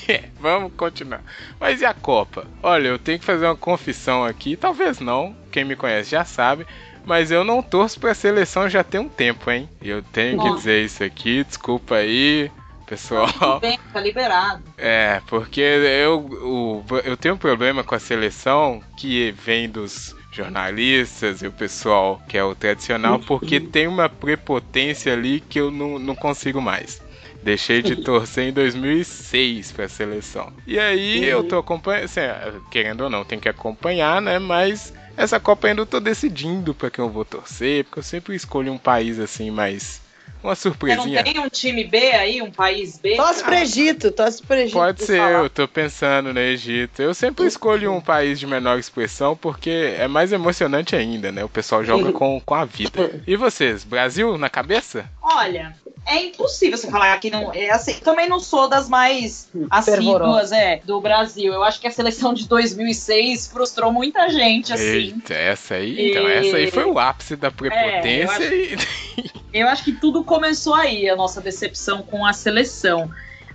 é. 0.08 0.24
Vamos 0.40 0.72
continuar. 0.74 1.22
Mas 1.60 1.82
e 1.82 1.84
a 1.84 1.92
Copa? 1.92 2.46
Olha, 2.62 2.88
eu 2.88 2.98
tenho 2.98 3.18
que 3.18 3.24
fazer 3.26 3.44
uma 3.44 3.56
confissão 3.56 4.24
aqui, 4.24 4.56
talvez 4.56 4.98
não, 4.98 5.36
quem 5.52 5.64
me 5.66 5.76
conhece 5.76 6.12
já 6.12 6.24
sabe, 6.24 6.66
mas 7.08 7.30
eu 7.30 7.42
não 7.42 7.62
torço 7.62 7.98
pra 7.98 8.14
seleção 8.14 8.68
já 8.68 8.84
tem 8.84 9.00
um 9.00 9.08
tempo, 9.08 9.50
hein? 9.50 9.68
Eu 9.82 10.02
tenho 10.02 10.38
que 10.38 10.44
Nossa. 10.44 10.56
dizer 10.58 10.84
isso 10.84 11.02
aqui, 11.02 11.42
desculpa 11.42 11.96
aí, 11.96 12.50
pessoal. 12.86 13.26
Tudo 13.32 13.60
bem, 13.60 13.78
tá 13.92 13.98
liberado. 14.00 14.62
É, 14.76 15.20
porque 15.26 15.60
eu, 15.60 16.18
o- 16.20 16.84
eu 17.04 17.16
tenho 17.16 17.34
um 17.34 17.38
problema 17.38 17.82
com 17.82 17.94
a 17.94 17.98
seleção 17.98 18.82
que 18.96 19.32
vem 19.32 19.68
dos 19.68 20.14
jornalistas 20.30 21.42
e 21.42 21.46
o 21.46 21.52
pessoal 21.52 22.20
que 22.28 22.36
é 22.36 22.44
o 22.44 22.54
tradicional, 22.54 23.18
porque 23.20 23.58
tem 23.58 23.86
uma 23.88 24.08
prepotência 24.08 25.12
ali 25.12 25.40
que 25.40 25.58
eu 25.58 25.70
não, 25.70 25.98
não 25.98 26.14
consigo 26.14 26.60
mais. 26.60 27.00
Deixei 27.42 27.82
de 27.82 27.94
torcer 27.96 28.48
em 28.48 28.52
2006 28.52 29.70
pra 29.72 29.88
seleção. 29.88 30.52
E 30.66 30.78
aí 30.78 31.24
eu 31.24 31.42
tô 31.44 31.56
acompanhando, 31.58 32.04
assim, 32.04 32.20
querendo 32.70 33.02
ou 33.02 33.10
não, 33.10 33.24
tem 33.24 33.38
que 33.38 33.48
acompanhar, 33.48 34.20
né? 34.20 34.38
Mas 34.38 34.92
essa 35.18 35.40
Copa 35.40 35.66
ainda 35.68 35.82
eu 35.82 35.86
tô 35.86 36.00
decidindo 36.00 36.74
pra 36.74 36.90
quem 36.90 37.04
eu 37.04 37.10
vou 37.10 37.24
torcer, 37.24 37.84
porque 37.84 37.98
eu 37.98 38.02
sempre 38.04 38.34
escolho 38.36 38.72
um 38.72 38.78
país 38.78 39.18
assim 39.18 39.50
mais. 39.50 40.00
Uma 40.42 40.54
Você 40.54 40.68
não 40.68 40.74
surpresinha. 40.74 41.24
tem 41.24 41.38
um 41.40 41.48
time 41.48 41.82
B 41.84 42.12
aí, 42.12 42.40
um 42.40 42.50
país 42.50 42.96
B? 42.98 43.16
Torce 43.16 43.42
pro 43.42 43.54
Egito, 43.54 44.10
torce 44.12 44.42
pro 44.42 44.56
Egito. 44.56 44.72
Pode 44.74 45.02
ser, 45.04 45.18
falar. 45.18 45.30
eu 45.42 45.50
tô 45.50 45.66
pensando 45.66 46.32
no 46.32 46.40
Egito. 46.40 47.02
Eu 47.02 47.12
sempre 47.12 47.44
escolho 47.46 47.92
um 47.92 48.00
país 48.00 48.38
de 48.38 48.46
menor 48.46 48.78
expressão 48.78 49.36
porque 49.36 49.94
é 49.98 50.06
mais 50.06 50.32
emocionante 50.32 50.94
ainda, 50.94 51.32
né? 51.32 51.42
O 51.44 51.48
pessoal 51.48 51.84
joga 51.84 52.12
com, 52.12 52.40
com 52.40 52.54
a 52.54 52.64
vida. 52.64 53.20
E 53.26 53.34
vocês, 53.36 53.82
Brasil 53.84 54.38
na 54.38 54.48
cabeça? 54.48 55.10
Olha, 55.20 55.74
é 56.06 56.22
impossível 56.24 56.78
você 56.78 56.90
falar 56.90 57.18
que 57.18 57.30
não. 57.30 57.52
É 57.52 57.70
assim, 57.70 57.94
também 57.94 58.28
não 58.28 58.40
sou 58.40 58.68
das 58.68 58.88
mais 58.88 59.48
assíduas 59.70 60.52
é, 60.52 60.80
do 60.84 61.00
Brasil. 61.00 61.52
Eu 61.52 61.62
acho 61.64 61.80
que 61.80 61.86
a 61.86 61.90
seleção 61.90 62.32
de 62.32 62.46
2006 62.48 63.48
frustrou 63.48 63.92
muita 63.92 64.28
gente, 64.30 64.72
assim. 64.72 64.82
Eita, 64.84 65.34
essa 65.34 65.74
aí, 65.74 66.10
então, 66.10 66.28
E- 66.28 66.32
essa 66.32 66.56
aí 66.56 66.70
foi 66.70 66.84
o 66.84 66.98
ápice 66.98 67.36
da 67.36 67.50
prepotência 67.50 68.42
É, 68.44 68.46
eu 68.46 68.54
e. 68.54 68.78
Eu 69.52 69.66
acho 69.66 69.82
que 69.82 69.92
tudo 69.92 70.22
começou 70.28 70.74
aí, 70.74 71.08
a 71.10 71.16
nossa 71.16 71.40
decepção 71.40 72.02
com 72.02 72.24
a 72.24 72.32
seleção. 72.32 73.10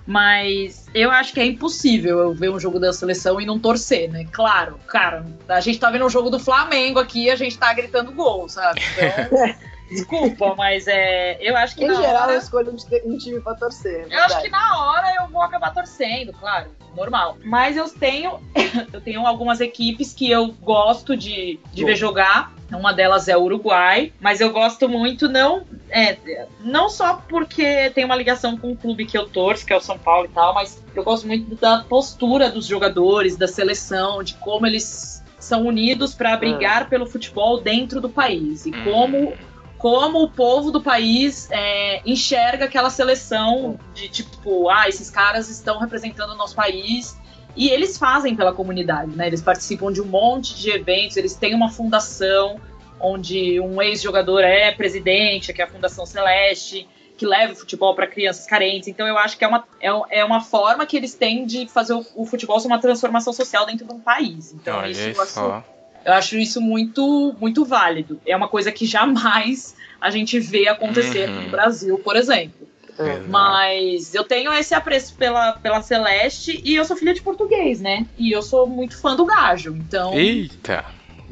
Mas 0.06 0.86
eu 0.94 1.10
acho 1.12 1.34
que 1.34 1.40
é 1.40 1.46
impossível 1.46 2.20
eu 2.20 2.34
ver 2.34 2.50
um 2.50 2.60
jogo 2.60 2.78
da 2.78 2.92
seleção 2.92 3.40
e 3.40 3.46
não 3.46 3.58
torcer, 3.58 4.12
né? 4.12 4.26
Claro, 4.34 4.78
cara, 4.86 5.26
a 5.48 5.62
gente 5.62 5.80
tá 5.80 5.90
vendo 5.90 6.06
um 6.06 6.10
jogo 6.10 6.30
do 6.30 6.40
Flamengo 6.40 7.00
aqui 7.00 7.26
e 7.26 7.32
a 7.32 7.38
gente 7.38 7.58
tá 7.58 7.72
gritando 7.74 8.12
gol, 8.12 8.50
sabe? 8.50 8.82
Então, 8.92 9.56
desculpa, 9.90 10.56
mas 10.58 10.88
é, 10.88 11.38
eu 11.40 11.56
acho 11.56 11.76
que 11.76 11.86
Em 11.86 11.96
geral, 11.96 12.24
hora... 12.24 12.34
eu 12.34 12.38
escolho 12.40 12.74
um 12.74 12.76
ti- 12.76 13.18
time 13.18 13.40
pra 13.40 13.56
torcer. 13.56 14.06
é 14.10 14.14
Eu 14.14 14.20
acho 14.24 14.36
verdade. 14.36 14.44
que 14.44 14.50
na 14.50 14.86
hora 14.86 15.16
eu 15.22 15.28
vou 15.30 15.42
acabar 15.42 15.74
torcendo, 15.74 16.34
claro, 16.34 16.68
normal. 16.98 17.38
Mas 17.46 17.78
eu 17.78 17.88
tenho, 17.88 18.42
eu 18.92 19.00
tenho 19.00 19.26
algumas 19.26 19.62
equipes 19.62 20.14
que 20.14 20.30
eu 20.30 20.50
gosto 20.62 21.16
de, 21.16 21.62
de 21.72 21.82
Bom. 21.82 21.88
ver 21.88 21.96
jogar. 21.96 22.53
Uma 22.76 22.94
delas 22.94 23.28
é 23.28 23.38
o 23.38 23.42
Uruguai, 23.42 24.12
mas 24.20 24.42
eu 24.42 24.52
gosto 24.52 24.88
muito 24.90 25.28
não, 25.30 25.64
é, 25.90 26.18
não 26.60 26.90
só 26.90 27.22
porque 27.28 27.90
tem 27.92 28.06
uma 28.06 28.16
ligação 28.16 28.58
com 28.58 28.72
o 28.72 28.76
clube 28.76 29.06
que 29.06 29.18
eu 29.18 29.28
torço, 29.28 29.66
que 29.66 29.74
é 29.74 29.78
o 29.78 29.82
São 29.82 29.98
Paulo 29.98 30.26
e 30.26 30.30
tal, 30.30 30.54
mas 30.54 30.84
eu 30.96 31.04
gosto 31.04 31.28
muito 31.28 31.56
da 31.56 31.84
postura 31.84 32.50
dos 32.50 32.66
jogadores, 32.66 33.36
da 33.36 33.48
seleção, 33.48 34.24
de 34.24 34.34
como 34.36 34.66
eles 34.66 35.24
são 35.40 35.66
unidos 35.66 36.14
para 36.16 36.38
brigar 36.38 36.88
pelo 36.90 37.06
futebol 37.06 37.60
dentro 37.60 38.00
do 38.00 38.10
país 38.10 38.66
e 38.66 38.70
Hum. 38.70 38.84
como 38.84 39.34
como 39.78 40.24
o 40.24 40.30
povo 40.30 40.72
do 40.72 40.82
país 40.82 41.50
é, 41.52 42.02
enxerga 42.06 42.64
aquela 42.64 42.90
seleção 42.90 43.78
de 43.94 44.08
tipo, 44.08 44.70
ah, 44.70 44.88
esses 44.88 45.10
caras 45.10 45.50
estão 45.50 45.78
representando 45.78 46.32
o 46.32 46.36
nosso 46.36 46.56
país 46.56 47.18
e 47.56 47.70
eles 47.70 47.98
fazem 47.98 48.36
pela 48.36 48.54
comunidade, 48.54 49.16
né? 49.16 49.28
Eles 49.28 49.42
participam 49.42 49.92
de 49.92 50.02
um 50.02 50.06
monte 50.06 50.56
de 50.56 50.72
eventos, 50.72 51.18
eles 51.18 51.36
têm 51.36 51.54
uma 51.54 51.70
fundação 51.70 52.60
onde 53.00 53.60
um 53.60 53.82
ex-jogador 53.82 54.40
é 54.42 54.72
presidente, 54.72 55.52
que 55.54 55.62
é 55.62 55.66
a 55.66 55.68
Fundação 55.68 56.06
Celeste, 56.06 56.88
que 57.18 57.26
leva 57.26 57.54
o 57.54 57.56
futebol 57.56 57.94
para 57.94 58.08
crianças 58.08 58.46
carentes. 58.46 58.88
Então 58.88 59.06
eu 59.08 59.18
acho 59.18 59.38
que 59.38 59.44
é 59.44 59.48
uma, 59.48 59.66
é, 59.82 60.20
é 60.20 60.26
uma 60.26 60.42
forma 60.42 60.86
que 60.86 60.96
eles 60.98 61.14
têm 61.14 61.46
de 61.46 61.68
fazer 61.68 61.94
o, 61.94 62.06
o 62.16 62.26
futebol 62.26 62.60
ser 62.60 62.68
uma 62.68 62.80
transformação 62.80 63.34
social 63.34 63.66
dentro 63.66 63.86
de 63.86 63.94
um 63.94 64.00
país. 64.00 64.54
Então 64.54 64.78
Olha 64.78 64.90
isso 64.90 65.02
eu 65.02 65.22
acho, 65.22 65.64
eu 66.06 66.14
acho 66.14 66.38
isso 66.38 66.62
muito, 66.62 67.36
muito 67.40 67.66
válido. 67.66 68.20
É 68.26 68.36
uma 68.36 68.48
coisa 68.48 68.72
que 68.72 68.86
jamais 68.86 69.76
a 70.00 70.10
gente 70.10 70.40
vê 70.40 70.68
acontecer 70.68 71.30
Uhum. 71.30 71.42
no 71.44 71.50
Brasil, 71.50 72.00
por 72.00 72.16
exemplo. 72.16 72.68
É. 72.98 73.04
Exato. 73.04 73.30
Mas 73.30 74.14
eu 74.16 74.24
tenho 74.24 74.54
esse 74.54 74.74
apreço 74.74 75.16
pela, 75.16 75.54
pela 75.54 75.82
Celeste 75.82 76.62
e 76.64 76.76
eu 76.76 76.86
sou 76.86 76.96
filha 76.96 77.14
de 77.14 77.22
português, 77.22 77.80
né? 77.82 78.06
E 78.18 78.32
eu 78.32 78.42
sou 78.42 78.68
muito 78.68 79.00
fã 79.00 79.16
do 79.16 79.26
Gajo. 79.26 79.76
Então, 79.76 80.14
Eita! 80.14 80.86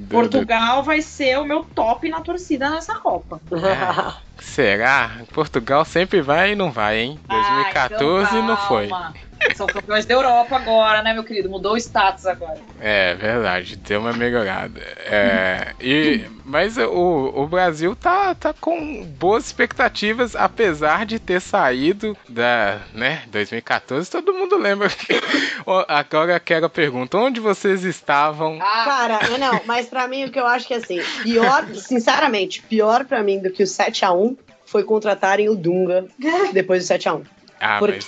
Portugal 0.10 0.84
vai 0.84 1.02
ser 1.02 1.38
o 1.38 1.46
meu 1.46 1.64
top 1.64 2.10
na 2.10 2.22
torcida 2.22 2.70
nessa 2.70 2.96
Copa. 2.96 3.42
Será? 4.40 5.22
Portugal 5.32 5.86
sempre 5.86 6.22
vai 6.22 6.54
e 6.54 6.56
não 6.56 6.72
vai, 6.72 7.00
hein? 7.00 7.20
2014 7.28 8.26
Ah, 8.26 8.30
então 8.30 8.48
não 8.48 8.58
foi. 8.58 8.90
São 9.56 9.68
campeões 9.68 10.06
da 10.06 10.14
Europa 10.14 10.56
agora, 10.56 11.02
né, 11.02 11.14
meu 11.14 11.24
querido? 11.24 11.50
Mudou 11.50 11.74
o 11.74 11.78
status 11.78 12.26
agora. 12.26 12.60
É 12.80 13.16
verdade, 13.16 13.76
deu 13.76 14.00
uma 14.00 14.14
melhorada. 14.14 14.80
É, 15.06 15.74
e, 15.80 16.26
mas 16.46 16.78
o, 16.78 17.32
o 17.36 17.48
Brasil 17.48 17.96
tá, 17.96 18.34
tá 18.36 18.54
com 18.54 19.04
boas 19.04 19.46
expectativas, 19.46 20.36
apesar 20.36 21.06
de 21.06 21.20
ter 21.20 21.42
saído 21.42 22.16
da 22.28 22.82
né, 22.94 23.24
2014. 23.28 24.10
Todo 24.10 24.34
mundo 24.34 24.58
lembra. 24.58 24.90
Agora 25.88 26.40
quero 26.40 26.66
a 26.66 26.70
pergunta: 26.70 27.18
onde 27.18 27.40
vocês 27.40 27.84
estavam? 27.84 28.60
Ah, 28.62 28.84
Cara, 28.86 29.38
não, 29.38 29.62
mas 29.66 29.88
pra 29.88 30.08
mim 30.08 30.26
o 30.26 30.32
que 30.32 30.40
eu 30.40 30.48
acho 30.48 30.68
que 30.68 30.74
é 30.74 30.78
assim, 30.78 31.00
pior, 31.24 31.66
sinceramente, 31.76 32.62
pior 32.64 33.06
pra 33.06 33.24
mim 33.24 33.40
do 33.40 33.52
que 33.52 33.64
o 33.64 33.66
7x1 33.66 34.38
foi 34.66 34.84
contratarem 34.84 35.50
o 35.50 35.56
Dunga 35.56 36.06
depois 36.54 36.88
do 36.88 36.94
7x1. 36.94 37.24
Ah, 37.60 37.80
mas 37.80 38.06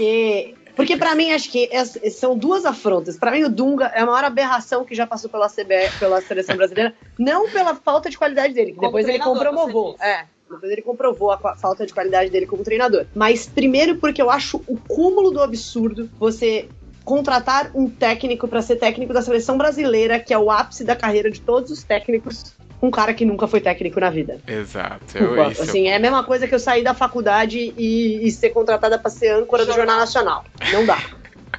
Porque. 0.75 0.97
Pra 0.97 1.15
mim, 1.15 1.31
acho 1.31 1.49
que 1.51 1.69
es- 1.71 2.15
são 2.15 2.37
duas 2.37 2.65
afrontas. 2.65 3.17
Pra 3.17 3.31
mim, 3.31 3.43
o 3.43 3.49
Dunga 3.49 3.85
é 3.93 4.01
a 4.01 4.05
maior 4.05 4.23
aberração 4.23 4.83
que 4.85 4.93
já 4.95 5.05
passou 5.07 5.29
pela 5.29 5.49
CBF, 5.49 5.99
pela 5.99 6.21
seleção 6.21 6.55
brasileira. 6.55 6.93
Não 7.19 7.49
pela 7.49 7.75
falta 7.75 8.09
de 8.09 8.17
qualidade 8.17 8.53
dele, 8.53 8.71
que 8.71 8.77
Como 8.77 8.87
depois 8.87 9.07
ele 9.07 9.19
comprovou. 9.19 9.95
É, 10.01 10.25
depois 10.49 10.71
ele 10.71 10.81
comprovou 10.81 11.31
a 11.31 11.55
falta 11.55 11.85
de 11.85 11.93
qualidade 11.93 12.29
dele 12.29 12.45
como 12.45 12.63
treinador. 12.63 13.05
Mas 13.15 13.45
primeiro 13.47 13.97
porque 13.97 14.21
eu 14.21 14.29
acho 14.29 14.61
o 14.67 14.77
cúmulo 14.77 15.31
do 15.31 15.41
absurdo 15.41 16.09
você 16.19 16.67
contratar 17.03 17.71
um 17.75 17.89
técnico 17.89 18.47
pra 18.47 18.61
ser 18.61 18.77
técnico 18.77 19.11
da 19.13 19.21
seleção 19.21 19.57
brasileira, 19.57 20.19
que 20.19 20.33
é 20.33 20.37
o 20.37 20.49
ápice 20.49 20.83
da 20.85 20.95
carreira 20.95 21.29
de 21.29 21.41
todos 21.41 21.69
os 21.69 21.83
técnicos, 21.83 22.53
um 22.83 22.91
cara 22.91 23.13
que 23.13 23.23
nunca 23.25 23.47
foi 23.47 23.61
técnico 23.61 23.97
na 23.99 24.09
vida. 24.09 24.39
exato. 24.45 25.17
Eu, 25.17 25.27
Desculpa, 25.29 25.51
isso, 25.53 25.61
assim, 25.63 25.87
é 25.87 25.95
a 25.95 25.99
mesma 25.99 26.23
coisa 26.23 26.47
que 26.47 26.53
eu 26.53 26.59
sair 26.59 26.83
da 26.83 26.93
faculdade 26.93 27.73
e, 27.77 28.27
e 28.27 28.29
ser 28.31 28.49
contratada 28.49 28.99
pra 28.99 29.09
ser 29.09 29.29
âncora 29.29 29.65
do 29.65 29.71
Jornal. 29.73 29.97
Nacional. 29.99 30.43
Não 30.71 30.85
dá. 30.85 30.97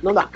Não 0.03 0.13
dá. 0.13 0.29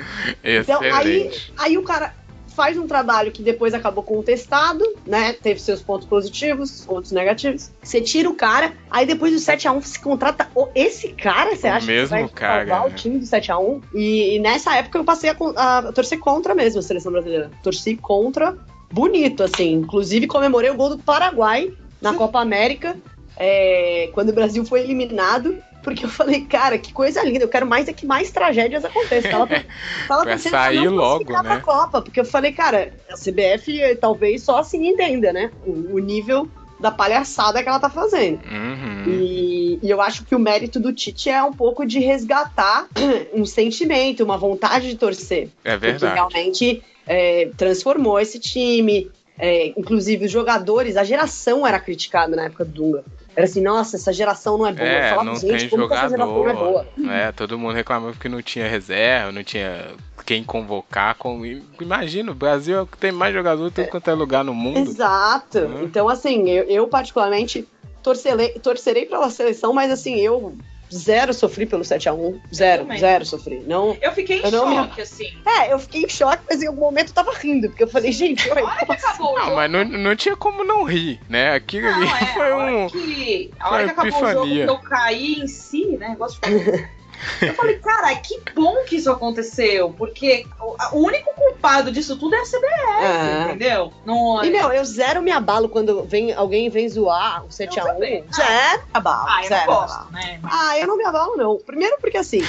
Então, 0.42 0.80
aí, 0.80 1.30
aí 1.58 1.76
o 1.76 1.82
cara 1.82 2.14
faz 2.56 2.76
um 2.76 2.88
trabalho 2.88 3.30
que 3.30 3.40
depois 3.42 3.72
acabou 3.74 4.02
contestado, 4.02 4.82
né? 5.06 5.32
Teve 5.32 5.60
seus 5.60 5.80
pontos 5.80 6.08
positivos, 6.08 6.84
outros 6.88 7.12
negativos. 7.12 7.70
Você 7.82 8.00
tira 8.00 8.28
o 8.28 8.34
cara, 8.34 8.72
aí 8.90 9.06
depois 9.06 9.32
do 9.32 9.38
7x1 9.38 9.80
você 9.80 9.98
contrata 10.00 10.48
o- 10.56 10.66
esse 10.74 11.08
cara, 11.10 11.54
você 11.54 11.68
O 11.68 11.72
acha 11.72 11.86
mesmo 11.86 12.06
que 12.16 12.22
vai 12.22 12.28
cara, 12.30 12.66
salvar 12.66 12.86
o 12.86 12.88
né? 12.90 12.94
time 12.96 13.18
do 13.18 13.26
7x1? 13.26 13.80
E, 13.94 14.34
e 14.36 14.38
nessa 14.40 14.74
época 14.74 14.98
eu 14.98 15.04
passei 15.04 15.30
a, 15.30 15.34
con- 15.36 15.54
a 15.56 15.92
torcer 15.92 16.18
contra 16.18 16.52
mesmo 16.52 16.80
a 16.80 16.82
seleção 16.82 17.12
brasileira. 17.12 17.48
Torci 17.62 17.94
contra, 17.96 18.56
bonito, 18.90 19.42
assim. 19.42 19.72
Inclusive 19.72 20.26
comemorei 20.26 20.70
o 20.70 20.76
gol 20.76 20.90
do 20.90 20.98
Paraguai 20.98 21.72
na 22.00 22.14
Copa 22.14 22.40
América, 22.40 22.96
é, 23.36 24.10
quando 24.12 24.30
o 24.30 24.34
Brasil 24.34 24.64
foi 24.64 24.80
eliminado. 24.80 25.56
Porque 25.82 26.04
eu 26.04 26.08
falei, 26.08 26.44
cara, 26.44 26.76
que 26.76 26.92
coisa 26.92 27.22
linda, 27.22 27.44
eu 27.44 27.48
quero 27.48 27.66
mais 27.66 27.88
é 27.88 27.92
que 27.92 28.04
mais 28.04 28.30
tragédias 28.30 28.84
aconteçam. 28.84 29.30
Fala 29.30 29.46
pra, 29.46 29.64
fala 30.06 30.22
Pra 30.24 30.38
sair 30.38 30.84
não 30.84 30.94
logo, 30.94 31.32
né? 31.32 31.42
pra 31.42 31.60
Copa, 31.60 32.02
porque 32.02 32.20
eu 32.20 32.24
falei, 32.24 32.52
cara, 32.52 32.92
a 33.10 33.14
CBF 33.14 33.80
eh, 33.80 33.94
talvez 33.94 34.42
só 34.42 34.58
assim 34.58 34.88
entenda, 34.88 35.32
né? 35.32 35.50
O, 35.64 35.94
o 35.94 35.98
nível 35.98 36.48
da 36.80 36.90
palhaçada 36.90 37.62
que 37.62 37.68
ela 37.68 37.80
tá 37.80 37.90
fazendo. 37.90 38.40
Uhum. 38.44 39.04
E, 39.06 39.57
e 39.82 39.90
eu 39.90 40.00
acho 40.00 40.24
que 40.24 40.34
o 40.34 40.38
mérito 40.38 40.78
do 40.80 40.92
Tite 40.92 41.30
é 41.30 41.42
um 41.42 41.52
pouco 41.52 41.84
de 41.86 41.98
resgatar 41.98 42.88
um 43.32 43.44
sentimento, 43.44 44.24
uma 44.24 44.36
vontade 44.36 44.88
de 44.88 44.96
torcer. 44.96 45.48
É 45.64 45.72
Porque 45.72 45.86
verdade. 45.92 46.14
realmente 46.14 46.82
é, 47.06 47.50
transformou 47.56 48.18
esse 48.18 48.38
time. 48.38 49.10
é, 49.38 49.68
inclusive, 49.76 50.26
os 50.26 50.32
jogadores, 50.32 50.96
a 50.96 51.04
geração 51.04 51.66
era 51.66 51.78
criticada 51.78 52.34
na 52.34 52.44
época 52.44 52.64
do 52.64 52.72
Dunga. 52.72 53.04
Era 53.36 53.44
assim, 53.44 53.62
nossa, 53.62 53.94
essa 53.94 54.12
geração 54.12 54.58
não 54.58 54.66
é 54.66 54.72
boa. 54.72 54.88
É, 54.88 55.10
falava, 55.10 55.24
não 55.30 55.36
gente, 55.36 55.60
tem 55.60 55.68
como 55.68 55.86
que 55.86 55.94
essa 55.94 56.08
geração 56.08 56.34
não 56.34 56.50
é 56.50 56.52
boa? 56.52 56.86
jogador. 56.96 57.12
É, 57.12 57.30
todo 57.30 57.56
mundo 57.56 57.72
reclamando 57.72 58.18
que 58.18 58.28
não 58.28 58.42
tinha 58.42 58.66
reserva, 58.66 59.30
não 59.30 59.44
tinha 59.44 59.92
quem 60.26 60.42
convocar. 60.42 61.14
Com... 61.14 61.40
Imagina, 61.80 62.32
o 62.32 62.34
Brasil 62.34 62.78
é 62.78 62.82
o 62.82 62.86
que 62.86 62.98
tem 62.98 63.12
mais 63.12 63.32
jogador 63.32 63.68
em 63.68 63.70
tudo 63.70 63.86
quanto 63.86 64.10
é 64.10 64.12
lugar 64.12 64.42
no 64.42 64.52
mundo. 64.52 64.80
Exato. 64.80 65.60
Hum. 65.60 65.84
Então, 65.84 66.08
assim, 66.08 66.50
eu, 66.50 66.64
eu 66.64 66.88
particularmente 66.88 67.64
torcerei, 68.12 68.48
torcerei 68.60 69.04
pela 69.06 69.28
seleção, 69.30 69.72
mas 69.74 69.90
assim, 69.90 70.16
eu 70.16 70.56
zero 70.90 71.34
sofri 71.34 71.66
pelo 71.66 71.82
7x1. 71.84 72.40
Zero, 72.54 72.86
zero 72.98 73.26
sofri. 73.26 73.58
Não, 73.66 73.94
eu 74.00 74.10
fiquei 74.12 74.38
em 74.40 74.44
Eu 74.44 74.50
não 74.50 74.68
me- 74.70 74.76
choque, 74.76 75.00
assim. 75.02 75.28
é, 75.46 75.70
eu 75.72 75.78
fiquei 75.78 76.02
em 76.04 76.08
choque, 76.08 76.42
mas 76.48 76.62
em 76.62 76.66
algum 76.66 76.80
momento 76.80 77.08
eu 77.08 77.14
tava 77.14 77.32
rindo, 77.34 77.68
porque 77.68 77.82
eu 77.82 77.88
falei, 77.88 78.10
gente, 78.10 78.48
oi, 78.50 78.62
A 78.62 78.64
hora 78.64 78.72
que 78.74 78.86
como 78.86 78.92
assim? 78.94 79.06
acabou 79.06 79.34
Não, 79.34 79.44
jogo. 79.44 79.56
mas 79.56 79.70
não, 79.70 79.84
não 79.84 80.16
tinha 80.16 80.34
como 80.36 80.64
não 80.64 80.84
rir, 80.84 81.20
né? 81.28 81.52
Aquilo 81.54 81.86
ali 81.88 82.06
Não, 82.06 82.16
é, 82.16 82.26
foi 82.32 82.50
a 82.50 82.56
hora 82.56 82.76
um. 82.76 82.88
que, 82.88 83.50
a 83.60 83.70
hora 83.70 83.84
que 83.84 83.90
acabou 83.90 84.08
o 84.22 84.26
jogo 84.32 84.46
epifania. 84.46 84.64
que 84.64 84.70
eu 84.70 84.78
caí 84.78 85.34
em 85.34 85.46
si, 85.46 85.86
né? 85.98 86.16
Gosto 86.18 86.40
de 86.40 86.88
Eu 87.42 87.54
falei, 87.54 87.78
cara, 87.78 88.14
que 88.16 88.40
bom 88.54 88.84
que 88.84 88.96
isso 88.96 89.10
aconteceu, 89.10 89.92
porque 89.96 90.44
o, 90.92 90.98
único 90.98 91.32
culpado 91.34 91.90
disso 91.90 92.16
tudo 92.18 92.34
é 92.34 92.38
a 92.40 92.44
CBF, 92.44 93.04
É. 93.04 93.42
entendeu? 93.48 93.92
Não, 94.04 94.44
E, 94.44 94.50
meu, 94.50 94.72
eu 94.72 94.84
zero 94.84 95.20
me 95.22 95.30
abalo 95.30 95.68
quando 95.68 96.04
vem, 96.04 96.32
alguém 96.32 96.68
vem 96.70 96.88
zoar 96.88 97.42
o 97.42 97.46
Eu 97.46 97.50
7x1. 97.50 97.82
também. 97.84 98.24
Zero 98.34 98.78
me 98.82 98.88
abalo. 98.94 99.26
ah, 99.28 99.42
eu 99.42 99.48
zero 99.48 99.66
não 99.66 99.74
me 99.74 99.80
gosto, 99.80 99.94
abalo. 99.96 100.10
né? 100.12 100.38
Mas- 100.42 100.52
Ah, 100.54 100.78
eu 100.78 100.86
não 100.86 100.96
me 100.96 101.04
abalo, 101.04 101.36
não. 101.36 101.56
Primeiro 101.58 101.96
porque, 102.00 102.16
assim, 102.18 102.40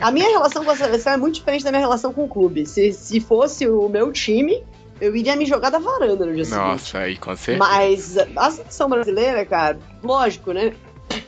a 0.00 0.10
minha 0.10 0.28
relação 0.28 0.64
com 0.64 0.70
a 0.70 0.76
seleção 0.76 1.12
é 1.12 1.16
muito 1.16 1.34
diferente 1.36 1.64
da 1.64 1.70
minha 1.70 1.80
relação 1.82 2.12
com 2.12 2.24
o 2.24 2.28
clube. 2.28 2.66
Se, 2.66 2.92
se 2.92 3.20
fosse 3.20 3.66
o 3.68 3.88
meu 3.88 4.12
time, 4.12 4.64
eu 5.00 5.14
iria 5.14 5.36
me 5.36 5.44
jogar 5.44 5.70
da 5.70 5.78
varanda 5.78 6.24
no 6.24 6.34
dia 6.34 6.44
seguinte. 6.44 6.60
Nossa, 6.64 6.98
aí 7.00 7.16
com 7.18 7.36
certeza. 7.36 7.58
Mas 7.58 8.16
a 8.36 8.50
seleção 8.50 8.88
brasileira, 8.88 9.44
cara, 9.44 9.78
lógico, 10.02 10.52
né? 10.52 10.72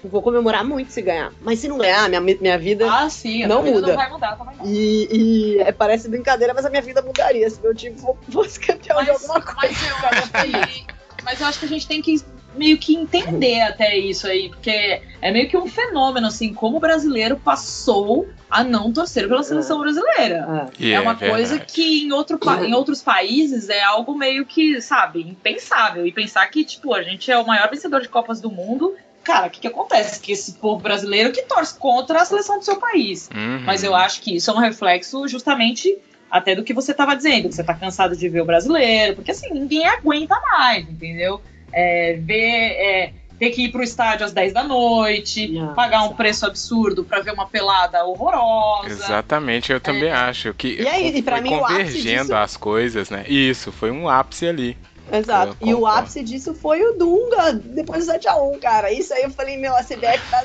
Vou 0.05 0.23
comemorar 0.23 0.65
muito 0.65 0.93
se 0.93 1.03
ganhar. 1.03 1.33
Mas 1.41 1.59
se 1.59 1.69
não 1.69 1.79
ganhar, 1.79 2.09
minha, 2.09 2.21
minha 2.21 2.59
vida. 2.59 2.87
Ah, 2.91 3.09
sim, 3.11 3.43
a 3.45 3.49
Não 3.49 3.63
vida 3.63 3.75
muda. 3.77 3.87
Não 3.89 3.97
vai 3.97 4.11
mudar 4.11 4.37
também. 4.37 4.57
não. 4.57 4.67
E, 4.67 5.09
e 5.57 5.59
é, 5.61 5.73
parece 5.73 6.09
brincadeira, 6.09 6.55
mas 6.55 6.65
a 6.65 6.71
minha 6.71 6.83
vida 6.83 7.03
mudaria 7.03 7.49
se 7.51 7.61
meu 7.61 7.75
time 7.75 7.97
fo- 7.99 8.17
fosse 8.31 8.61
campeão 8.61 9.03
de 9.03 9.11
Mas, 9.11 9.23
alguma 9.23 9.41
coisa. 9.41 9.75
mas 9.75 9.83
eu 9.83 10.09
acho 10.09 10.31
que, 10.33 10.87
mas 11.25 11.41
eu 11.41 11.47
acho 11.47 11.59
que 11.61 11.65
a 11.65 11.69
gente 11.69 11.87
tem 11.87 12.01
que 12.03 12.23
meio 12.55 12.79
que 12.79 12.95
entender 12.97 13.61
até 13.61 13.97
isso 13.97 14.27
aí, 14.27 14.49
porque 14.49 15.03
é 15.21 15.31
meio 15.31 15.49
que 15.49 15.57
um 15.57 15.67
fenômeno, 15.69 16.27
assim, 16.27 16.53
como 16.55 16.79
o 16.79 16.81
brasileiro 16.81 17.37
passou 17.37 18.29
a 18.51 18.65
não 18.65 18.93
torcer 18.93 19.29
pela 19.29 19.43
seleção 19.43 19.79
brasileira. 19.81 20.45
Ah, 20.49 20.67
E 20.79 20.93
é 20.93 20.99
uma 21.01 21.15
coisa 21.15 21.59
que 21.59 22.03
em, 22.05 22.13
outro, 22.13 22.39
em 22.65 22.73
outros 22.75 23.03
países 23.03 23.69
é 23.69 23.83
algo 23.83 24.15
meio 24.17 24.45
que, 24.47 24.81
sabe, 24.81 25.21
impensável. 25.21 26.07
E 26.07 26.11
pensar 26.13 26.47
que, 26.49 26.65
tipo, 26.65 26.95
a 26.95 27.03
gente 27.03 27.31
é 27.31 27.39
o 27.39 27.47
maior 27.47 27.69
vencedor 27.69 28.01
de 28.01 28.09
Copas 28.09 28.41
do 28.41 28.51
Mundo. 28.51 28.95
Cara, 29.29 29.49
o 29.49 29.51
que, 29.51 29.61
que 29.61 29.67
acontece? 29.69 30.21
Que 30.21 30.33
esse 30.33 30.53
povo 30.55 30.81
brasileiro 30.81 31.31
que 31.33 31.43
torce 31.43 31.79
contra 31.79 32.23
a 32.23 32.25
seleção 32.25 32.59
do 32.59 32.65
seu 32.65 32.77
país. 32.77 33.29
Uhum. 33.35 33.61
Mas 33.67 33.85
eu 33.85 33.95
acho 33.95 34.23
que 34.23 34.35
isso 34.35 34.51
é 34.51 34.55
um 34.55 34.59
reflexo 34.59 35.29
justamente 35.29 35.99
até 36.31 36.55
do 36.55 36.65
que 36.65 36.73
você 36.73 36.93
estava 36.93 37.15
dizendo, 37.15 37.47
que 37.51 37.55
você 37.55 37.63
tá 37.63 37.75
cansado 37.75 38.17
de 38.17 38.27
ver 38.27 38.41
o 38.41 38.47
brasileiro, 38.47 39.15
porque 39.17 39.31
assim, 39.31 39.53
ninguém 39.53 39.87
aguenta 39.87 40.35
mais, 40.51 40.89
entendeu? 40.89 41.43
É, 41.71 42.19
ver, 42.23 42.37
é, 42.41 43.13
ter 43.39 43.51
que 43.51 43.65
ir 43.65 43.69
pro 43.71 43.83
estádio 43.83 44.25
às 44.25 44.33
10 44.33 44.55
da 44.55 44.65
noite, 44.65 45.49
Nossa. 45.49 45.75
pagar 45.75 46.05
um 46.05 46.15
preço 46.15 46.47
absurdo 46.47 47.05
pra 47.05 47.21
ver 47.21 47.33
uma 47.35 47.47
pelada 47.47 48.03
horrorosa. 48.07 48.89
Exatamente, 48.89 49.71
eu 49.73 49.79
também 49.81 50.11
acho 50.11 50.55
que 50.55 50.79
É. 50.79 50.83
E 50.83 50.89
aí, 50.89 51.17
e 51.19 51.23
pra 51.23 51.37
foi 51.37 51.43
mim, 51.43 51.55
o 51.55 51.65
ápice 51.65 51.77
convergendo 51.77 52.23
disso- 52.23 52.35
as 52.35 52.57
coisas, 52.57 53.11
né? 53.11 53.25
Isso, 53.29 53.71
foi 53.73 53.91
um 53.91 54.09
ápice 54.09 54.49
ali. 54.49 54.77
Exato. 55.13 55.57
E 55.61 55.73
o 55.75 55.87
ápice 55.87 56.23
disso 56.23 56.55
foi 56.55 56.83
o 56.83 56.93
Dunga, 56.93 57.53
depois 57.53 58.07
do 58.07 58.13
7x1, 58.13 58.59
cara. 58.61 58.93
Isso 58.93 59.13
aí 59.15 59.23
eu 59.23 59.31
falei, 59.31 59.57
meu, 59.57 59.75
a 59.77 59.83
CBF 59.83 60.21
tá 60.31 60.45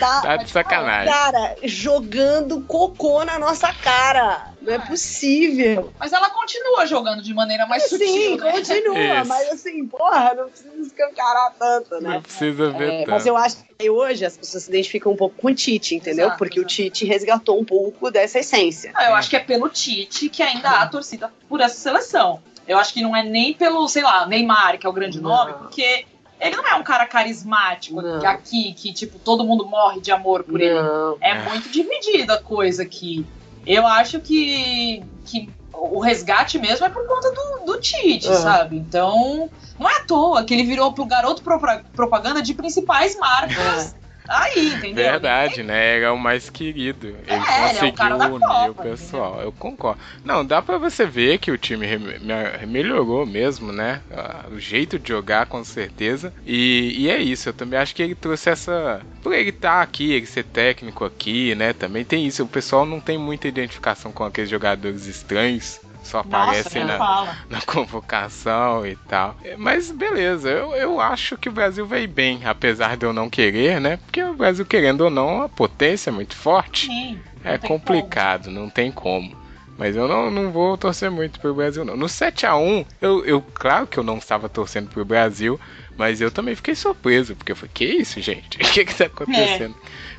tá, 0.00 0.20
Tá 0.22 0.36
de 0.38 0.50
sacanagem. 0.50 1.12
cara, 1.12 1.54
jogando 1.62 2.60
cocô 2.62 3.24
na 3.24 3.38
nossa 3.38 3.72
cara. 3.72 4.48
Não 4.60 4.74
é 4.74 4.78
possível. 4.80 5.92
Mas 5.98 6.12
ela 6.12 6.28
continua 6.30 6.84
jogando 6.86 7.22
de 7.22 7.32
maneira 7.32 7.66
mais 7.66 7.84
Sim, 7.84 7.90
sutil, 7.98 8.36
né? 8.38 8.50
continua, 8.52 9.20
Isso. 9.20 9.28
mas 9.28 9.48
assim, 9.52 9.86
porra, 9.86 10.34
não 10.34 10.48
precisa 10.48 10.76
escancarar 10.80 11.54
tanto, 11.56 12.00
né? 12.00 12.14
Não 12.14 12.22
precisa 12.22 12.70
ver 12.72 12.88
É, 12.92 12.98
tanto. 12.98 13.10
mas 13.10 13.26
eu 13.26 13.36
acho 13.36 13.58
que 13.78 13.88
hoje 13.88 14.24
as 14.24 14.36
pessoas 14.36 14.64
se 14.64 14.70
identificam 14.70 15.12
um 15.12 15.16
pouco 15.16 15.36
com 15.36 15.48
o 15.48 15.54
Tite, 15.54 15.94
entendeu? 15.94 16.26
Exato, 16.26 16.38
Porque 16.38 16.58
o 16.58 16.62
exato. 16.62 16.74
Tite 16.74 17.04
resgatou 17.04 17.60
um 17.60 17.64
pouco 17.64 18.10
dessa 18.10 18.40
essência. 18.40 18.90
Ah, 18.94 19.04
eu 19.10 19.14
acho 19.14 19.30
que 19.30 19.36
é 19.36 19.40
pelo 19.40 19.68
Tite 19.68 20.28
que 20.28 20.42
ainda 20.42 20.68
há 20.70 20.86
torcida 20.88 21.32
por 21.48 21.60
essa 21.60 21.76
seleção. 21.76 22.42
Eu 22.66 22.78
acho 22.78 22.92
que 22.92 23.00
não 23.02 23.14
é 23.14 23.22
nem 23.22 23.52
pelo, 23.54 23.86
sei 23.88 24.02
lá, 24.02 24.26
Neymar, 24.26 24.78
que 24.78 24.86
é 24.86 24.88
o 24.88 24.92
grande 24.92 25.20
Não. 25.20 25.30
nome, 25.30 25.52
porque 25.54 26.04
ele 26.40 26.56
não 26.56 26.66
é 26.66 26.74
um 26.74 26.82
cara 26.82 27.06
carismático 27.06 28.00
Não. 28.02 28.26
aqui, 28.26 28.72
que 28.74 28.92
tipo, 28.92 29.18
todo 29.18 29.44
mundo 29.44 29.66
morre 29.66 30.00
de 30.00 30.10
amor 30.12 30.42
por 30.44 30.60
ele. 30.60 30.74
Não. 30.74 31.16
É 31.20 31.30
É. 31.30 31.42
muito 31.48 31.68
dividida 31.70 32.34
a 32.34 32.42
coisa 32.42 32.82
aqui. 32.82 33.24
Eu 33.66 33.86
acho 33.86 34.20
que, 34.20 35.02
que 35.24 35.48
o 35.72 35.98
resgate 36.00 36.58
mesmo 36.58 36.86
é 36.86 36.88
por 36.88 37.06
conta 37.06 37.30
do, 37.32 37.64
do 37.66 37.80
Tite, 37.80 38.28
É. 38.28 38.34
sabe? 38.34 38.76
Então, 38.76 39.48
não 39.78 39.88
é 39.88 39.96
à 39.96 40.04
toa 40.04 40.44
que 40.44 40.54
ele 40.54 40.62
virou 40.64 40.92
pro 40.92 41.04
garoto 41.04 41.42
propa- 41.42 41.82
propaganda 41.94 42.40
de 42.42 42.54
principais 42.54 43.16
marcas 43.18 43.94
aí, 44.28 44.74
entendeu? 44.74 44.94
Verdade, 44.94 45.62
né? 45.62 45.98
Era 45.98 46.12
o 46.12 46.18
mais 46.18 46.50
querido. 46.50 47.08
Ele 47.08 47.16
É, 47.26 47.34
ele 47.34 47.44
é 47.44 47.68
conseguiu 47.68 47.92
cara 47.94 48.16
da 48.16 48.26
unir 48.28 48.70
o 48.70 48.74
pessoal. 48.74 49.40
Eu 49.40 49.52
concordo. 49.52 50.00
Não, 50.24 50.44
dá 50.44 50.60
pra 50.60 50.78
você 50.78 51.06
ver 51.06 51.38
que 51.38 51.50
o 51.50 51.58
time 51.58 51.86
melhorou 52.66 53.26
mesmo, 53.26 53.72
né? 53.72 54.00
O 54.50 54.58
jeito 54.58 54.98
de 54.98 55.08
jogar, 55.08 55.46
com 55.46 55.62
certeza. 55.64 56.32
E, 56.44 56.94
e 56.98 57.10
é 57.10 57.18
isso. 57.18 57.48
Eu 57.48 57.54
também 57.54 57.78
acho 57.78 57.94
que 57.94 58.02
ele 58.02 58.14
trouxe 58.14 58.50
essa. 58.50 59.00
Por 59.22 59.32
ele 59.32 59.50
estar 59.50 59.82
aqui, 59.82 60.12
ele 60.12 60.26
ser 60.26 60.44
técnico 60.44 61.04
aqui, 61.04 61.54
né? 61.54 61.72
Também 61.72 62.04
tem 62.04 62.26
isso. 62.26 62.42
O 62.44 62.48
pessoal 62.48 62.86
não 62.86 63.00
tem 63.00 63.18
muita 63.18 63.48
identificação 63.48 64.12
com 64.12 64.24
aqueles 64.24 64.50
jogadores 64.50 65.06
estranhos. 65.06 65.80
Só 66.06 66.22
Nossa, 66.24 66.28
aparecem 66.28 66.84
nem 66.84 66.98
na, 66.98 67.36
na 67.50 67.60
convocação 67.62 68.86
e 68.86 68.96
tal. 68.96 69.36
Mas 69.58 69.90
beleza, 69.90 70.48
eu, 70.48 70.74
eu 70.74 71.00
acho 71.00 71.36
que 71.36 71.48
o 71.48 71.52
Brasil 71.52 71.86
veio 71.86 72.08
bem, 72.08 72.44
apesar 72.44 72.96
de 72.96 73.04
eu 73.04 73.12
não 73.12 73.28
querer, 73.28 73.80
né? 73.80 73.96
Porque 73.98 74.22
o 74.22 74.36
Brasil, 74.36 74.64
querendo 74.64 75.02
ou 75.02 75.10
não, 75.10 75.42
a 75.42 75.48
potência 75.48 76.10
é 76.10 76.12
muito 76.12 76.36
forte. 76.36 76.86
Sim, 76.86 77.20
É 77.42 77.58
complicado, 77.58 78.50
não 78.50 78.68
tem 78.70 78.90
como. 78.92 79.36
Mas 79.76 79.94
eu 79.94 80.08
não, 80.08 80.30
não 80.30 80.50
vou 80.50 80.76
torcer 80.78 81.10
muito 81.10 81.38
pro 81.38 81.54
Brasil, 81.54 81.84
não. 81.84 81.96
No 81.96 82.08
7x1, 82.08 82.86
eu, 83.00 83.24
eu, 83.26 83.42
claro 83.42 83.86
que 83.86 83.98
eu 83.98 84.02
não 84.02 84.16
estava 84.16 84.48
torcendo 84.48 84.88
pro 84.88 85.04
Brasil, 85.04 85.60
mas 85.96 86.20
eu 86.20 86.30
também 86.30 86.54
fiquei 86.54 86.74
surpreso, 86.74 87.34
porque 87.36 87.52
eu 87.52 87.56
falei, 87.56 87.70
que 87.72 87.84
isso, 87.84 88.20
gente? 88.20 88.58
O 88.62 88.70
que 88.72 88.84
que 88.84 88.94
tá 88.94 89.06
acontecendo? 89.06 89.74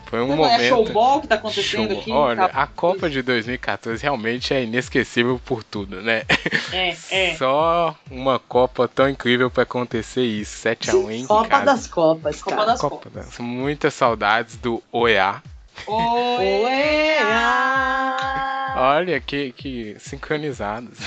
Foi 0.09 0.21
um 0.21 0.27
como. 0.27 0.43
momento... 0.43 0.61
É 0.61 0.69
showball 0.69 1.19
que 1.21 1.27
tá 1.27 1.35
acontecendo 1.35 1.89
Show. 1.91 1.99
aqui. 1.99 2.11
Olha, 2.11 2.47
tá- 2.47 2.61
a 2.63 2.65
Copa 2.67 3.09
de 3.09 3.21
2014 3.21 4.01
realmente 4.01 4.53
é 4.53 4.63
inesquecível 4.63 5.39
por 5.43 5.63
tudo, 5.65 6.01
né? 6.01 6.23
É, 6.71 6.95
é. 7.11 7.35
Só 7.37 7.93
uma 8.09 8.39
Copa 8.39 8.87
tão 8.87 9.09
incrível 9.09 9.51
pra 9.51 9.63
acontecer 9.63 10.23
isso. 10.23 10.65
7x1 10.65 11.11
em 11.11 11.27
Copa 11.27 11.47
casa. 11.49 11.65
das 11.65 11.87
Copas, 11.87 12.41
Copa 12.41 12.55
cara. 12.55 12.67
das 12.71 12.79
Copa 12.79 12.95
Copas. 12.95 13.25
das... 13.25 13.37
Muitas 13.39 13.93
saudades 13.93 14.55
do 14.55 14.81
OEA. 14.93 15.43
Oi! 15.85 17.17
Olha 18.79 19.19
que, 19.19 19.51
que 19.51 19.95
sincronizados. 19.99 20.97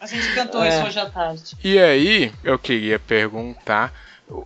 A 0.00 0.06
gente 0.06 0.32
cantou 0.34 0.62
É. 0.62 0.68
isso 0.68 0.86
hoje 0.86 0.98
à 1.00 1.06
tarde. 1.10 1.42
E 1.64 1.78
aí, 1.78 2.32
eu 2.44 2.58
queria 2.58 2.98
perguntar. 2.98 3.92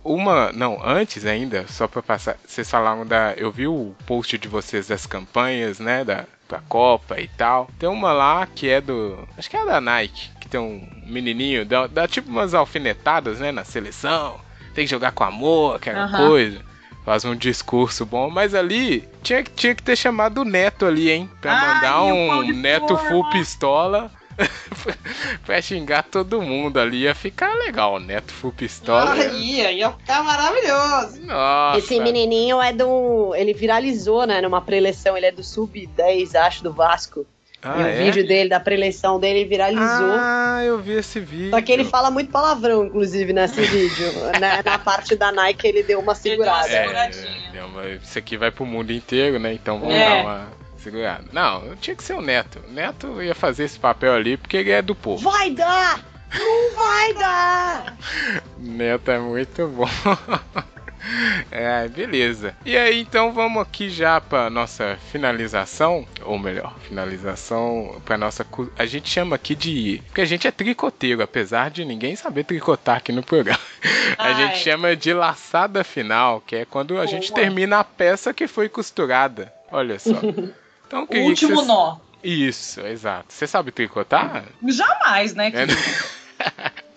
Uma. 0.03 0.51
Não, 0.51 0.79
antes 0.83 1.25
ainda, 1.25 1.65
só 1.67 1.87
pra 1.87 2.01
passar. 2.01 2.37
Vocês 2.45 2.69
falaram 2.69 3.05
da. 3.05 3.33
Eu 3.37 3.51
vi 3.51 3.67
o 3.67 3.95
post 4.07 4.35
de 4.37 4.47
vocês 4.47 4.87
das 4.87 5.05
campanhas, 5.05 5.79
né? 5.79 6.03
Da, 6.03 6.25
da 6.49 6.59
Copa 6.67 7.19
e 7.19 7.27
tal. 7.27 7.69
Tem 7.77 7.87
uma 7.87 8.11
lá 8.11 8.47
que 8.47 8.67
é 8.67 8.81
do. 8.81 9.27
Acho 9.37 9.47
que 9.49 9.55
é 9.57 9.63
da 9.65 9.79
Nike. 9.79 10.31
Que 10.41 10.47
tem 10.49 10.59
um 10.59 10.87
menininho. 11.05 11.65
Dá, 11.65 11.85
dá 11.85 12.07
tipo 12.07 12.29
umas 12.31 12.55
alfinetadas, 12.55 13.39
né? 13.39 13.51
Na 13.51 13.63
seleção. 13.63 14.39
Tem 14.73 14.85
que 14.85 14.91
jogar 14.91 15.11
com 15.11 15.23
amor, 15.23 15.75
aquela 15.75 16.05
Aham. 16.05 16.27
coisa. 16.29 16.61
Faz 17.05 17.23
um 17.23 17.35
discurso 17.35 18.03
bom, 18.05 18.29
mas 18.31 18.55
ali 18.55 19.07
tinha, 19.21 19.43
que- 19.43 19.51
tinha 19.51 19.75
que 19.75 19.83
ter 19.83 19.95
chamado 19.95 20.41
o 20.41 20.43
Neto 20.45 20.85
ali, 20.87 21.11
hein? 21.11 21.29
Pra 21.39 21.51
Ai, 21.53 21.75
mandar 21.75 22.01
o 22.01 22.07
um 22.41 22.47
Neto 22.51 22.97
full 22.97 23.29
pistola 23.29 24.09
pra 25.45 25.61
xingar 25.61 26.03
todo 26.03 26.41
mundo 26.41 26.79
ali. 26.79 27.03
Ia 27.03 27.13
ficar 27.15 27.53
legal, 27.55 27.99
Neto 27.99 28.33
full 28.33 28.51
pistola. 28.51 29.13
Aí, 29.13 29.65
aí 29.65 29.77
ia 29.77 29.91
ficar 29.91 30.23
maravilhoso. 30.23 31.21
Nossa. 31.25 31.77
Esse 31.79 31.99
menininho 31.99 32.61
é 32.61 32.73
do. 32.73 33.33
Ele 33.35 33.53
viralizou, 33.53 34.25
né? 34.25 34.41
Numa 34.41 34.61
preleção. 34.61 35.15
Ele 35.15 35.27
é 35.27 35.31
do 35.31 35.43
Sub-10, 35.43 36.35
acho, 36.35 36.63
do 36.63 36.73
Vasco. 36.73 37.25
Ah, 37.65 37.79
e 37.79 37.83
o 37.83 37.87
é? 37.87 38.03
vídeo 38.05 38.27
dele, 38.27 38.49
da 38.49 38.59
preleção 38.59 39.19
dele, 39.19 39.43
viralizou. 39.45 40.13
Ah, 40.17 40.61
eu 40.63 40.77
vi 40.79 40.93
esse 40.93 41.19
vídeo. 41.19 41.49
Só 41.49 41.61
que 41.61 41.71
ele 41.71 41.83
fala 41.83 42.11
muito 42.11 42.31
palavrão, 42.31 42.85
inclusive, 42.85 43.33
nesse 43.33 43.59
vídeo. 43.65 44.11
na, 44.39 44.61
na 44.63 44.77
parte 44.79 45.15
da 45.15 45.31
Nike, 45.31 45.67
ele 45.67 45.81
deu 45.83 45.99
uma 45.99 46.13
segurada. 46.15 46.67
Deu 46.67 46.77
É, 46.77 47.65
uma 47.65 47.81
uma- 47.81 47.89
isso 47.89 48.17
aqui 48.17 48.37
vai 48.37 48.51
pro 48.51 48.65
mundo 48.65 48.91
inteiro, 48.93 49.39
né? 49.39 49.53
Então 49.53 49.79
vamos 49.79 49.95
É. 49.95 50.05
dar 50.07 50.21
uma 50.23 50.47
segurada. 50.77 51.23
Não, 51.33 51.75
tinha 51.77 51.95
que 51.95 52.03
ser 52.03 52.13
o 52.13 52.21
Neto. 52.21 52.61
O 52.69 52.71
Neto 52.71 53.21
ia 53.21 53.33
fazer 53.33 53.63
esse 53.63 53.79
papel 53.79 54.13
ali 54.13 54.37
porque 54.37 54.57
ele 54.57 54.71
é 54.71 54.81
do 54.81 54.93
povo. 54.93 55.29
Vai 55.29 55.49
dar! 55.49 55.99
Não 56.37 56.75
vai 56.75 57.13
dar! 57.15 57.97
Neto 58.59 59.09
é 59.11 59.17
muito 59.19 59.67
bom. 59.69 59.89
É, 61.51 61.87
beleza. 61.87 62.55
E 62.65 62.75
aí, 62.77 62.99
então 63.01 63.31
vamos 63.31 63.61
aqui 63.61 63.89
já 63.89 64.19
para 64.19 64.49
nossa 64.49 64.97
finalização, 65.11 66.05
ou 66.23 66.37
melhor, 66.39 66.73
finalização 66.87 68.01
para 68.03 68.17
nossa. 68.17 68.45
A 68.77 68.85
gente 68.85 69.09
chama 69.09 69.35
aqui 69.35 69.55
de. 69.55 70.01
Porque 70.07 70.21
a 70.21 70.25
gente 70.25 70.47
é 70.47 70.51
tricoteiro, 70.51 71.21
apesar 71.21 71.69
de 71.69 71.85
ninguém 71.85 72.15
saber 72.15 72.43
tricotar 72.43 72.97
aqui 72.97 73.11
no 73.11 73.23
programa. 73.23 73.59
A 74.17 74.25
Ai. 74.27 74.35
gente 74.35 74.57
chama 74.59 74.95
de 74.95 75.13
laçada 75.13 75.83
final, 75.83 76.41
que 76.41 76.55
é 76.55 76.65
quando 76.65 76.97
a 76.99 77.05
gente 77.05 77.29
Boa. 77.31 77.41
termina 77.41 77.79
a 77.79 77.83
peça 77.83 78.33
que 78.33 78.47
foi 78.47 78.67
costurada. 78.69 79.51
Olha 79.71 79.99
só. 79.99 80.11
Então, 80.87 81.07
O 81.11 81.17
último 81.23 81.55
vocês- 81.55 81.67
nó. 81.67 81.97
Isso, 82.23 82.79
exato. 82.81 83.25
Você 83.33 83.47
sabe 83.47 83.71
tricotar? 83.71 84.45
Jamais, 84.67 85.33
né? 85.33 85.47
É, 85.47 85.51
querido? 85.51 85.81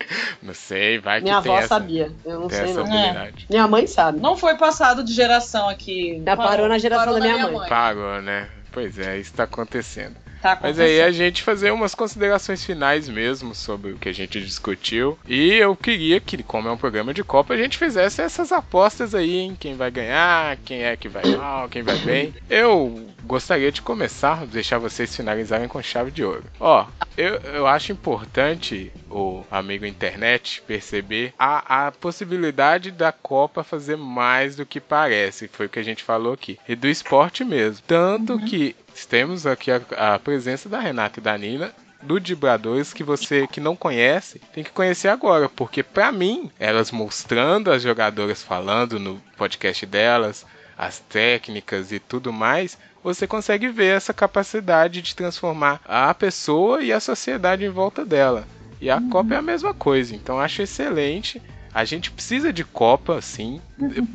Não 0.41 0.53
sei, 0.53 0.99
vai 0.99 1.19
que 1.19 1.25
Minha 1.25 1.41
tem 1.41 1.51
avó 1.51 1.59
essa, 1.59 1.67
sabia. 1.67 2.11
Eu 2.25 2.39
não 2.39 2.49
sei, 2.49 2.73
não. 2.73 2.83
habilidade. 2.83 3.45
Minha 3.49 3.67
mãe 3.67 3.87
sabe. 3.87 4.19
Não 4.19 4.35
foi 4.35 4.57
passado 4.57 5.03
de 5.03 5.13
geração 5.13 5.69
aqui. 5.69 6.21
Já 6.25 6.35
parou 6.35 6.67
na 6.67 6.77
geração 6.77 7.05
parou 7.05 7.19
da 7.19 7.33
minha 7.33 7.47
mãe. 7.47 7.69
Pagou, 7.69 8.21
né? 8.21 8.49
Pois 8.71 8.97
é, 8.97 9.17
isso 9.17 9.33
tá 9.33 9.43
acontecendo. 9.43 10.15
Tá 10.41 10.57
Mas 10.61 10.79
aí 10.79 11.01
a 11.01 11.11
gente 11.11 11.43
fazer 11.43 11.71
umas 11.71 11.93
considerações 11.93 12.63
finais 12.63 13.09
mesmo 13.09 13.53
sobre 13.53 13.91
o 13.91 13.97
que 13.97 14.09
a 14.09 14.13
gente 14.13 14.39
discutiu. 14.39 15.17
E 15.27 15.53
eu 15.55 15.75
queria 15.75 16.19
que, 16.19 16.41
como 16.43 16.67
é 16.67 16.71
um 16.71 16.77
programa 16.77 17.13
de 17.13 17.23
Copa, 17.23 17.53
a 17.53 17.57
gente 17.57 17.77
fizesse 17.77 18.21
essas 18.21 18.51
apostas 18.51 19.13
aí 19.13 19.37
em 19.37 19.55
quem 19.55 19.75
vai 19.75 19.91
ganhar, 19.91 20.57
quem 20.63 20.83
é 20.83 20.95
que 20.95 21.09
vai 21.09 21.23
mal, 21.35 21.67
quem 21.67 21.81
vai 21.81 21.97
bem. 21.97 22.33
Eu 22.49 23.09
gostaria 23.23 23.71
de 23.71 23.81
começar, 23.81 24.45
deixar 24.45 24.77
vocês 24.77 25.15
finalizarem 25.15 25.67
com 25.67 25.81
chave 25.81 26.11
de 26.11 26.23
ouro. 26.23 26.43
Ó, 26.59 26.85
eu, 27.17 27.35
eu 27.53 27.67
acho 27.67 27.91
importante 27.91 28.91
o 29.09 29.43
amigo 29.51 29.85
internet 29.85 30.63
perceber 30.65 31.33
a, 31.37 31.87
a 31.87 31.91
possibilidade 31.91 32.91
da 32.91 33.11
Copa 33.11 33.63
fazer 33.63 33.97
mais 33.97 34.55
do 34.55 34.65
que 34.65 34.79
parece. 34.79 35.47
Foi 35.47 35.65
o 35.65 35.69
que 35.69 35.79
a 35.79 35.83
gente 35.83 36.03
falou 36.03 36.33
aqui. 36.33 36.57
E 36.67 36.75
do 36.75 36.87
esporte 36.87 37.43
mesmo. 37.43 37.83
Tanto 37.85 38.39
que 38.39 38.75
temos 39.05 39.45
aqui 39.45 39.71
a, 39.71 40.15
a 40.15 40.19
presença 40.19 40.67
da 40.69 40.79
Renata 40.79 41.19
e 41.19 41.23
da 41.23 41.37
Nina 41.37 41.73
do 42.01 42.19
Dibradores 42.19 42.93
que 42.93 43.03
você 43.03 43.45
que 43.47 43.59
não 43.59 43.75
conhece 43.75 44.39
tem 44.53 44.63
que 44.63 44.71
conhecer 44.71 45.09
agora, 45.09 45.49
porque 45.49 45.83
pra 45.83 46.11
mim 46.11 46.49
elas 46.57 46.91
mostrando 46.91 47.71
as 47.71 47.81
jogadoras 47.81 48.41
falando 48.41 48.99
no 48.99 49.21
podcast 49.37 49.85
delas, 49.85 50.45
as 50.77 50.99
técnicas 50.99 51.91
e 51.91 51.99
tudo 51.99 52.31
mais, 52.31 52.77
você 53.03 53.27
consegue 53.27 53.67
ver 53.67 53.97
essa 53.97 54.13
capacidade 54.13 55.01
de 55.01 55.15
transformar 55.15 55.81
a 55.85 56.13
pessoa 56.13 56.81
e 56.81 56.93
a 56.93 56.99
sociedade 56.99 57.65
em 57.65 57.69
volta 57.69 58.05
dela. 58.05 58.47
E 58.81 58.89
a 58.89 59.01
Copa 59.01 59.33
é 59.33 59.37
a 59.37 59.41
mesma 59.41 59.73
coisa, 59.73 60.15
então 60.15 60.39
acho 60.39 60.61
excelente. 60.61 61.41
A 61.73 61.83
gente 61.83 62.11
precisa 62.11 62.51
de 62.51 62.63
Copa, 62.63 63.21
sim. 63.21 63.61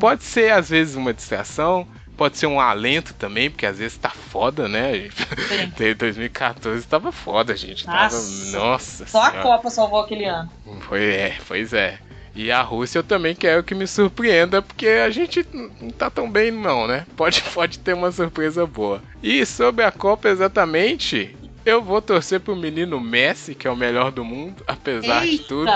Pode 0.01 0.25
ser 0.25 0.53
às 0.53 0.71
vezes 0.71 0.97
uma 0.97 1.13
distração, 1.13 1.87
pode 2.17 2.39
ser 2.39 2.47
um 2.47 2.61
alento 2.61 3.15
também, 3.15 3.51
porque 3.51 3.67
às 3.67 3.79
vezes 3.79 3.97
tá 3.99 4.11
foda, 4.11 4.69
né? 4.69 5.09
Sim. 5.11 5.95
2014 5.97 6.87
tava 6.87 7.13
foda, 7.13 7.57
gente. 7.57 7.85
Tava, 7.85 8.15
Nossa. 8.15 8.59
nossa 8.59 9.07
Só 9.07 9.23
a 9.23 9.31
senhora. 9.31 9.43
Copa 9.43 9.71
salvou 9.71 10.01
aquele 10.01 10.25
ano. 10.25 10.51
Foi, 10.81 11.05
é, 11.05 11.37
pois 11.47 11.73
é. 11.73 11.99
E 12.35 12.51
a 12.51 12.63
Rússia 12.63 12.99
eu 12.99 13.05
também 13.05 13.35
quero 13.35 13.63
que 13.63 13.75
me 13.75 13.87
surpreenda, 13.87 14.61
porque 14.61 14.89
a 14.89 15.09
gente 15.09 15.47
não 15.81 15.91
tá 15.91 16.11
tão 16.11 16.29
bem 16.29 16.51
não, 16.51 16.87
né? 16.87 17.07
Pode, 17.17 17.43
pode 17.55 17.79
ter 17.79 17.95
uma 17.95 18.11
surpresa 18.11 18.67
boa. 18.67 19.01
E 19.23 19.47
sobre 19.47 19.85
a 19.85 19.93
Copa 19.93 20.29
exatamente, 20.29 21.37
eu 21.65 21.81
vou 21.81 22.03
torcer 22.03 22.41
pro 22.41 22.57
menino 22.57 23.01
Messi, 23.01 23.55
que 23.55 23.69
é 23.69 23.71
o 23.71 23.77
melhor 23.77 24.11
do 24.11 24.25
mundo, 24.25 24.65
apesar 24.67 25.23
de 25.23 25.29
Eita! 25.29 25.45
tudo. 25.45 25.71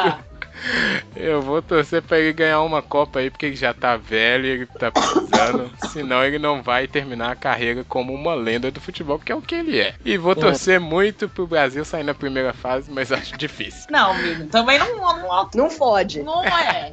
Eu 1.17 1.43
vou 1.43 1.61
torcer 1.61 2.03
pra 2.03 2.19
ele 2.19 2.33
ganhar 2.33 2.61
uma 2.63 2.83
Copa 2.83 3.19
aí, 3.19 3.31
porque 3.31 3.47
ele 3.47 3.57
já 3.57 3.75
tá 3.75 3.97
velho, 3.97 4.47
ele 4.47 4.67
tá 4.67 4.91
precisando. 4.91 5.71
senão 5.93 6.25
ele 6.25 6.39
não 6.39 6.63
vai 6.63 6.87
terminar 6.87 7.33
a 7.33 7.37
carreira 7.37 7.85
como 7.85 8.13
uma 8.13 8.35
lenda 8.35 8.71
do 8.71 8.81
futebol, 8.81 9.19
que 9.19 9.33
é 9.33 9.35
o 9.35 9.43
que 9.43 9.55
ele 9.55 9.79
é. 9.79 9.95
E 10.05 10.17
vou 10.17 10.35
torcer 10.35 10.79
muito 10.81 11.29
pro 11.29 11.47
Brasil 11.47 11.85
sair 11.85 12.05
na 12.05 12.15
primeira 12.15 12.53
fase, 12.53 12.91
mas 12.91 13.11
acho 13.13 13.37
difícil. 13.37 13.87
Não, 13.91 14.15
menino, 14.15 14.47
também 14.47 14.79
não, 14.79 14.97
não, 14.97 15.51
Não 15.55 15.71
fode. 15.71 16.23
não 16.23 16.45
é. 16.45 16.93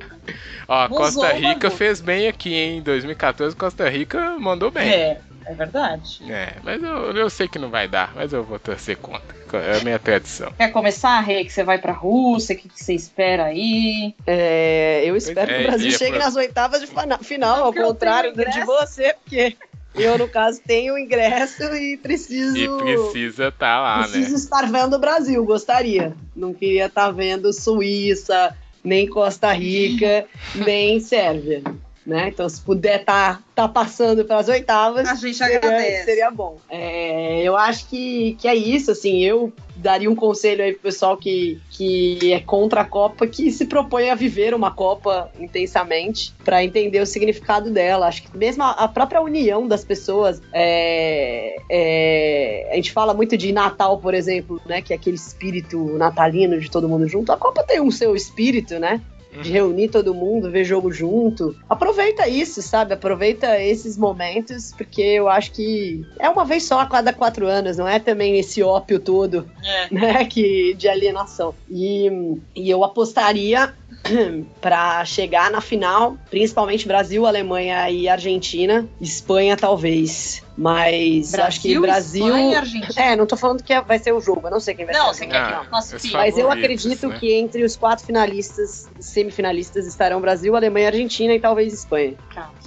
Ó, 0.68 0.88
Costa 0.88 1.32
Rica 1.34 1.70
fez 1.70 2.02
bem 2.02 2.28
aqui, 2.28 2.54
hein? 2.54 2.78
Em 2.80 2.82
2014, 2.82 3.56
Costa 3.56 3.88
Rica 3.88 4.38
mandou 4.40 4.72
bem. 4.72 4.90
É, 4.90 5.22
é 5.46 5.54
verdade. 5.54 6.20
É, 6.32 6.54
mas 6.64 6.82
eu, 6.82 7.12
eu 7.12 7.30
sei 7.30 7.48
que 7.48 7.60
não 7.60 7.70
vai 7.70 7.88
dar, 7.88 8.14
mas 8.16 8.34
eu 8.34 8.44
vou 8.44 8.60
torcer 8.60 8.98
contra. 8.98 9.36
É 9.54 9.80
a 9.80 9.84
minha 9.84 10.00
tradição. 10.00 10.52
Quer 10.58 10.70
começar, 10.72 11.20
Rê? 11.22 11.46
Que 11.46 11.52
você 11.54 11.64
vai 11.64 11.78
pra 11.78 11.94
Rússia? 11.94 12.56
O 12.56 12.58
que, 12.60 12.68
que 12.68 12.84
você 12.84 12.94
espera 12.94 13.46
aí? 13.46 14.14
É, 14.28 15.04
eu 15.06 15.16
espero 15.16 15.52
É, 15.52 15.56
que 15.56 15.62
o 15.62 15.68
Brasil 15.68 15.92
chegue 15.92 16.12
pra- 16.18 16.26
nas 16.26 16.36
oitavas 16.36 16.82
de 16.82 16.88
final, 17.22 17.64
ao 17.64 17.74
contrário 17.74 18.34
de 18.34 18.66
você, 18.66 19.14
porque 19.14 19.56
eu, 19.94 20.18
no 20.18 20.28
caso, 20.28 20.62
tenho 20.66 20.98
ingresso 20.98 21.64
e 21.76 21.98
preciso. 21.98 22.58
E 22.58 22.68
precisa 22.68 23.52
tá 23.52 23.80
lá, 23.80 24.00
preciso 24.00 24.32
né? 24.32 24.36
estar 24.36 24.70
vendo 24.70 24.96
o 24.96 25.00
Brasil, 25.00 25.46
gostaria. 25.46 26.14
Não 26.36 26.54
queria 26.54 26.88
estar 26.88 27.12
vendo 27.12 27.54
Suíça, 27.54 28.54
nem 28.84 29.08
Costa 29.08 29.54
Rica, 29.54 30.26
nem 30.54 31.00
Sérvia. 31.00 31.64
Né? 32.06 32.28
Então, 32.28 32.48
se 32.48 32.62
puder 32.62 33.00
estar 33.00 33.42
tá, 33.56 33.68
passando 33.68 34.24
pelas 34.26 34.48
oitavas, 34.48 35.08
A 35.08 35.16
gente 35.16 35.38
seria, 35.38 35.58
agradece. 35.58 36.04
seria 36.04 36.30
bom. 36.30 36.58
É, 36.70 37.42
eu 37.42 37.58
acho 37.58 37.88
que, 37.88 38.38
que 38.40 38.48
é 38.48 38.54
isso, 38.54 38.92
assim, 38.92 39.24
eu 39.24 39.52
daria 39.76 40.10
um 40.10 40.16
conselho 40.16 40.64
aí 40.64 40.74
pro 40.74 40.84
pessoal 40.84 41.18
que, 41.18 41.60
que 41.72 42.32
é 42.32 42.40
contra 42.40 42.82
a 42.82 42.86
Copa, 42.86 43.26
que 43.26 43.52
se 43.52 43.66
propõe 43.66 44.10
a 44.10 44.16
viver 44.16 44.54
uma 44.54 44.72
Copa 44.72 45.32
intensamente, 45.40 46.32
para 46.44 46.64
entender 46.64 47.02
o 47.02 47.06
significado 47.06 47.72
dela. 47.72 48.08
Acho 48.08 48.24
que 48.24 48.38
mesmo 48.38 48.64
a, 48.64 48.72
a 48.72 48.88
própria 48.88 49.22
união 49.22 49.68
das 49.68 49.84
pessoas, 49.84 50.42
é, 50.54 51.56
é, 51.70 52.70
a 52.72 52.76
gente 52.76 52.92
fala 52.92 53.14
muito 53.14 53.36
de 53.36 53.52
Natal, 53.52 53.98
por 53.98 54.14
exemplo, 54.14 54.62
né, 54.66 54.82
que 54.82 54.94
é 54.94 54.96
aquele 54.96 55.16
espírito 55.16 55.98
natalino 55.98 56.60
de 56.60 56.70
todo 56.70 56.88
mundo 56.88 57.08
junto. 57.08 57.32
A 57.32 57.38
Copa 57.38 57.64
tem 57.64 57.82
um 57.82 57.92
seu 57.92 58.16
espírito, 58.16 58.80
né? 58.80 59.02
De 59.42 59.52
reunir 59.52 59.90
todo 59.90 60.14
mundo, 60.14 60.52
ver 60.52 60.64
jogo 60.64 60.92
junto. 60.92 61.56
Aproveita 61.70 62.28
isso, 62.28 62.62
sabe? 62.62 62.94
Aproveita 62.94 63.60
esses 63.62 63.98
momentos, 63.98 64.74
porque 64.78 65.02
eu 65.02 65.28
acho 65.28 65.52
que 65.52 66.06
é 66.20 66.30
uma 66.30 66.46
vez 66.46 66.64
só 66.64 66.80
a 66.80 66.86
cada 66.86 67.14
quatro 67.14 67.48
anos, 67.48 67.78
não 67.78 67.88
é 67.88 68.00
também 68.00 68.38
esse 68.38 68.62
ópio 68.62 69.00
todo, 69.00 69.50
É. 69.64 69.88
né? 69.94 70.26
Que, 70.26 70.74
de 70.76 70.88
alienação. 70.88 71.54
E, 71.70 72.10
e 72.56 72.70
eu 72.70 72.84
apostaria 72.84 73.74
para 74.62 75.04
chegar 75.06 75.50
na 75.52 75.62
final, 75.62 76.18
principalmente 76.30 76.88
Brasil, 76.88 77.26
Alemanha 77.26 77.90
e 77.90 78.08
Argentina, 78.08 78.88
Espanha 79.02 79.58
talvez. 79.58 80.45
Mas 80.58 81.34
acho 81.34 81.62
que 81.62 81.78
Brasil. 81.80 82.26
Espanha 82.28 82.52
e 82.52 82.56
Argentina. 82.56 82.94
É, 83.06 83.16
não 83.16 83.26
tô 83.26 83.36
falando 83.36 83.62
que 83.62 83.80
vai 83.82 84.00
ser 84.00 84.14
o 84.14 84.22
jogo, 84.22 84.48
eu 84.48 84.52
não 84.52 84.60
sei 84.60 84.74
quem 84.74 84.86
vai 84.86 84.96
Não, 84.96 85.14
ser. 85.14 85.20
você 85.20 85.28
quer 85.28 85.38
Ah, 85.38 85.60
que 85.64 85.68
classifique? 85.70 86.08
os 86.08 86.14
Mas 86.14 86.38
eu 86.38 86.52
acredito 86.52 87.08
né? 87.10 87.18
que 87.20 87.34
entre 87.34 87.64
os 87.64 87.76
quatro 87.76 88.06
finalistas, 88.06 88.90
semifinalistas, 89.00 89.86
estarão 89.86 90.22
Brasil, 90.22 90.56
Alemanha, 90.56 90.88
Argentina 90.88 91.34
e 91.34 91.40
talvez 91.40 91.74
Espanha. 91.74 92.14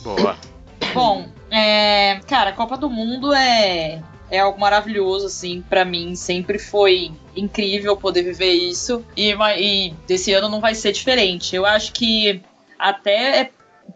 Boa. 0.03 0.37
Bom, 0.95 1.29
é, 1.51 2.21
cara, 2.27 2.51
a 2.51 2.53
Copa 2.53 2.77
do 2.77 2.89
Mundo 2.91 3.33
é, 3.33 4.03
é 4.31 4.39
algo 4.39 4.61
maravilhoso, 4.61 5.27
assim, 5.27 5.63
pra 5.69 5.85
mim. 5.85 6.15
Sempre 6.15 6.59
foi 6.59 7.11
incrível 7.37 7.97
poder 7.97 8.23
viver 8.23 8.53
isso. 8.53 9.05
E, 9.17 9.35
e 9.59 9.95
desse 10.07 10.33
ano 10.33 10.49
não 10.49 10.61
vai 10.61 10.75
ser 10.75 10.93
diferente. 10.93 11.55
Eu 11.57 11.65
acho 11.67 11.93
que 11.93 12.43
até 12.79 13.41
é 13.41 13.51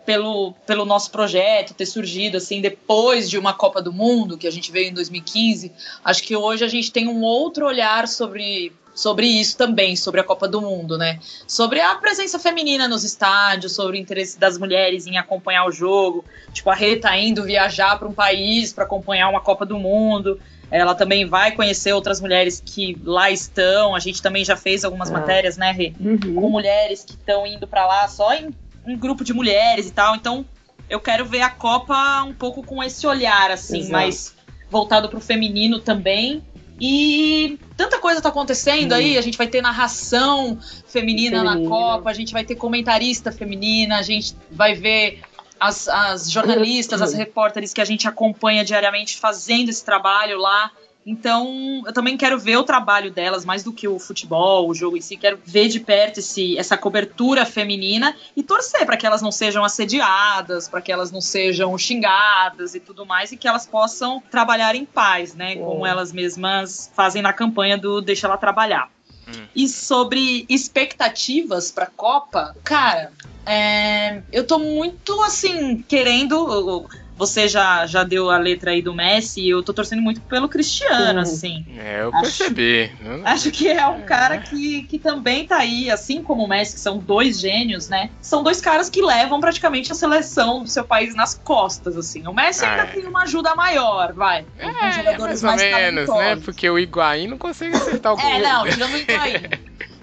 pelo, 0.04 0.52
pelo 0.66 0.84
nosso 0.84 1.10
projeto 1.10 1.74
ter 1.74 1.86
surgido, 1.86 2.36
assim, 2.36 2.60
depois 2.60 3.28
de 3.28 3.38
uma 3.38 3.52
Copa 3.52 3.80
do 3.80 3.92
Mundo, 3.92 4.36
que 4.38 4.46
a 4.46 4.50
gente 4.50 4.72
veio 4.72 4.88
em 4.90 4.94
2015, 4.94 5.72
acho 6.04 6.22
que 6.22 6.34
hoje 6.36 6.64
a 6.64 6.68
gente 6.68 6.90
tem 6.90 7.08
um 7.08 7.22
outro 7.22 7.66
olhar 7.66 8.06
sobre. 8.08 8.72
Sobre 8.94 9.26
isso 9.26 9.56
também, 9.56 9.96
sobre 9.96 10.20
a 10.20 10.24
Copa 10.24 10.46
do 10.46 10.60
Mundo, 10.60 10.98
né? 10.98 11.18
Sobre 11.48 11.80
a 11.80 11.94
presença 11.94 12.38
feminina 12.38 12.86
nos 12.86 13.04
estádios, 13.04 13.72
sobre 13.72 13.96
o 13.96 13.98
interesse 13.98 14.38
das 14.38 14.58
mulheres 14.58 15.06
em 15.06 15.16
acompanhar 15.16 15.64
o 15.64 15.72
jogo, 15.72 16.22
Tipo, 16.52 16.68
a 16.68 16.74
Rê 16.74 16.96
tá 16.96 17.16
indo 17.16 17.42
viajar 17.42 17.98
para 17.98 18.06
um 18.06 18.12
país 18.12 18.70
para 18.70 18.84
acompanhar 18.84 19.30
uma 19.30 19.40
Copa 19.40 19.64
do 19.64 19.78
Mundo. 19.78 20.38
Ela 20.70 20.94
também 20.94 21.24
vai 21.26 21.52
conhecer 21.52 21.94
outras 21.94 22.20
mulheres 22.20 22.62
que 22.64 22.94
lá 23.02 23.30
estão. 23.30 23.94
A 23.94 23.98
gente 23.98 24.20
também 24.20 24.44
já 24.44 24.56
fez 24.58 24.84
algumas 24.84 25.10
Ah. 25.10 25.14
matérias, 25.14 25.56
né, 25.56 25.72
Rê? 25.72 25.94
Com 26.34 26.50
mulheres 26.50 27.02
que 27.02 27.12
estão 27.14 27.46
indo 27.46 27.66
para 27.66 27.86
lá 27.86 28.06
só 28.08 28.34
em 28.34 28.50
um 28.86 28.96
grupo 28.96 29.24
de 29.24 29.32
mulheres 29.32 29.88
e 29.88 29.92
tal. 29.92 30.16
Então, 30.16 30.44
eu 30.88 31.00
quero 31.00 31.24
ver 31.24 31.42
a 31.42 31.50
Copa 31.50 32.22
um 32.22 32.34
pouco 32.34 32.62
com 32.62 32.82
esse 32.82 33.06
olhar, 33.06 33.50
assim, 33.50 33.78
Exato. 33.78 33.92
mais 33.92 34.34
voltado 34.70 35.08
pro 35.08 35.20
feminino 35.20 35.78
também. 35.78 36.42
E 36.80 37.58
tanta 37.76 37.98
coisa 37.98 38.20
tá 38.20 38.28
acontecendo 38.28 38.92
aí, 38.92 39.16
a 39.16 39.20
gente 39.20 39.38
vai 39.38 39.46
ter 39.46 39.62
narração 39.62 40.58
feminina, 40.86 41.44
na. 41.44 41.68
Copa, 41.68 42.10
a 42.10 42.12
gente 42.12 42.32
vai 42.32 42.44
ter 42.44 42.56
comentarista 42.56 43.30
feminina, 43.30 43.98
a 43.98 44.02
gente 44.02 44.34
vai 44.50 44.74
ver 44.74 45.20
as, 45.60 45.86
as 45.86 46.30
jornalistas, 46.30 47.00
as 47.02 47.14
repórteres 47.14 47.72
que 47.72 47.80
a 47.80 47.84
gente 47.84 48.08
acompanha 48.08 48.64
diariamente 48.64 49.16
fazendo 49.16 49.68
esse 49.68 49.84
trabalho 49.84 50.38
lá. 50.38 50.72
Então, 51.04 51.82
eu 51.84 51.92
também 51.92 52.16
quero 52.16 52.38
ver 52.38 52.56
o 52.56 52.62
trabalho 52.62 53.10
delas, 53.10 53.44
mais 53.44 53.64
do 53.64 53.72
que 53.72 53.88
o 53.88 53.98
futebol, 53.98 54.68
o 54.68 54.74
jogo 54.74 54.96
em 54.96 55.00
si. 55.00 55.16
Quero 55.16 55.38
ver 55.44 55.68
de 55.68 55.80
perto 55.80 56.18
esse, 56.18 56.56
essa 56.56 56.76
cobertura 56.76 57.44
feminina 57.44 58.14
e 58.36 58.42
torcer 58.42 58.86
para 58.86 58.96
que 58.96 59.04
elas 59.04 59.20
não 59.20 59.32
sejam 59.32 59.64
assediadas, 59.64 60.68
para 60.68 60.80
que 60.80 60.92
elas 60.92 61.10
não 61.10 61.20
sejam 61.20 61.76
xingadas 61.76 62.74
e 62.74 62.80
tudo 62.80 63.04
mais, 63.04 63.32
e 63.32 63.36
que 63.36 63.48
elas 63.48 63.66
possam 63.66 64.22
trabalhar 64.30 64.74
em 64.76 64.84
paz, 64.84 65.34
né? 65.34 65.56
Como 65.56 65.84
elas 65.84 66.12
mesmas 66.12 66.90
fazem 66.94 67.20
na 67.20 67.32
campanha 67.32 67.76
do 67.76 68.00
Deixa 68.00 68.26
Ela 68.26 68.36
Trabalhar. 68.36 68.88
Hum. 69.26 69.46
E 69.54 69.68
sobre 69.68 70.46
expectativas 70.48 71.70
pra 71.70 71.86
Copa, 71.86 72.54
cara, 72.64 73.12
é, 73.46 74.22
eu 74.32 74.46
tô 74.46 74.58
muito 74.58 75.20
assim, 75.22 75.82
querendo. 75.82 76.88
Você 77.22 77.46
já, 77.46 77.86
já 77.86 78.02
deu 78.02 78.30
a 78.30 78.36
letra 78.36 78.72
aí 78.72 78.82
do 78.82 78.92
Messi, 78.92 79.48
eu 79.48 79.62
tô 79.62 79.72
torcendo 79.72 80.02
muito 80.02 80.20
pelo 80.22 80.48
Cristiano, 80.48 81.12
Uhum. 81.14 81.18
assim. 81.20 81.64
É, 81.78 82.02
eu 82.02 82.08
Acho- 82.12 82.22
percebi. 82.22 82.90
Eu- 83.00 83.22
Acho 83.24 83.50
que 83.52 83.68
é 83.68 83.86
um 83.86 84.02
cara 84.02 84.38
que, 84.38 84.82
que 84.82 84.98
também 84.98 85.46
tá 85.46 85.58
aí, 85.58 85.88
assim 85.88 86.20
como 86.20 86.42
o 86.44 86.48
Messi, 86.48 86.74
que 86.74 86.80
são 86.80 86.98
dois 86.98 87.38
gênios, 87.38 87.88
né? 87.88 88.10
São 88.20 88.42
dois 88.42 88.60
caras 88.60 88.90
que 88.90 89.00
levam 89.00 89.38
praticamente 89.38 89.92
a 89.92 89.94
seleção 89.94 90.64
do 90.64 90.68
seu 90.68 90.82
país 90.82 91.14
nas 91.14 91.32
costas, 91.34 91.96
assim. 91.96 92.26
O 92.26 92.34
Messi 92.34 92.64
Ah, 92.64 92.70
ainda 92.72 92.82
é. 92.82 92.86
tem 92.86 93.06
uma 93.06 93.22
ajuda 93.22 93.54
maior, 93.54 94.12
vai. 94.12 94.44
É, 94.58 94.92
jogadores 94.92 95.42
mais 95.42 95.62
ou 95.62 95.68
menos, 95.68 96.08
né? 96.10 96.36
Porque 96.44 96.68
o 96.68 96.76
Higuaín 96.76 97.28
não 97.28 97.38
consegue 97.38 97.76
acertar 97.76 98.14
o 98.14 98.16
gol. 98.20 98.26
É, 98.28 98.42
não, 98.42 98.64
tirando 98.68 98.94
o 98.94 98.98
Higuaín. 98.98 99.42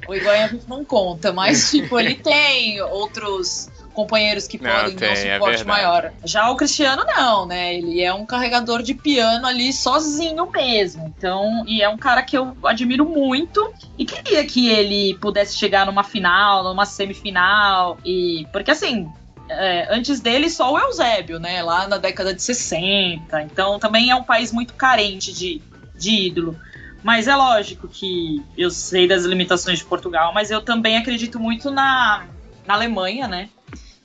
O 0.07 0.15
Higuaín 0.15 0.43
a 0.43 0.47
gente 0.47 0.70
não 0.70 0.86
conta, 0.86 1.34
mas, 1.34 1.70
tipo, 1.70 1.99
ele 1.99 2.15
tem 2.15 2.82
outros 2.82 3.67
companheiros 3.94 4.48
que 4.48 4.62
Não, 4.62 4.70
podem 4.70 4.96
dar 4.96 5.12
um 5.12 5.14
tem, 5.14 5.28
é 5.30 5.34
suporte 5.34 5.58
verdade. 5.58 5.66
maior. 5.66 6.12
Já 6.24 6.50
o 6.50 6.56
Cristiano 6.56 7.04
não, 7.06 7.46
né? 7.46 7.76
Ele 7.76 8.02
é 8.02 8.14
um 8.14 8.26
carregador 8.26 8.82
de 8.82 8.94
piano 8.94 9.46
ali 9.46 9.74
sozinho 9.74 10.50
mesmo. 10.52 11.14
Então, 11.18 11.64
e 11.68 11.82
é 11.82 11.90
um 11.90 11.98
cara 11.98 12.22
que 12.24 12.38
eu 12.38 12.56
admiro 12.64 13.06
muito 13.06 13.74
e 13.98 14.06
queria 14.06 14.46
que 14.46 14.70
ele 14.70 15.18
pudesse 15.20 15.58
chegar 15.58 15.86
numa 15.86 16.04
final, 16.04 16.64
numa 16.64 16.86
semifinal 16.86 17.98
e 18.06 18.48
porque 18.52 18.72
assim, 18.72 19.10
é, 19.50 19.88
antes 19.94 20.20
dele 20.20 20.50
só 20.50 20.72
o 20.72 20.80
Eusébio, 20.80 21.40
né? 21.40 21.62
Lá 21.64 21.88
na 21.88 21.98
década 21.98 22.34
de 22.34 22.42
60. 22.42 23.42
Então 23.44 23.80
também 23.80 24.10
é 24.10 24.16
um 24.16 24.24
país 24.24 24.52
muito 24.52 24.74
carente 24.74 25.34
de, 25.34 25.62
de 25.98 26.28
ídolo. 26.28 26.56
Mas 27.02 27.28
é 27.28 27.36
lógico 27.36 27.88
que 27.88 28.44
eu 28.58 28.70
sei 28.70 29.08
das 29.08 29.24
limitações 29.24 29.80
de 29.80 29.86
Portugal, 29.86 30.34
mas 30.34 30.52
eu 30.52 30.62
também 30.62 30.98
acredito 30.98 31.40
muito 31.40 31.72
na, 31.72 32.26
na 32.68 32.74
Alemanha, 32.74 33.28
né? 33.28 33.50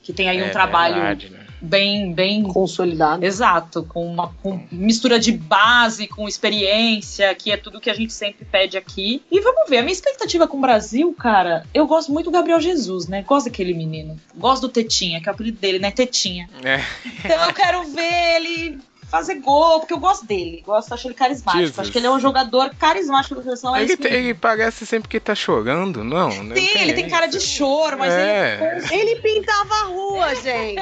Que 0.05 0.13
tem 0.13 0.29
aí 0.29 0.41
um 0.41 0.45
É 0.45 0.49
trabalho 0.49 0.93
verdade, 0.95 1.29
né? 1.29 1.39
bem, 1.59 2.13
bem 2.13 2.43
Consolidado. 2.43 3.25
Exato, 3.25 3.83
com 3.83 4.05
uma 4.05 4.31
com 4.43 4.61
mistura 4.71 5.17
de 5.19 5.31
base, 5.31 6.07
com 6.07 6.27
experiência, 6.27 7.33
que 7.33 7.51
é 7.51 7.57
tudo 7.57 7.81
que 7.81 7.89
a 7.89 7.93
gente 7.95 8.13
sempre 8.13 8.45
pede 8.45 8.77
aqui. 8.77 9.23
E 9.31 9.39
vamos 9.41 9.67
ver, 9.67 9.79
a 9.79 9.81
minha 9.81 9.91
expectativa 9.91 10.47
com 10.47 10.57
o 10.57 10.61
Brasil, 10.61 11.11
cara, 11.17 11.65
eu 11.73 11.87
gosto 11.87 12.11
muito 12.11 12.25
do 12.25 12.31
Gabriel 12.31 12.61
Jesus, 12.61 13.07
né? 13.07 13.23
Gosto 13.23 13.45
daquele 13.47 13.73
menino. 13.73 14.15
Gosto 14.35 14.63
do 14.63 14.69
Tetinha, 14.69 15.19
que 15.19 15.27
é 15.27 15.31
o 15.31 15.35
apelido 15.35 15.57
dele, 15.59 15.79
né? 15.79 15.89
Tetinha. 15.89 16.47
É, 16.63 16.81
Então 17.23 17.43
eu 17.47 17.53
quero 17.53 17.83
ver 17.85 18.35
ele 18.35 18.79
fazer 19.17 19.35
gol, 19.35 19.79
porque 19.79 19.93
eu 19.93 19.99
gosto 19.99 20.25
dele. 20.25 20.61
Gosto, 20.65 20.93
acho 20.93 21.07
ele 21.07 21.13
carismático. 21.13 21.57
Jesus. 21.65 21.79
Acho 21.79 21.91
que 21.91 21.97
ele 21.97 22.07
é 22.07 22.11
um 22.11 22.19
jogador 22.19 22.69
carismático 22.75 23.35
da 23.35 23.43
seleção. 23.43 23.75
É 23.75 23.83
ele, 23.83 23.95
mesmo. 23.97 24.07
ele 24.07 24.33
parece 24.33 24.85
sempre 24.85 25.07
que 25.07 25.19
tá 25.19 25.33
chorando, 25.33 26.03
não? 26.03 26.29
não 26.43 26.55
Sim, 26.55 26.69
ele 26.75 26.93
tem 26.93 27.09
cara 27.09 27.27
de 27.27 27.39
choro, 27.39 27.97
mas 27.97 28.13
É. 28.13 28.81
ele 28.91 29.05
Ele 29.05 29.21
pintava 29.21 29.73
a 29.73 29.83
rua, 29.85 30.35
gente. 30.35 30.81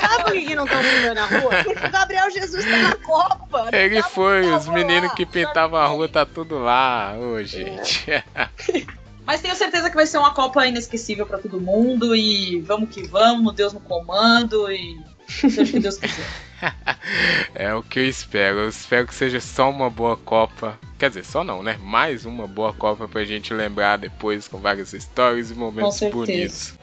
Sabe 0.00 0.24
por 0.24 0.32
que 0.32 0.54
não 0.54 0.64
estão 0.64 0.80
pintando 0.82 1.20
a 1.20 1.26
rua? 1.26 1.50
Porque 1.64 1.86
o 1.86 1.90
Gabriel 1.90 2.30
Jesus 2.30 2.64
tá 2.64 2.76
na 2.76 2.96
Copa. 2.96 3.70
não 3.70 3.78
Ele 3.78 4.02
foi, 4.02 4.50
os 4.52 4.66
meninos 4.68 5.10
lá. 5.10 5.14
que 5.14 5.24
pintavam 5.24 5.78
a 5.80 5.86
rua 5.86 6.08
tá 6.08 6.26
tudo 6.26 6.58
lá, 6.58 7.14
ô 7.18 7.42
gente. 7.42 8.06
Mas 9.24 9.40
tenho 9.40 9.54
certeza 9.54 9.88
que 9.88 9.94
vai 9.94 10.06
ser 10.06 10.18
uma 10.18 10.34
Copa 10.34 10.66
inesquecível 10.66 11.24
para 11.24 11.38
todo 11.38 11.60
mundo 11.60 12.14
e 12.14 12.60
vamos 12.60 12.90
que 12.90 13.06
vamos, 13.06 13.54
Deus 13.54 13.72
no 13.72 13.78
comando 13.80 14.70
e 14.70 14.98
seja 15.28 15.62
o 15.62 15.66
que 15.66 15.80
Deus 15.80 15.98
quiser. 15.98 16.26
é 17.54 17.74
o 17.74 17.82
que 17.82 17.98
eu 17.98 18.08
espero. 18.08 18.60
Eu 18.60 18.68
espero 18.68 19.06
que 19.06 19.14
seja 19.14 19.40
só 19.40 19.70
uma 19.70 19.90
boa 19.90 20.16
Copa. 20.16 20.78
Quer 20.98 21.08
dizer, 21.08 21.24
só 21.24 21.42
não, 21.42 21.62
né? 21.62 21.76
Mais 21.82 22.24
uma 22.24 22.46
boa 22.46 22.72
Copa 22.72 23.08
pra 23.08 23.24
gente 23.24 23.52
lembrar 23.52 23.98
depois 23.98 24.46
com 24.46 24.58
várias 24.58 24.92
histórias 24.92 25.50
e 25.50 25.54
momentos 25.54 25.98
bonitos. 26.10 26.74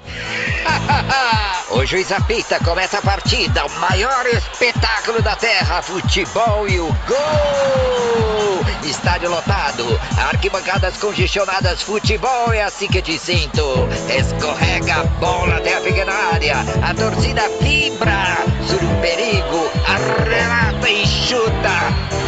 o 1.71 1.85
juiz 1.85 2.11
apita, 2.11 2.59
começa 2.63 2.99
a 2.99 3.01
partida, 3.01 3.65
o 3.65 3.79
maior 3.79 4.25
espetáculo 4.27 5.21
da 5.21 5.35
terra, 5.35 5.81
futebol 5.81 6.67
e 6.67 6.79
o 6.79 6.87
gol! 6.87 8.58
Estádio 8.83 9.29
lotado, 9.29 9.85
arquibancadas 10.17 10.97
congestionadas, 10.97 11.81
futebol 11.81 12.53
é 12.53 12.63
assim 12.63 12.87
que 12.87 13.01
te 13.01 13.19
sinto. 13.19 13.61
Escorrega 14.09 15.01
a 15.01 15.03
bola 15.03 15.57
até 15.57 15.77
a 15.77 15.81
pequena 15.81 16.13
área, 16.33 16.55
a 16.81 16.93
torcida 16.93 17.41
vibra, 17.61 18.37
sur 18.65 18.81
um 18.83 19.01
perigo, 19.01 19.69
arremata 19.85 20.89
e 20.89 21.05
chuta. 21.05 21.69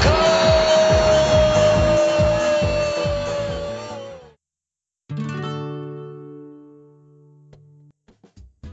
Gol! 0.04 0.52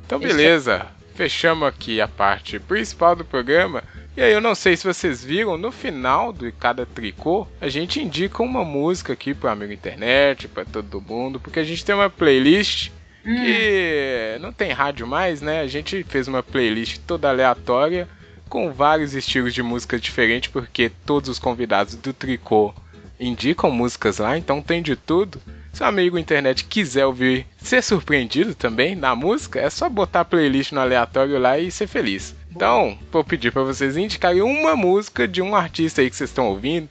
Então, 0.05 0.19
beleza. 0.19 0.87
Fechamos 1.15 1.69
aqui 1.69 2.01
a 2.01 2.07
parte 2.07 2.59
principal 2.61 3.17
do 3.17 3.25
programa. 3.25 3.83
E 4.19 4.21
aí, 4.21 4.33
eu 4.33 4.41
não 4.41 4.53
sei 4.53 4.77
se 4.77 4.85
vocês 4.85 5.25
viram, 5.25 5.57
no 5.57 5.71
final 5.71 6.33
de 6.33 6.51
cada 6.51 6.85
tricô, 6.85 7.47
a 7.61 7.69
gente 7.69 8.03
indica 8.03 8.43
uma 8.43 8.65
música 8.65 9.13
aqui 9.13 9.33
para 9.33 9.53
amigo 9.53 9.73
internet, 9.73 10.49
para 10.49 10.65
todo 10.65 11.01
mundo, 11.01 11.39
porque 11.39 11.61
a 11.61 11.65
gente 11.65 11.85
tem 11.85 11.95
uma 11.95 12.11
playlist 12.11 12.91
hum. 13.25 13.33
que 13.33 14.37
não 14.41 14.53
tem 14.53 14.73
rádio 14.73 15.07
mais, 15.07 15.41
né? 15.41 15.61
A 15.61 15.69
gente 15.69 16.03
fez 16.03 16.27
uma 16.27 16.43
playlist 16.43 16.99
toda 17.07 17.29
aleatória 17.29 18.09
com 18.49 18.73
vários 18.73 19.15
estilos 19.15 19.55
de 19.55 19.63
música 19.63 20.01
diferentes, 20.01 20.51
porque 20.51 20.91
todos 21.07 21.31
os 21.31 21.39
convidados 21.39 21.95
do 21.95 22.13
tricô 22.13 22.75
indicam 23.21 23.71
músicas 23.71 24.19
lá, 24.19 24.37
então 24.37 24.61
tem 24.61 24.83
de 24.83 24.97
tudo. 24.97 25.41
Se 25.73 25.85
o 25.85 25.87
amigo 25.87 26.19
internet 26.19 26.65
quiser 26.65 27.07
ouvir, 27.07 27.47
ser 27.59 27.81
surpreendido 27.85 28.53
também 28.53 28.97
na 28.97 29.15
música, 29.15 29.61
é 29.61 29.71
só 29.71 29.89
botar 29.89 30.23
a 30.23 30.25
playlist 30.25 30.73
no 30.73 30.81
aleatório 30.81 31.39
lá 31.39 31.57
e 31.57 31.71
ser 31.71 31.87
feliz. 31.87 32.35
Então, 32.51 32.99
vou 33.13 33.23
pedir 33.23 33.53
para 33.53 33.63
vocês 33.63 33.97
indicarem 33.97 34.43
uma 34.43 34.75
música 34.75 35.29
de 35.29 35.41
um 35.41 35.55
artista 35.55 36.01
aí 36.01 36.11
que 36.11 36.17
vocês 36.17 36.31
estão 36.31 36.49
ouvindo, 36.49 36.89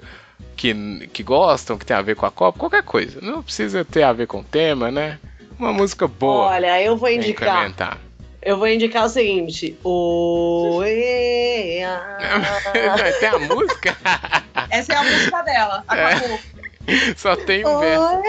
que, 0.56 1.10
que 1.12 1.24
gostam, 1.24 1.78
que 1.78 1.86
tem 1.86 1.96
a 1.96 2.02
ver 2.02 2.16
com 2.16 2.26
a 2.26 2.32
Copa, 2.32 2.60
qualquer 2.60 2.84
coisa. 2.84 3.20
Não 3.22 3.44
precisa 3.44 3.84
ter 3.84 4.04
a 4.04 4.14
ver 4.14 4.28
com 4.28 4.40
o 4.40 4.44
tema, 4.44 4.90
né? 4.92 5.20
Uma 5.60 5.74
música 5.74 6.08
boa. 6.08 6.48
Olha, 6.48 6.82
eu 6.82 6.96
vou 6.96 7.10
indicar. 7.10 7.98
Eu 8.42 8.58
vou 8.58 8.68
indicar 8.68 9.06
o 9.06 9.10
seguinte. 9.10 9.78
O. 9.84 10.80
tem 13.20 13.30
a 13.30 13.40
música? 13.40 13.98
Essa 14.70 14.94
é 14.94 14.96
a 14.96 15.04
música 15.04 15.42
dela. 15.42 15.84
Acabou. 15.88 16.40
É. 16.88 17.14
Só 17.18 17.36
tem 17.36 17.66
um 17.66 17.80
verso. 17.80 18.22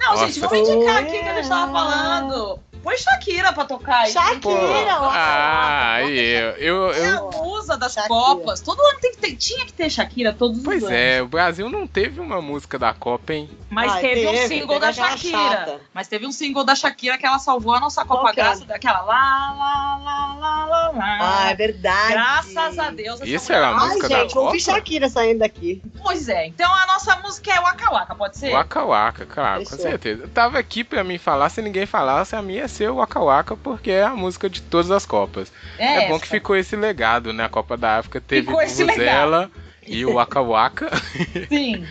Não, 0.00 0.10
Nossa. 0.10 0.26
gente, 0.26 0.40
vamos 0.40 0.68
indicar 0.68 0.96
aqui 1.02 1.18
que 1.18 1.28
a 1.28 1.34
gente 1.36 1.48
tava 1.48 1.72
falando. 1.72 2.58
Põe 2.88 2.96
Shakira 2.96 3.52
pra 3.52 3.66
tocar 3.66 4.04
aí. 4.04 4.12
Shakira, 4.12 4.98
Ah, 5.12 6.00
eu, 6.00 6.08
eu, 6.08 6.90
eu. 6.90 6.92
É 6.92 7.08
a 7.10 7.20
musa 7.20 7.76
das 7.76 7.92
Shakira. 7.92 8.14
Copas. 8.14 8.60
Todo 8.62 8.80
ano 8.80 8.98
tem 8.98 9.12
que 9.12 9.18
ter, 9.18 9.36
tinha 9.36 9.66
que 9.66 9.74
ter 9.74 9.90
Shakira 9.90 10.32
todos 10.32 10.62
pois 10.62 10.82
os 10.82 10.88
anos. 10.88 10.96
Pois 10.98 11.16
é, 11.16 11.22
o 11.22 11.28
Brasil 11.28 11.68
não 11.68 11.86
teve 11.86 12.18
uma 12.18 12.40
música 12.40 12.78
da 12.78 12.94
Copa, 12.94 13.34
hein? 13.34 13.50
Mas 13.68 13.92
ah, 13.92 14.00
teve, 14.00 14.22
teve, 14.22 14.28
um 14.28 14.48
single 14.48 14.80
da 14.80 14.90
Shakira. 14.90 15.38
Chata. 15.38 15.80
Mas 15.92 16.08
teve 16.08 16.26
um 16.26 16.32
single 16.32 16.64
da 16.64 16.74
Shakira 16.74 17.18
que 17.18 17.26
ela 17.26 17.38
salvou 17.38 17.74
a 17.74 17.80
nossa 17.80 18.06
Copa 18.06 18.32
graças 18.32 18.64
daquela 18.64 19.02
lá, 19.02 19.54
lá, 19.58 20.00
lá, 20.02 20.34
lá, 20.38 20.64
lá, 20.64 20.90
lá. 20.90 21.18
Ah, 21.20 21.50
é 21.50 21.54
verdade. 21.54 22.12
Graças 22.12 22.78
a 22.78 22.90
Deus. 22.90 23.20
Isso 23.22 23.52
era 23.52 23.68
a 23.68 23.74
música 23.74 24.04
Ai, 24.04 24.08
da 24.08 24.20
gente, 24.20 24.32
Copa? 24.32 24.46
ouvi 24.46 24.60
Shakira 24.60 25.10
saindo 25.10 25.40
daqui. 25.40 25.82
Pois 26.02 26.26
é, 26.26 26.46
então 26.46 26.72
a 26.72 26.86
nossa 26.86 27.16
música 27.16 27.52
é 27.52 27.60
Waka 27.60 27.92
Waka, 27.92 28.14
pode 28.14 28.38
ser? 28.38 28.50
Waka 28.50 28.82
Waka, 28.82 29.26
claro, 29.26 29.60
Fechou. 29.60 29.76
com 29.76 29.82
certeza. 29.82 30.22
Eu 30.22 30.28
tava 30.28 30.58
aqui 30.58 30.82
pra 30.82 31.04
mim 31.04 31.18
falar, 31.18 31.50
se 31.50 31.60
ninguém 31.60 31.84
falasse, 31.84 32.34
a 32.34 32.40
minha 32.40 32.58
ia 32.58 32.68
ser 32.78 32.90
o 32.90 32.96
Waka 32.96 33.20
Waka, 33.20 33.56
porque 33.56 33.90
é 33.90 34.04
a 34.04 34.14
música 34.14 34.48
de 34.48 34.62
todas 34.62 34.90
as 34.90 35.04
Copas. 35.04 35.52
É, 35.78 36.04
é 36.04 36.08
bom 36.08 36.18
que 36.18 36.28
ficou 36.28 36.56
esse 36.56 36.76
legado, 36.76 37.32
né? 37.32 37.44
A 37.44 37.48
Copa 37.48 37.76
da 37.76 37.98
África 37.98 38.20
teve 38.20 38.46
Vuvuzela 38.46 39.50
e 39.86 40.04
o 40.06 40.14
Waka 40.14 40.40
Waka. 40.40 40.90
Sim. 41.48 41.84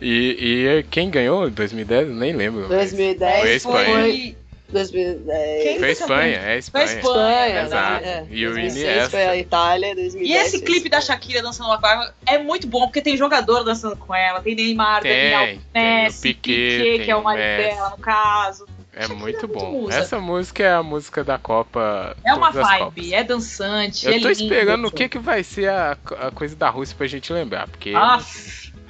e, 0.00 0.78
e 0.78 0.82
quem 0.84 1.10
ganhou 1.10 1.48
em 1.48 1.50
2010? 1.50 2.08
Nem 2.10 2.32
lembro. 2.32 2.68
2010 2.68 3.40
foi 3.40 3.50
a 3.50 3.56
Espanha. 3.56 4.00
Foi... 4.00 4.36
2010. 4.70 5.78
Foi 5.78 5.88
a 5.88 5.92
Espanha, 5.92 6.36
é 6.36 6.52
a 6.52 6.56
Espanha. 6.58 6.86
Foi 6.86 6.94
a 6.94 6.98
Espanha, 6.98 7.54
né? 7.54 7.64
Exato. 7.64 8.04
É. 8.04 8.26
E 8.30 8.46
o 8.46 8.58
Iniesta. 8.58 9.10
Foi 9.10 9.26
a 9.26 9.36
Itália, 9.36 9.94
2010. 9.94 10.30
E 10.30 10.32
esse 10.34 10.60
clipe 10.60 10.88
da 10.90 11.00
Shakira 11.00 11.42
dançando 11.42 11.70
uma 11.70 11.78
barra 11.78 12.14
é 12.26 12.38
muito 12.38 12.66
bom, 12.66 12.82
porque 12.82 13.00
tem 13.00 13.16
jogador 13.16 13.64
dançando 13.64 13.96
com 13.96 14.14
ela, 14.14 14.42
tem 14.42 14.54
Neymar, 14.54 15.00
tem, 15.00 15.10
Daniel 15.10 15.58
Messi, 15.74 16.20
Piquet, 16.20 16.78
Piquet 16.78 17.04
que 17.06 17.10
é 17.10 17.16
o 17.16 17.24
marido 17.24 17.62
dela, 17.62 17.90
no 17.90 17.98
caso. 17.98 18.66
É 18.92 19.06
muito 19.08 19.46
bom. 19.46 19.88
Essa 19.90 20.18
música 20.18 20.62
é 20.62 20.72
a 20.72 20.82
música 20.82 21.22
da 21.22 21.38
Copa. 21.38 22.16
É 22.24 22.34
uma 22.34 22.50
vibe, 22.50 23.14
é 23.14 23.22
dançante. 23.22 24.06
Eu 24.06 24.14
é 24.14 24.20
tô 24.20 24.30
esperando 24.30 24.88
o 24.88 24.90
que, 24.90 25.08
que 25.08 25.18
vai 25.18 25.44
ser 25.44 25.70
a, 25.70 25.96
a 26.20 26.30
coisa 26.30 26.56
da 26.56 26.68
Rússia 26.68 26.96
pra 26.96 27.06
gente 27.06 27.32
lembrar. 27.32 27.68
Porque. 27.68 27.92
Ah, 27.94 28.18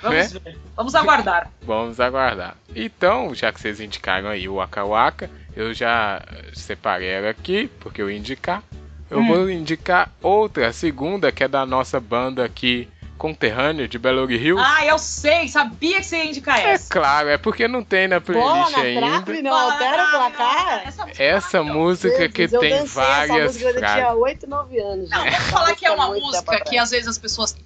vamos 0.01 0.33
né? 0.33 0.41
ver. 0.45 0.59
Vamos 0.75 0.95
aguardar. 0.95 1.51
vamos 1.63 2.01
aguardar. 2.01 2.57
Então, 2.75 3.35
já 3.35 3.53
que 3.53 3.61
vocês 3.61 3.81
indicaram 3.81 4.29
aí 4.29 4.49
o 4.49 4.55
Waka 4.55 4.85
Waka, 4.85 5.31
eu 5.55 5.75
já 5.75 6.23
separei 6.55 7.09
ela 7.09 7.31
aqui, 7.31 7.71
porque 7.81 8.01
eu 8.01 8.11
ia 8.11 8.17
indicar. 8.17 8.63
Eu 9.11 9.21
hum. 9.21 9.27
vou 9.27 9.51
indicar 9.51 10.13
outra, 10.23 10.69
a 10.69 10.73
segunda, 10.73 11.33
que 11.33 11.43
é 11.43 11.49
da 11.49 11.65
nossa 11.67 11.99
banda 11.99 12.45
aqui 12.45 12.89
conterrâneo 13.19 13.89
de 13.89 13.99
Belo 13.99 14.31
Hills. 14.31 14.65
Ah, 14.65 14.87
eu 14.87 14.99
sei, 14.99 15.49
sabia 15.49 15.99
que 15.99 16.07
você 16.07 16.17
ia 16.17 16.25
indicar 16.27 16.59
é 16.59 16.71
essa. 16.71 16.87
É 16.87 16.91
claro, 16.91 17.29
é 17.29 17.37
porque 17.37 17.67
não 17.69 17.83
tem 17.83 18.09
na 18.09 18.21
playlist 18.21 18.49
Bola 18.49 18.79
ainda. 18.79 19.23
Trave, 19.23 19.43
não 19.43 19.53
altera 19.53 20.05
o 20.05 20.11
placar? 20.11 20.83
Essa, 20.87 21.07
essa 21.19 21.63
música 21.63 22.29
que 22.29 22.43
eu 22.43 22.61
tem 22.61 22.85
várias 22.85 23.31
essa 23.31 23.67
música 23.67 23.79
frases. 23.79 23.99
Eu 23.99 24.05
tinha 24.05 24.15
8, 24.15 24.49
9 24.49 24.79
anos. 24.81 25.11
Não, 25.11 25.25
vamos 25.25 25.51
falar 25.51 25.75
que 25.75 25.87
é 25.87 25.91
uma 25.91 26.09
música 26.09 26.61
que 26.61 26.79
às 26.79 26.91
vezes 26.91 27.09
as 27.09 27.19
pessoas 27.19 27.57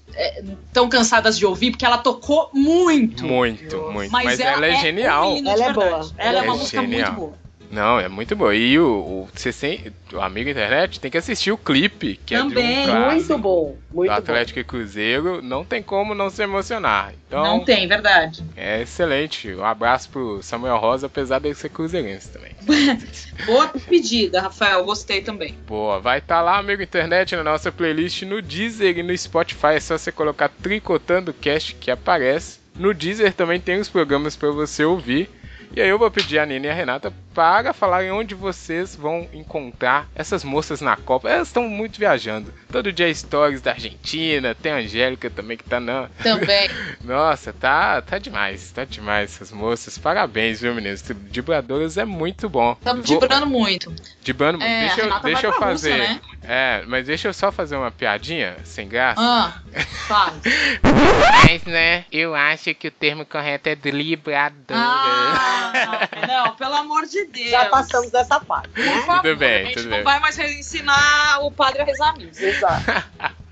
estão 0.66 0.86
é, 0.86 0.88
cansadas 0.88 1.38
de 1.38 1.46
ouvir, 1.46 1.70
porque 1.70 1.84
ela 1.84 1.98
tocou 1.98 2.50
muito. 2.53 3.24
Muito, 3.24 3.76
muito. 3.92 4.11
Mas, 4.11 4.24
Mas 4.24 4.40
ela, 4.40 4.53
ela, 4.53 4.66
é, 4.66 4.76
genial. 4.80 5.34
Um 5.34 5.48
ela 5.48 5.64
é 5.64 5.72
boa. 5.72 5.86
Ela, 5.86 6.12
ela 6.18 6.38
é 6.38 6.42
uma 6.42 6.57
música 6.57 6.80
genial. 6.80 7.12
muito 7.12 7.20
boa. 7.20 7.41
Não, 7.73 7.99
é 7.99 8.07
muito 8.07 8.37
bom. 8.37 8.53
E 8.53 8.79
o, 8.79 8.87
o, 8.87 9.29
você 9.35 9.91
o 10.12 10.20
amigo 10.20 10.51
internet 10.51 11.01
tem 11.01 11.11
que 11.11 11.16
assistir 11.16 11.51
o 11.51 11.57
clipe, 11.57 12.20
que 12.27 12.37
Também, 12.37 12.83
é 12.83 12.85
de 12.85 12.91
um 12.91 13.11
muito 13.11 13.39
bom. 13.39 13.77
Muito 13.91 14.11
do 14.11 14.14
Atlético 14.14 14.57
bom. 14.57 14.61
e 14.61 14.64
Cruzeiro. 14.64 15.41
Não 15.41 15.64
tem 15.64 15.83
como 15.83 16.14
não 16.14 16.29
se 16.29 16.43
emocionar. 16.43 17.14
Então, 17.27 17.43
não 17.43 17.64
tem, 17.64 17.89
verdade. 17.89 18.45
É 18.55 18.83
excelente. 18.83 19.55
Um 19.55 19.64
abraço 19.64 20.11
pro 20.11 20.43
Samuel 20.43 20.77
Rosa, 20.77 21.07
apesar 21.07 21.39
dele 21.39 21.55
ser 21.55 21.70
cruzeirense 21.70 22.29
também. 22.29 22.53
Boa 23.47 23.68
pedida, 23.68 24.43
Rafael. 24.43 24.85
Gostei 24.85 25.23
também. 25.23 25.57
Boa. 25.66 25.99
Vai 25.99 26.18
estar 26.18 26.37
tá 26.37 26.43
lá, 26.43 26.59
amigo 26.59 26.83
internet, 26.83 27.35
na 27.35 27.43
nossa 27.43 27.73
playlist 27.73 28.20
no 28.23 28.43
Deezer 28.43 28.99
e 28.99 29.03
no 29.03 29.16
Spotify. 29.16 29.77
É 29.77 29.81
só 29.81 29.97
você 29.97 30.12
colocar 30.12 30.51
Tricotando 30.51 31.33
Cast 31.33 31.75
que 31.77 31.91
aparece. 31.91 32.61
No 32.77 32.93
Deezer 32.93 33.33
também 33.33 33.59
tem 33.59 33.81
os 33.81 33.89
programas 33.89 34.37
para 34.37 34.51
você 34.51 34.85
ouvir. 34.85 35.31
E 35.75 35.81
aí 35.81 35.89
eu 35.89 35.99
vou 35.99 36.11
pedir 36.11 36.39
a 36.39 36.45
Nina 36.45 36.66
e 36.66 36.70
a 36.70 36.75
Renata 36.75 37.11
para 37.35 37.72
falarem 37.72 38.11
onde 38.11 38.35
vocês 38.35 38.95
vão 38.95 39.28
encontrar 39.33 40.09
essas 40.14 40.45
moças 40.45 40.80
na 40.80 40.97
Copa. 40.97 41.28
Elas 41.28 41.49
estão 41.49 41.68
muito 41.68 41.99
viajando. 41.99 42.53
Todo 42.70 42.93
dia 42.93 43.12
stories 43.12 43.61
da 43.61 43.72
Argentina, 43.72 44.55
tem 44.55 44.72
a 44.72 44.76
Angélica 44.76 45.30
também 45.30 45.57
que 45.57 45.64
tá 45.64 45.80
na. 45.80 46.09
Também. 46.22 46.68
Nossa, 47.03 47.53
tá, 47.53 48.01
tá 48.03 48.18
demais, 48.18 48.70
tá 48.72 48.85
demais 48.85 49.35
essas 49.35 49.53
moças. 49.53 49.99
Parabéns, 49.99 50.61
viu, 50.61 50.74
meninos? 50.74 51.03
Dibradoras 51.30 51.97
é 51.97 52.05
muito 52.05 52.49
bom. 52.49 52.72
Estamos 52.72 53.09
vou... 53.09 53.20
dibrando 53.20 53.47
muito. 53.47 53.95
Dibrando 54.22 54.59
muito. 54.59 54.70
É, 54.70 54.87
deixa 54.87 55.01
eu, 55.01 55.20
deixa 55.20 55.47
eu 55.47 55.53
fazer. 55.55 55.99
Rússia, 55.99 56.14
né? 56.14 56.20
É, 56.45 56.85
mas 56.87 57.07
deixa 57.07 57.28
eu 57.28 57.33
só 57.33 57.53
fazer 57.53 57.76
uma 57.76 57.91
piadinha 57.91 58.57
sem 58.64 58.89
graça. 58.89 59.20
Ah, 59.20 59.61
faz. 60.09 60.35
mas, 61.49 61.62
né, 61.64 62.05
eu 62.11 62.35
acho 62.35 62.74
que 62.74 62.89
o 62.89 62.91
termo 62.91 63.24
correto 63.24 63.68
é 63.68 63.76
dribladora. 63.76 64.55
Ah 64.70 65.53
não, 66.26 66.47
não, 66.47 66.57
pelo 66.57 66.74
amor 66.74 67.07
de 67.07 67.22
Deus. 67.27 67.51
Já 67.51 67.66
passamos 67.66 68.11
dessa 68.11 68.41
parte. 68.41 68.79
Né? 68.79 68.93
Por 68.93 69.07
favor, 69.07 69.23
tudo 69.23 69.37
bem, 69.37 69.62
a 69.62 69.64
gente 69.64 69.75
tudo 69.75 69.85
não 69.85 69.97
bem. 69.97 70.05
vai 70.05 70.20
mais 70.20 70.39
ensinar 70.39 71.39
o 71.43 71.51
padre 71.51 71.83
a 71.83 71.85
rezar 71.85 72.16
missa. 72.16 72.45
Exato. 72.45 72.83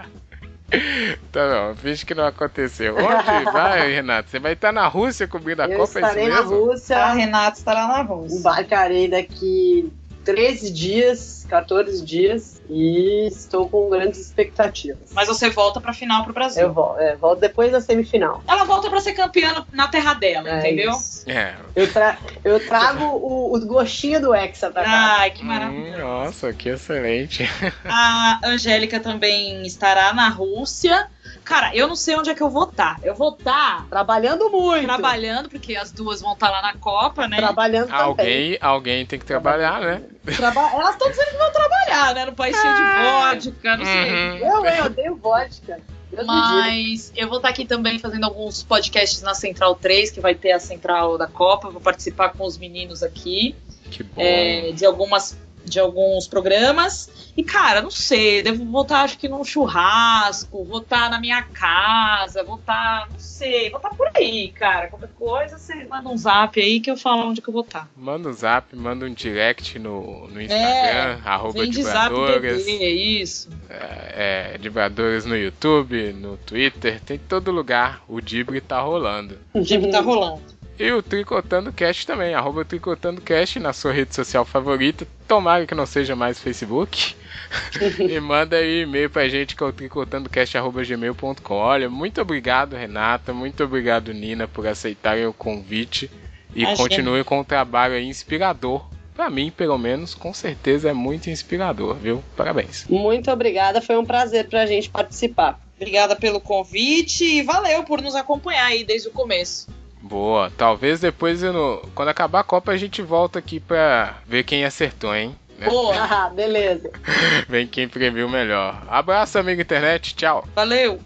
Tá 1.32 1.40
bom, 1.48 1.74
finge 1.74 2.06
que 2.06 2.14
não 2.14 2.24
aconteceu. 2.24 2.94
Onde 2.96 3.44
vai, 3.52 3.92
Renato? 3.92 4.30
Você 4.30 4.38
vai 4.38 4.52
estar 4.52 4.70
na 4.70 4.86
Rússia 4.86 5.26
cobrindo 5.26 5.62
a 5.62 5.68
eu 5.68 5.78
Copa? 5.78 5.98
Eu 5.98 6.04
estarei 6.04 6.26
é 6.26 6.28
na 6.28 6.40
Rússia. 6.42 6.96
A 6.96 7.12
Renata 7.12 7.58
estará 7.58 7.88
na 7.88 8.02
Rússia. 8.02 8.38
Embarcarei 8.38 9.08
daqui 9.08 9.92
13 10.34 10.70
dias, 10.72 11.44
14 11.48 12.04
dias 12.04 12.60
e 12.68 13.26
estou 13.26 13.68
com 13.68 13.88
grandes 13.90 14.20
expectativas. 14.20 15.10
Mas 15.12 15.28
você 15.28 15.50
volta 15.50 15.80
pra 15.80 15.92
final 15.92 16.24
pro 16.24 16.32
Brasil. 16.32 16.62
Eu 16.62 16.72
volto, 16.72 16.98
é, 17.00 17.16
volto 17.16 17.40
depois 17.40 17.72
da 17.72 17.80
semifinal. 17.80 18.42
Ela 18.46 18.64
volta 18.64 18.88
pra 18.88 19.00
ser 19.00 19.12
campeã 19.12 19.64
na 19.72 19.88
terra 19.88 20.14
dela, 20.14 20.48
É 20.48 20.58
entendeu? 20.58 20.90
isso. 20.92 21.28
É. 21.28 21.54
Eu, 21.74 21.92
tra- 21.92 22.18
eu 22.44 22.64
trago 22.66 23.04
o, 23.04 23.56
o 23.56 23.66
gostinho 23.66 24.20
do 24.20 24.34
Hexa 24.34 24.70
pra 24.70 24.84
cá. 24.84 25.16
Ai, 25.20 25.30
que 25.30 25.42
Hum, 25.42 25.46
maravilha. 25.46 25.98
nossa, 25.98 26.52
que 26.52 26.68
excelente. 26.68 27.44
A 27.84 28.40
Angélica 28.44 29.00
também 29.00 29.66
estará 29.66 30.12
na 30.12 30.28
Rússia. 30.28 31.08
Cara, 31.44 31.74
eu 31.74 31.88
não 31.88 31.96
sei 31.96 32.16
onde 32.16 32.30
é 32.30 32.34
que 32.34 32.42
eu 32.42 32.50
vou 32.50 32.64
estar. 32.64 32.98
Eu 33.02 33.14
vou 33.14 33.30
estar 33.32 33.86
Trabalhando 33.88 34.48
muito. 34.50 34.84
trabalhando, 34.86 35.48
porque 35.48 35.74
as 35.76 35.90
duas 35.90 36.20
vão 36.20 36.32
estar 36.34 36.48
lá 36.50 36.62
na 36.62 36.74
Copa, 36.74 37.26
né? 37.26 37.38
Trabalhando 37.38 37.88
também. 37.88 38.02
Alguém, 38.06 38.58
alguém 38.60 39.06
tem 39.06 39.18
que 39.18 39.24
trabalhar, 39.24 39.80
né? 39.80 40.02
Traba- 40.36 40.70
Elas 40.74 40.90
estão 40.90 41.10
dizendo 41.10 41.30
que 41.30 41.36
vão 41.38 41.50
trabalhar, 41.52 42.14
né? 42.14 42.24
No 42.26 42.32
país 42.32 42.56
cheio 42.56 42.74
de 42.74 42.80
Ah. 42.82 43.30
vodka, 43.34 43.76
não 43.76 43.84
sei. 43.84 44.12
Uhum. 44.12 44.36
Eu, 44.38 44.64
eu 44.64 44.84
odeio 44.84 45.16
vodka. 45.16 45.80
Deus. 46.10 46.26
Mas 46.26 47.12
eu 47.16 47.28
vou 47.28 47.36
estar 47.36 47.48
aqui 47.50 47.64
também 47.64 47.98
fazendo 47.98 48.24
alguns 48.24 48.64
podcasts 48.64 49.22
na 49.22 49.32
Central 49.32 49.76
3, 49.76 50.10
que 50.10 50.20
vai 50.20 50.34
ter 50.34 50.50
a 50.52 50.58
Central 50.58 51.16
da 51.16 51.28
Copa. 51.28 51.70
Vou 51.70 51.80
participar 51.80 52.30
com 52.30 52.44
os 52.44 52.58
meninos 52.58 53.00
aqui 53.02 53.54
Que 53.92 54.02
bom. 54.02 54.20
é, 54.20 54.72
de 54.72 54.84
algumas 54.84 55.38
de 55.64 55.78
alguns 55.78 56.26
programas. 56.26 57.32
E, 57.36 57.42
cara, 57.42 57.80
não 57.80 57.90
sei, 57.90 58.42
devo 58.42 58.64
voltar, 58.64 59.02
acho 59.02 59.18
que 59.18 59.28
num 59.28 59.44
churrasco, 59.44 60.64
vou 60.64 60.80
estar 60.80 61.08
na 61.10 61.18
minha 61.20 61.42
casa, 61.42 62.42
vou 62.42 62.56
estar, 62.56 63.08
não 63.10 63.18
sei, 63.18 63.70
vou 63.70 63.78
estar 63.78 63.90
por 63.90 64.10
aí, 64.14 64.48
cara. 64.48 64.88
Qualquer 64.88 65.10
coisa, 65.16 65.58
você 65.58 65.84
manda 65.84 66.08
um 66.08 66.16
zap 66.16 66.60
aí 66.60 66.80
que 66.80 66.90
eu 66.90 66.96
falo 66.96 67.30
onde 67.30 67.40
que 67.40 67.48
eu 67.48 67.52
vou 67.52 67.62
estar. 67.62 67.88
Manda 67.96 68.28
um 68.28 68.32
zap, 68.32 68.74
manda 68.74 69.06
um 69.06 69.12
direct 69.12 69.78
no, 69.78 70.28
no 70.28 70.40
Instagram, 70.40 71.20
arroba 71.24 71.58
É, 71.58 71.62
Vem 71.62 71.70
de 71.70 71.82
zap 71.82 72.14
é 72.14 72.90
isso. 72.90 73.48
É, 73.68 74.54
é, 74.54 74.58
Dibradoras 74.58 75.24
no 75.24 75.36
YouTube, 75.36 76.12
no 76.12 76.36
Twitter, 76.38 77.00
tem 77.00 77.18
todo 77.18 77.50
lugar. 77.50 78.02
O 78.08 78.20
Dibre 78.20 78.60
tá 78.60 78.80
rolando. 78.80 79.38
O 79.54 79.60
dia 79.60 79.90
tá 79.90 80.00
rolando. 80.00 80.59
E 80.80 80.90
o 80.92 81.02
Tricotando 81.02 81.70
Cast 81.74 82.06
também, 82.06 82.32
arroba 82.32 82.64
Tricotando 82.64 83.20
Cast 83.20 83.58
na 83.58 83.70
sua 83.70 83.92
rede 83.92 84.14
social 84.14 84.46
favorita. 84.46 85.06
Tomara 85.28 85.66
que 85.66 85.74
não 85.74 85.84
seja 85.84 86.16
mais 86.16 86.40
Facebook. 86.40 87.14
e 88.00 88.18
manda 88.18 88.56
aí 88.56 88.84
e-mail 88.84 89.10
pra 89.10 89.28
gente 89.28 89.54
que 89.54 89.62
é 89.62 89.66
o 89.66 89.74
tricotandocast.gmail.com. 89.74 91.54
Olha, 91.54 91.90
muito 91.90 92.18
obrigado, 92.22 92.76
Renata. 92.76 93.30
Muito 93.34 93.62
obrigado, 93.62 94.14
Nina, 94.14 94.48
por 94.48 94.66
aceitarem 94.66 95.26
o 95.26 95.34
convite. 95.34 96.10
E 96.56 96.64
continue 96.74 97.24
com 97.24 97.40
o 97.40 97.44
trabalho 97.44 97.92
aí 97.92 98.06
inspirador. 98.06 98.88
Pra 99.14 99.28
mim, 99.28 99.52
pelo 99.54 99.76
menos, 99.76 100.14
com 100.14 100.32
certeza 100.32 100.88
é 100.88 100.94
muito 100.94 101.28
inspirador, 101.28 101.94
viu? 101.96 102.24
Parabéns. 102.34 102.86
Muito 102.88 103.30
obrigada, 103.30 103.82
foi 103.82 103.98
um 103.98 104.04
prazer 104.06 104.48
pra 104.48 104.64
gente 104.64 104.88
participar. 104.88 105.60
Obrigada 105.76 106.16
pelo 106.16 106.40
convite 106.40 107.22
e 107.22 107.42
valeu 107.42 107.84
por 107.84 108.00
nos 108.00 108.14
acompanhar 108.14 108.64
aí 108.64 108.82
desde 108.82 109.08
o 109.08 109.12
começo. 109.12 109.68
Boa, 110.02 110.50
talvez 110.56 111.00
depois, 111.00 111.42
no- 111.42 111.82
quando 111.94 112.08
acabar 112.08 112.40
a 112.40 112.44
Copa, 112.44 112.72
a 112.72 112.76
gente 112.76 113.02
volta 113.02 113.38
aqui 113.38 113.60
pra 113.60 114.14
ver 114.26 114.44
quem 114.44 114.64
acertou, 114.64 115.14
hein? 115.14 115.36
Né? 115.58 115.66
Boa, 115.68 116.30
beleza. 116.34 116.90
Vem 117.48 117.66
quem 117.66 117.86
previu 117.88 118.28
melhor. 118.28 118.82
Abraço, 118.88 119.38
amigo 119.38 119.60
internet. 119.60 120.14
Tchau. 120.14 120.46
valeu. 120.56 121.00